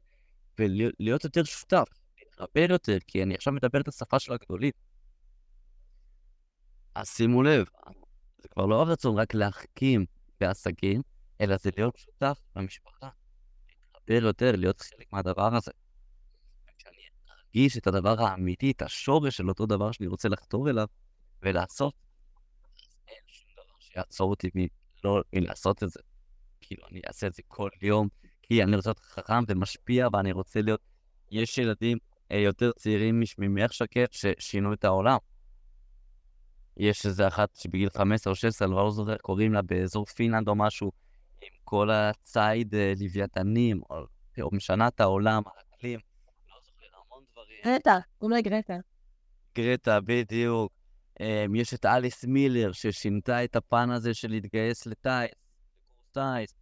ולהיות 0.59 1.23
יותר 1.23 1.43
שותף, 1.43 1.85
להתחבר 2.19 2.65
יותר, 2.69 2.97
כי 3.07 3.23
אני 3.23 3.35
עכשיו 3.35 3.53
מדבר 3.53 3.81
את 3.81 3.87
השפה 3.87 4.19
של 4.19 4.33
הגדולים. 4.33 4.71
אז 6.95 7.09
שימו 7.09 7.43
לב, 7.43 7.65
זה 8.37 8.47
כבר 8.49 8.65
לא 8.65 8.81
הרצון 8.81 9.17
רק 9.17 9.33
להחכים 9.33 10.05
בעסקים, 10.39 11.01
אלא 11.41 11.57
זה 11.57 11.69
להיות 11.77 11.97
שותף 11.97 12.39
במשפחה. 12.55 13.09
יותר 13.95 14.25
יותר 14.25 14.51
להיות 14.51 14.81
חלק 14.81 15.13
מהדבר 15.13 15.55
הזה. 15.55 15.71
כשאני 16.77 16.97
ארגיש 17.31 17.77
את 17.77 17.87
הדבר 17.87 18.21
האמיתי, 18.21 18.71
את 18.71 18.81
השורש 18.81 19.37
של 19.37 19.49
אותו 19.49 19.65
דבר 19.65 19.91
שאני 19.91 20.07
רוצה 20.07 20.29
לחתור 20.29 20.69
אליו 20.69 20.87
ולעשות, 21.41 21.93
אז 22.81 22.97
אין 23.07 23.23
שום 23.27 23.49
דבר 23.53 23.79
שיעצור 23.79 24.29
אותי 24.29 24.49
מלא 24.55 25.21
מלעשות 25.33 25.83
את 25.83 25.89
זה. 25.89 25.99
כאילו, 26.61 26.87
אני 26.87 27.01
אעשה 27.07 27.27
את 27.27 27.33
זה 27.33 27.41
כל 27.47 27.69
יום, 27.81 28.07
כי 28.47 28.63
אני 28.63 28.75
רוצה 28.75 28.89
להיות 28.89 28.99
חכם 28.99 29.43
ומשפיע, 29.47 30.07
ואני 30.13 30.31
רוצה 30.31 30.61
להיות... 30.61 30.79
יש 31.31 31.57
ילדים 31.57 31.97
אה, 32.31 32.37
יותר 32.37 32.71
צעירים 32.71 33.23
ממך 33.37 33.73
שקט 33.73 34.13
ששינו 34.13 34.73
את 34.73 34.85
העולם. 34.85 35.17
יש 36.77 37.05
איזה 37.05 37.27
אחת 37.27 37.55
שבגיל 37.55 37.89
15 37.89 38.31
או 38.31 38.35
16, 38.35 38.67
אני 38.67 38.75
לא 38.75 38.91
זוכר, 38.91 39.17
קוראים 39.17 39.53
לה 39.53 39.61
באזור 39.61 40.05
פינלנד 40.05 40.47
או 40.47 40.55
משהו, 40.55 40.91
עם 41.41 41.49
כל 41.63 41.91
הציד 41.91 42.75
אה, 42.75 42.93
לוויתנים, 42.99 43.81
או, 43.89 43.95
או 44.41 44.49
משנה 44.51 44.87
את 44.87 44.99
העולם, 44.99 45.43
האקלים, 45.45 45.99
לא 46.49 46.55
זוכר, 46.65 46.85
המון 47.05 47.23
דברים. 47.31 47.57
גרטה, 47.65 47.99
לה 48.21 48.41
גרטה. 48.41 48.77
גרטה, 49.55 50.01
בדיוק. 50.01 50.71
אמ, 51.19 51.55
יש 51.55 51.73
את 51.73 51.85
אליס 51.85 52.25
מילר, 52.25 52.71
ששינתה 52.71 53.43
את 53.43 53.55
הפן 53.55 53.89
הזה 53.89 54.13
של 54.13 54.29
להתגייס 54.29 54.87
לטייס. 54.87 56.53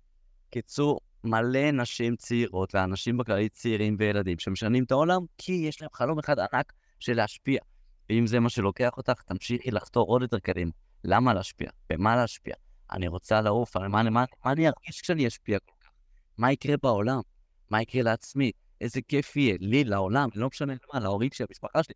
קיצור, 0.50 1.00
מלא 1.24 1.72
נשים 1.72 2.16
צעירות, 2.16 2.76
ואנשים 2.76 3.18
בכללי 3.18 3.50
צעירים 3.50 3.96
וילדים, 4.00 4.40
שמשנים 4.40 4.84
את 4.84 4.92
העולם, 4.92 5.22
כי 5.38 5.52
יש 5.52 5.82
להם 5.82 5.92
חלום 5.94 6.20
אחד 6.20 6.40
ענק 6.40 6.74
של 7.00 7.14
להשפיע. 7.14 7.62
ואם 8.10 8.28
זה 8.28 8.40
מה 8.40 8.50
שלוקח 8.50 8.98
אותך, 8.98 9.22
תמשיכי 9.22 9.72
לחתור 9.72 10.08
עוד 10.08 10.22
יותר 10.22 10.40
קדימה. 10.40 10.72
למה 11.04 11.34
להשפיע? 11.34 11.70
במה 11.90 12.16
להשפיע? 12.16 12.56
אני 12.92 13.08
רוצה 13.08 13.42
לעוף, 13.42 13.78
מה, 13.78 13.88
מה, 13.88 14.04
מה, 14.04 14.26
מה 14.46 14.52
אני 14.52 14.68
ארגיש 14.68 15.02
כשאני 15.02 15.28
אשפיע 15.28 15.60
כל 15.60 15.74
כך? 15.82 15.90
מה 16.38 16.52
יקרה 16.52 16.76
בעולם? 16.84 17.22
מה 17.70 17.82
יקרה 17.82 18.02
לעצמי? 18.02 18.52
איזה 18.82 19.02
כיף 19.02 19.36
יהיה 19.36 19.56
לי, 19.60 19.84
לעולם, 19.84 20.30
לא 20.36 20.48
משנה 20.48 20.74
למה, 20.74 21.04
להורים 21.04 21.30
שלי, 21.34 21.46
המשפחה 21.50 21.84
שלי. 21.84 21.96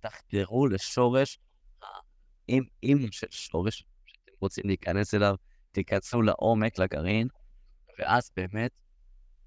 תחתרו 0.00 0.66
לשורש, 0.66 1.38
אימא 2.48 3.08
של 3.10 3.26
שורש 3.30 3.84
שאתם 4.06 4.32
רוצים 4.40 4.64
להיכנס 4.66 5.14
אליו, 5.14 5.34
תיכנסו 5.72 6.22
לעומק, 6.22 6.78
לגרעין, 6.78 7.28
ואז 7.98 8.30
באמת 8.36 8.70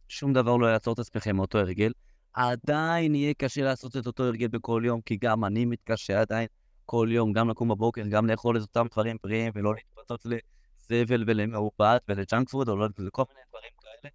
שום 0.07 0.33
דבר 0.33 0.57
לא 0.57 0.67
יעצור 0.67 0.93
את 0.93 0.99
עצמכם 0.99 1.35
מאותו 1.35 1.57
הרגל. 1.57 1.91
עדיין 2.33 3.15
יהיה 3.15 3.33
קשה 3.33 3.63
לעשות 3.63 3.97
את 3.97 4.07
אותו 4.07 4.23
הרגל 4.23 4.47
בכל 4.47 4.81
יום, 4.85 5.01
כי 5.01 5.17
גם 5.17 5.45
אני 5.45 5.65
מתקשה 5.65 6.21
עדיין 6.21 6.47
כל 6.85 7.07
יום, 7.11 7.33
גם 7.33 7.49
לקום 7.49 7.69
בבוקר, 7.69 8.07
גם 8.09 8.27
לאכול 8.27 8.57
את 8.57 8.61
אותם 8.61 8.87
דברים 8.91 9.17
בריאים, 9.23 9.51
ולא 9.55 9.73
להתפתות 9.75 10.25
לזבל 10.25 11.23
ולמעובד 11.27 11.97
ול 12.07 12.21
junk 12.21 12.49
food, 12.49 12.69
או 12.69 12.75
לא 12.75 12.87
לכל 12.99 13.23
מיני 13.29 13.41
דברים 13.49 13.71
כאלה, 13.81 14.11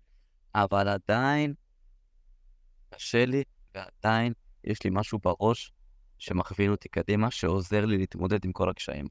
אבל 0.55 0.89
עדיין 0.89 1.55
קשה 2.91 3.25
לי, 3.25 3.43
ועדיין 3.75 4.33
יש 4.65 4.85
לי 4.85 4.91
משהו 4.93 5.19
בראש 5.19 5.73
שמכווין 6.19 6.71
אותי 6.71 6.89
קדימה, 6.89 7.31
שעוזר 7.31 7.87
לי 7.87 7.99
להתמודד 7.99 8.45
עם 8.45 8.53
כל 8.53 8.71
הקשיים. 8.71 9.07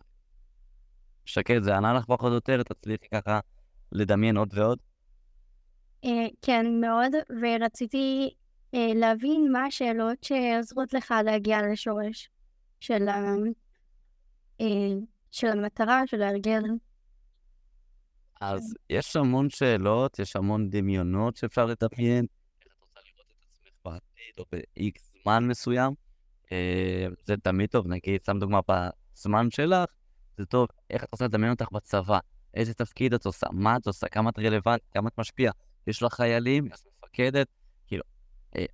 שקד, 1.26 1.64
זה 1.64 1.78
ענה 1.78 1.94
לך 1.94 2.06
פחות 2.06 2.30
או 2.30 2.34
יותר, 2.34 2.64
תצליחי 2.64 3.08
ככה 3.14 3.40
לדמיין 3.92 4.38
עוד 4.38 4.50
ועוד? 4.54 4.80
אה, 6.06 6.28
כן, 6.42 6.66
מאוד, 6.82 7.12
ורציתי 7.42 8.30
אה, 8.74 8.92
להבין 8.96 9.52
מה 9.52 9.66
השאלות 9.66 10.24
שעוזרות 10.24 10.94
לך 10.94 11.14
להגיע 11.26 11.58
לשורש 11.72 12.30
של, 12.80 13.08
ה... 13.08 13.36
אה, 14.62 14.66
של 15.32 15.48
המטרה, 15.48 16.02
של 16.06 16.22
ההרגל. 16.22 16.62
אז 18.42 18.74
יש 18.90 19.16
המון 19.16 19.50
שאלות, 19.50 20.20
יש 20.20 20.36
המון 20.36 20.70
דמיונות 20.70 21.36
שאפשר 21.36 21.66
לדמיין. 21.66 22.26
איך 22.66 22.74
את 22.74 22.82
רוצה 22.82 23.00
לראות 23.06 23.32
את 23.32 23.44
עצמך 23.44 23.74
בעתיד 23.86 24.40
או 24.40 24.46
ב-X 24.52 25.22
זמן 25.22 25.48
מסוים? 25.48 25.94
זה 27.24 27.38
תמיד 27.44 27.70
טוב, 27.70 27.88
נגיד, 27.88 28.22
שם 28.26 28.40
דוגמה 28.40 28.60
בזמן 28.68 29.52
שלך, 29.52 29.90
זה 30.38 30.46
טוב. 30.46 30.68
איך 30.90 31.04
את 31.04 31.12
רוצה 31.12 31.26
לדמיין 31.26 31.52
אותך 31.54 31.72
בצבא? 31.72 32.20
איזה 32.54 32.74
תפקיד 32.74 33.14
את 33.14 33.26
עושה? 33.26 33.48
מה 33.52 33.76
את 33.78 33.88
עושה? 33.88 34.08
כמה 34.08 34.30
את 34.30 34.40
רלוונטית? 34.40 34.90
כמה 34.92 35.10
את 35.10 35.18
משפיעה? 35.18 35.54
יש 35.88 36.04
לך 36.04 36.14
חיילים, 36.14 36.66
יש 36.66 36.80
מפקדת, 36.94 37.48
כאילו, 37.88 38.04
אה, 38.56 38.66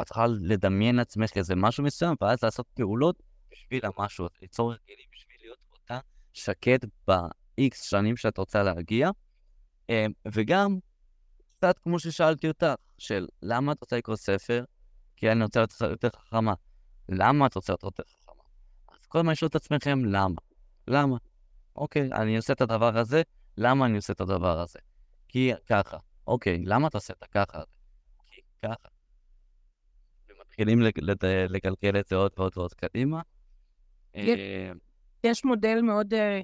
את 0.00 0.06
צריכה 0.06 0.26
לדמיין 0.26 0.96
לעצמך 0.96 1.30
איזה 1.36 1.54
משהו 1.56 1.84
מסוים, 1.84 2.16
ואז 2.20 2.38
לעשות 2.42 2.66
פעולות 2.74 3.22
בשביל 3.50 3.80
המשהו 3.84 4.26
ליצור 4.42 4.72
הרגלים 4.72 5.06
בשביל 5.12 5.36
להיות 5.40 5.58
אותה 5.72 5.98
שקט 6.32 6.84
ב-X 7.08 7.74
שנים 7.74 8.16
שאת 8.16 8.38
רוצה 8.38 8.62
להגיע. 8.62 9.10
אה, 9.90 10.06
וגם, 10.32 10.78
קצת 11.50 11.78
כמו 11.78 11.98
ששאלתי 11.98 12.48
אותך, 12.48 12.74
של 12.98 13.26
למה 13.42 13.72
את 13.72 13.80
רוצה 13.80 13.96
לקרוא 13.96 14.16
ספר? 14.16 14.64
כי 15.16 15.32
אני 15.32 15.44
רוצה 15.44 15.60
להיות 15.60 15.80
יותר 15.80 16.18
חכמה. 16.18 16.54
למה 17.08 17.46
את 17.46 17.54
רוצה 17.54 17.72
להיות 17.72 17.82
יותר 17.82 18.02
חכמה? 18.02 18.42
אז 18.98 19.06
כל 19.06 19.18
הזמן 19.18 19.32
את 19.46 19.54
עצמכם 19.56 20.04
למה. 20.04 20.40
למה? 20.88 21.16
אוקיי, 21.76 22.12
אני 22.12 22.36
עושה 22.36 22.52
את 22.52 22.60
הדבר 22.60 22.98
הזה, 22.98 23.22
למה 23.56 23.86
אני 23.86 23.96
עושה 23.96 24.12
את 24.12 24.20
הדבר 24.20 24.60
הזה? 24.60 24.78
כי 25.28 25.52
ככה. 25.66 25.96
אוקיי, 26.26 26.62
למה 26.64 26.88
אתה 26.88 26.98
עושה 26.98 27.12
את 27.12 27.22
הככה? 27.22 27.62
כי 28.26 28.40
ככה. 28.62 28.88
ומתחילים 30.28 30.80
לגלגל 31.48 32.00
את 32.00 32.06
זה 32.06 32.16
עוד 32.16 32.32
ועוד 32.36 32.52
ועוד 32.56 32.74
קדימה. 32.74 33.22
אה, 34.16 34.72
יש 35.24 35.44
מודל 35.44 35.80
מאוד, 35.80 36.14
אה, 36.14 36.40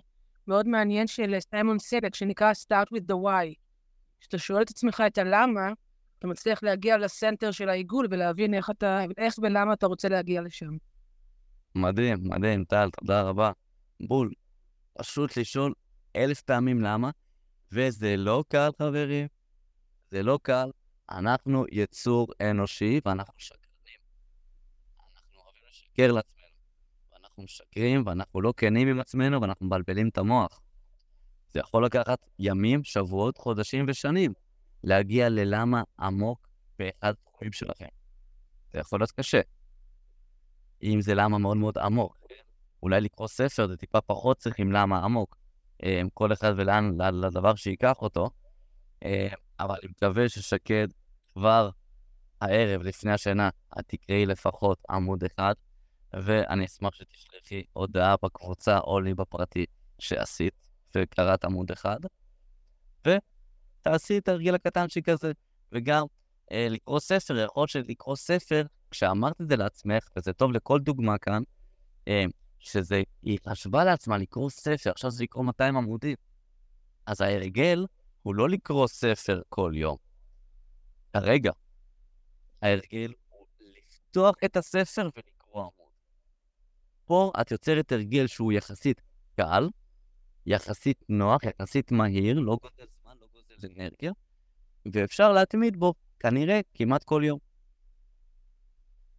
מאוד 0.46 0.68
מעניין 0.68 1.06
של 1.06 1.36
סיימון 1.40 1.78
סלק, 1.78 2.14
שנקרא 2.14 2.52
Start 2.52 2.96
with 2.96 3.12
the 3.12 3.14
Why. 3.14 3.54
כשאתה 4.20 4.38
שואל 4.38 4.62
את 4.62 4.70
עצמך 4.70 5.02
את 5.06 5.18
הלמה, 5.18 5.72
אתה 6.18 6.26
מצליח 6.26 6.62
להגיע 6.62 6.98
לסנטר 6.98 7.50
של 7.50 7.68
העיגול 7.68 8.06
ולהבין 8.10 8.54
איך 8.54 8.70
אתה, 8.70 9.00
איך 9.18 9.34
ולמה 9.42 9.72
אתה 9.72 9.86
רוצה 9.86 10.08
להגיע 10.08 10.42
לשם. 10.42 10.76
מדהים, 11.74 12.18
מדהים, 12.22 12.64
טל, 12.64 12.88
תודה 13.00 13.22
רבה. 13.22 13.52
בול. 14.00 14.32
פשוט 14.98 15.36
לשאול 15.36 15.74
אלף 16.16 16.40
פעמים 16.40 16.80
למה, 16.80 17.10
וזה 17.72 18.16
לא 18.16 18.44
קל, 18.48 18.70
חברים. 18.78 19.26
זה 20.10 20.22
לא 20.22 20.38
קל. 20.42 20.70
אנחנו 21.10 21.64
יצור 21.72 22.28
אנושי 22.50 23.00
ואנחנו 23.04 23.34
שקרנים. 23.36 24.00
אנחנו 25.14 25.40
אוהבים 25.44 25.62
לשקר 25.68 26.12
לעצמנו. 26.12 26.46
ואנחנו 27.12 27.42
משקרים 27.42 28.02
ואנחנו 28.06 28.40
לא 28.40 28.54
כנים 28.56 28.88
עם 28.88 29.00
עצמנו 29.00 29.40
ואנחנו 29.40 29.66
מבלבלים 29.66 30.08
את 30.08 30.18
המוח. 30.18 30.60
זה 31.50 31.60
יכול 31.60 31.84
לקחת 31.84 32.18
ימים, 32.38 32.84
שבועות, 32.84 33.38
חודשים 33.38 33.84
ושנים 33.88 34.32
להגיע 34.84 35.28
ללמה 35.28 35.82
עמוק 36.00 36.48
באחד 36.78 37.14
התחומים 37.22 37.52
שלכם. 37.52 37.86
זה 38.72 38.78
יכול 38.78 39.00
להיות 39.00 39.10
קשה. 39.10 39.40
אם 40.82 41.00
זה 41.00 41.14
למה 41.14 41.38
מאוד 41.38 41.56
מאוד 41.56 41.78
עמוק. 41.78 42.18
אולי 42.82 43.00
לקרוא 43.00 43.28
ספר 43.28 43.66
זה 43.66 43.76
טיפה 43.76 44.00
פחות 44.00 44.38
צריכים 44.38 44.72
למה 44.72 44.98
עמוק. 44.98 45.36
אה, 45.82 46.02
כל 46.14 46.32
אחד 46.32 46.52
ולאן, 46.56 47.00
לדבר 47.00 47.54
שייקח 47.54 47.96
אותו. 48.02 48.30
אבל 49.60 49.74
אני 49.82 49.90
מקווה 49.90 50.28
ששקד 50.28 50.88
כבר 51.32 51.70
הערב, 52.40 52.82
לפני 52.82 53.12
השינה, 53.12 53.48
את 53.78 53.84
תקראי 53.86 54.26
לפחות 54.26 54.78
עמוד 54.90 55.24
אחד, 55.24 55.54
ואני 56.12 56.64
אשמח 56.64 56.94
שתשלחי 56.94 57.62
הודעה 57.72 58.14
בקבוצה 58.22 58.78
או 58.78 59.00
לי 59.00 59.14
בפרטי 59.14 59.66
שעשית 59.98 60.54
וקראת 60.96 61.44
עמוד 61.44 61.70
אחד, 61.70 62.00
ותעשי 63.00 64.18
את 64.18 64.28
הרגיל 64.28 64.54
הקטנצ'יק 64.54 65.08
הזה, 65.08 65.32
וגם 65.72 66.04
אה, 66.52 66.66
לקרוא 66.70 67.00
ספר, 67.00 67.36
יכול 67.38 67.60
להיות 67.60 67.70
שלקרוא 67.70 68.16
ספר, 68.16 68.62
כשאמרת 68.90 69.40
את 69.40 69.48
זה 69.48 69.56
לעצמך, 69.56 70.08
וזה 70.16 70.32
טוב 70.32 70.52
לכל 70.52 70.80
דוגמה 70.80 71.18
כאן, 71.18 71.42
אה, 72.08 72.24
שזה, 72.58 73.02
היא 73.22 73.38
חשבה 73.48 73.84
לעצמה 73.84 74.18
לקרוא 74.18 74.50
ספר, 74.50 74.90
עכשיו 74.90 75.10
זה 75.10 75.22
לקרוא 75.22 75.44
200 75.44 75.76
עמודים. 75.76 76.16
אז 77.06 77.20
ההרגל 77.20 77.86
הוא 78.22 78.34
לא 78.34 78.48
לקרוא 78.48 78.86
ספר 78.86 79.42
כל 79.48 79.72
יום. 79.74 79.96
כרגע, 81.12 81.52
ההרגל 82.62 83.12
הוא 83.28 83.46
לפתוח 83.60 84.34
את 84.44 84.56
הספר 84.56 85.08
ולקרוא 85.16 85.60
עמוד. 85.60 85.92
פה 87.04 87.32
את 87.40 87.50
יוצרת 87.50 87.92
הרגל 87.92 88.26
שהוא 88.26 88.52
יחסית 88.52 89.00
קל, 89.36 89.68
יחסית 90.46 91.04
נוח, 91.08 91.40
יחסית 91.44 91.92
מהיר, 91.92 92.40
לא 92.40 92.58
גוזל 92.62 92.90
זמן, 93.02 93.16
לא 93.20 93.26
גוזל 93.32 93.68
אנרגיה, 93.72 94.12
ואפשר 94.92 95.32
להתמיד 95.32 95.76
בו, 95.76 95.94
כנראה, 96.18 96.60
כמעט 96.74 97.04
כל 97.04 97.22
יום. 97.24 97.38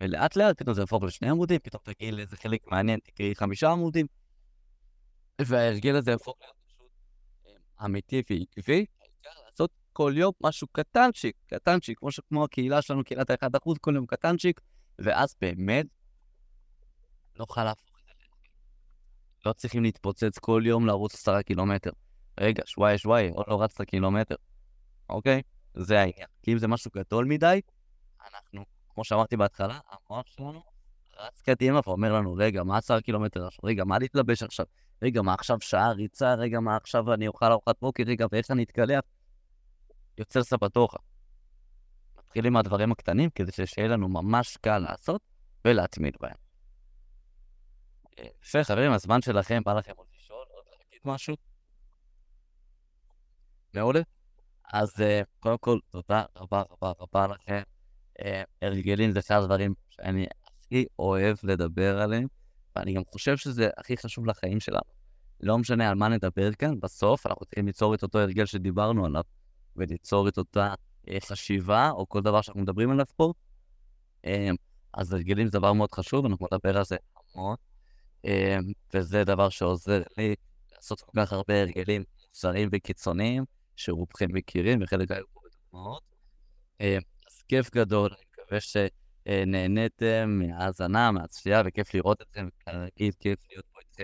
ולאט 0.01 0.35
לאט 0.35 0.57
פתאום 0.59 0.75
זה 0.75 0.81
יהפוך 0.81 1.03
לשני 1.03 1.29
עמודים, 1.29 1.59
פתאום 1.59 1.81
תגיעי 1.83 2.11
לאיזה 2.11 2.37
חלק 2.37 2.67
מעניין, 2.67 2.99
תקראי 2.99 3.35
חמישה 3.35 3.69
עמודים, 3.71 4.05
וההרגל 5.41 5.95
הזה 5.95 6.11
יהפוך 6.11 6.37
להיות 6.41 6.60
אמיתי 7.85 8.21
ועקבי, 8.29 8.85
העיקר 9.01 9.41
לעשות 9.45 9.71
כל 9.93 10.13
יום 10.15 10.31
משהו 10.43 10.67
קטנצ'יק, 10.71 11.35
קטנצ'יק, 11.47 11.99
כמו 11.99 12.11
שכמו 12.11 12.43
הקהילה 12.43 12.81
שלנו, 12.81 13.03
קהילת 13.03 13.29
ה-1%, 13.29 13.79
כל 13.81 13.95
יום 13.95 14.05
קטנצ'יק, 14.05 14.61
ואז 14.99 15.35
באמת 15.41 15.85
נוכל 17.39 17.63
להפוך 17.63 17.99
את 17.99 18.05
זה 18.05 18.11
לא 19.45 19.53
צריכים 19.53 19.83
להתפוצץ 19.83 20.39
כל 20.39 20.63
יום 20.65 20.87
לרוץ 20.87 21.13
עשרה 21.13 21.43
קילומטר. 21.43 21.91
רגע, 22.39 22.63
שוואי 22.65 22.97
שוואי, 22.97 23.29
עוד 23.29 23.45
לא 23.47 23.61
רצת 23.61 23.81
קילומטר, 23.81 24.35
אוקיי? 25.09 25.41
זה 25.73 25.99
העניין. 25.99 26.27
כי 26.43 26.53
אם 26.53 26.57
זה 26.57 26.67
משהו 26.67 26.91
גדול 26.95 27.25
מדי, 27.25 27.61
אנחנו, 28.33 28.65
כמו 28.93 29.03
שאמרתי 29.03 29.37
בהתחלה, 29.37 29.79
המוח 29.89 30.27
שלנו 30.27 30.63
רץ 31.17 31.41
קדימה 31.41 31.79
ואומר 31.85 32.13
לנו, 32.13 32.33
רגע, 32.33 32.63
מה 32.63 32.77
עשרה 32.77 33.01
קילומטר 33.01 33.47
עכשיו? 33.47 33.59
רגע, 33.63 33.83
מה 33.83 33.99
להתלבש 33.99 34.43
עכשיו? 34.43 34.65
רגע, 35.01 35.21
מה 35.21 35.33
עכשיו 35.33 35.57
שעה 35.61 35.91
ריצה? 35.91 36.33
רגע, 36.33 36.59
מה 36.59 36.75
עכשיו 36.75 37.13
אני 37.13 37.27
אוכל 37.27 37.51
ארוחת 37.51 37.75
בוקר? 37.81 38.03
רגע, 38.07 38.25
ואיך 38.31 38.51
אני 38.51 38.63
אתקלח? 38.63 38.99
יוצר 40.17 40.43
סבתוכה. 40.43 40.97
מתחילים 42.17 42.53
מהדברים 42.53 42.91
הקטנים 42.91 43.29
כדי 43.29 43.51
שיהיה 43.65 43.87
לנו 43.87 44.09
ממש 44.09 44.57
קל 44.57 44.77
לעשות 44.77 45.21
ולהתמיד 45.65 46.15
בהם. 46.21 46.35
יפה, 48.43 48.63
חברים, 48.63 48.91
הזמן 48.91 49.21
שלכם, 49.21 49.61
בא 49.65 49.73
לכם 49.73 49.91
עוד 49.95 50.07
לשאול, 50.15 50.45
עוד 50.49 50.65
להגיד 50.71 50.99
משהו? 51.05 51.35
מעולה. 53.73 54.01
אז 54.73 54.89
uh, 54.89 55.25
קודם 55.39 55.57
כל, 55.57 55.79
תודה 55.89 56.23
רבה 56.35 56.63
רבה 56.71 56.91
רבה 56.99 57.27
לכם. 57.27 57.61
Uh, 58.19 58.23
הרגלים 58.61 59.11
זה 59.11 59.19
אחד 59.19 59.35
הדברים 59.35 59.73
שאני 59.89 60.25
הכי 60.71 60.85
אוהב 60.99 61.37
לדבר 61.43 62.01
עליהם. 62.01 62.27
ואני 62.75 62.93
גם 62.93 63.01
חושב 63.11 63.37
שזה 63.37 63.69
הכי 63.77 63.97
חשוב 63.97 64.25
לחיים 64.25 64.59
שלנו. 64.59 64.81
לא 65.39 65.57
משנה 65.57 65.89
על 65.89 65.95
מה 65.95 66.07
נדבר 66.07 66.51
כאן, 66.51 66.79
בסוף 66.79 67.27
אנחנו 67.27 67.45
צריכים 67.45 67.65
ליצור 67.65 67.95
את 67.95 68.03
אותו 68.03 68.19
הרגל 68.19 68.45
שדיברנו 68.45 69.05
עליו, 69.05 69.23
וליצור 69.75 70.27
את 70.27 70.37
אותה 70.37 70.73
אה, 71.09 71.17
חשיבה, 71.19 71.89
או 71.91 72.09
כל 72.09 72.21
דבר 72.21 72.41
שאנחנו 72.41 72.61
מדברים 72.61 72.91
עליו 72.91 73.05
פה. 73.15 73.33
אה, 74.25 74.49
אז 74.93 75.13
הרגלים 75.13 75.47
זה 75.47 75.51
דבר 75.51 75.73
מאוד 75.73 75.91
חשוב, 75.91 76.25
אנחנו 76.25 76.47
נדבר 76.51 76.77
על 76.77 76.85
זה 76.85 76.95
המון, 77.35 77.55
אה, 78.25 78.57
וזה 78.93 79.23
דבר 79.23 79.49
שעוזר 79.49 80.01
לי 80.17 80.35
לעשות 80.75 81.01
כל 81.01 81.11
כך 81.21 81.33
הרבה 81.33 81.61
הרגלים 81.61 82.03
מוסריים 82.27 82.69
וקיצוניים, 82.71 83.45
שרובכם 83.75 84.27
מכירים, 84.29 84.79
וחלק 84.83 85.11
היו 85.11 85.25
פה 85.33 85.39
בדוגמאות. 85.45 86.03
אז 86.79 87.41
כיף 87.47 87.71
גדול, 87.71 88.09
אני 88.13 88.23
מקווה 88.31 88.59
שנהניתם 89.27 90.39
מהאזנה, 90.39 91.11
מהצפייה, 91.11 91.61
וכיף 91.65 91.93
לראות 91.93 92.21
אתכם, 92.21 92.47
כרגיל, 92.59 93.11
כיף 93.19 93.39
להיות 93.49 93.65
פה 93.73 93.79
איתכם 93.79 94.03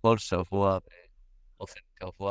כל 0.00 0.18
שבוע 0.18 0.78
באופן 1.58 1.80
קבוע 1.94 2.12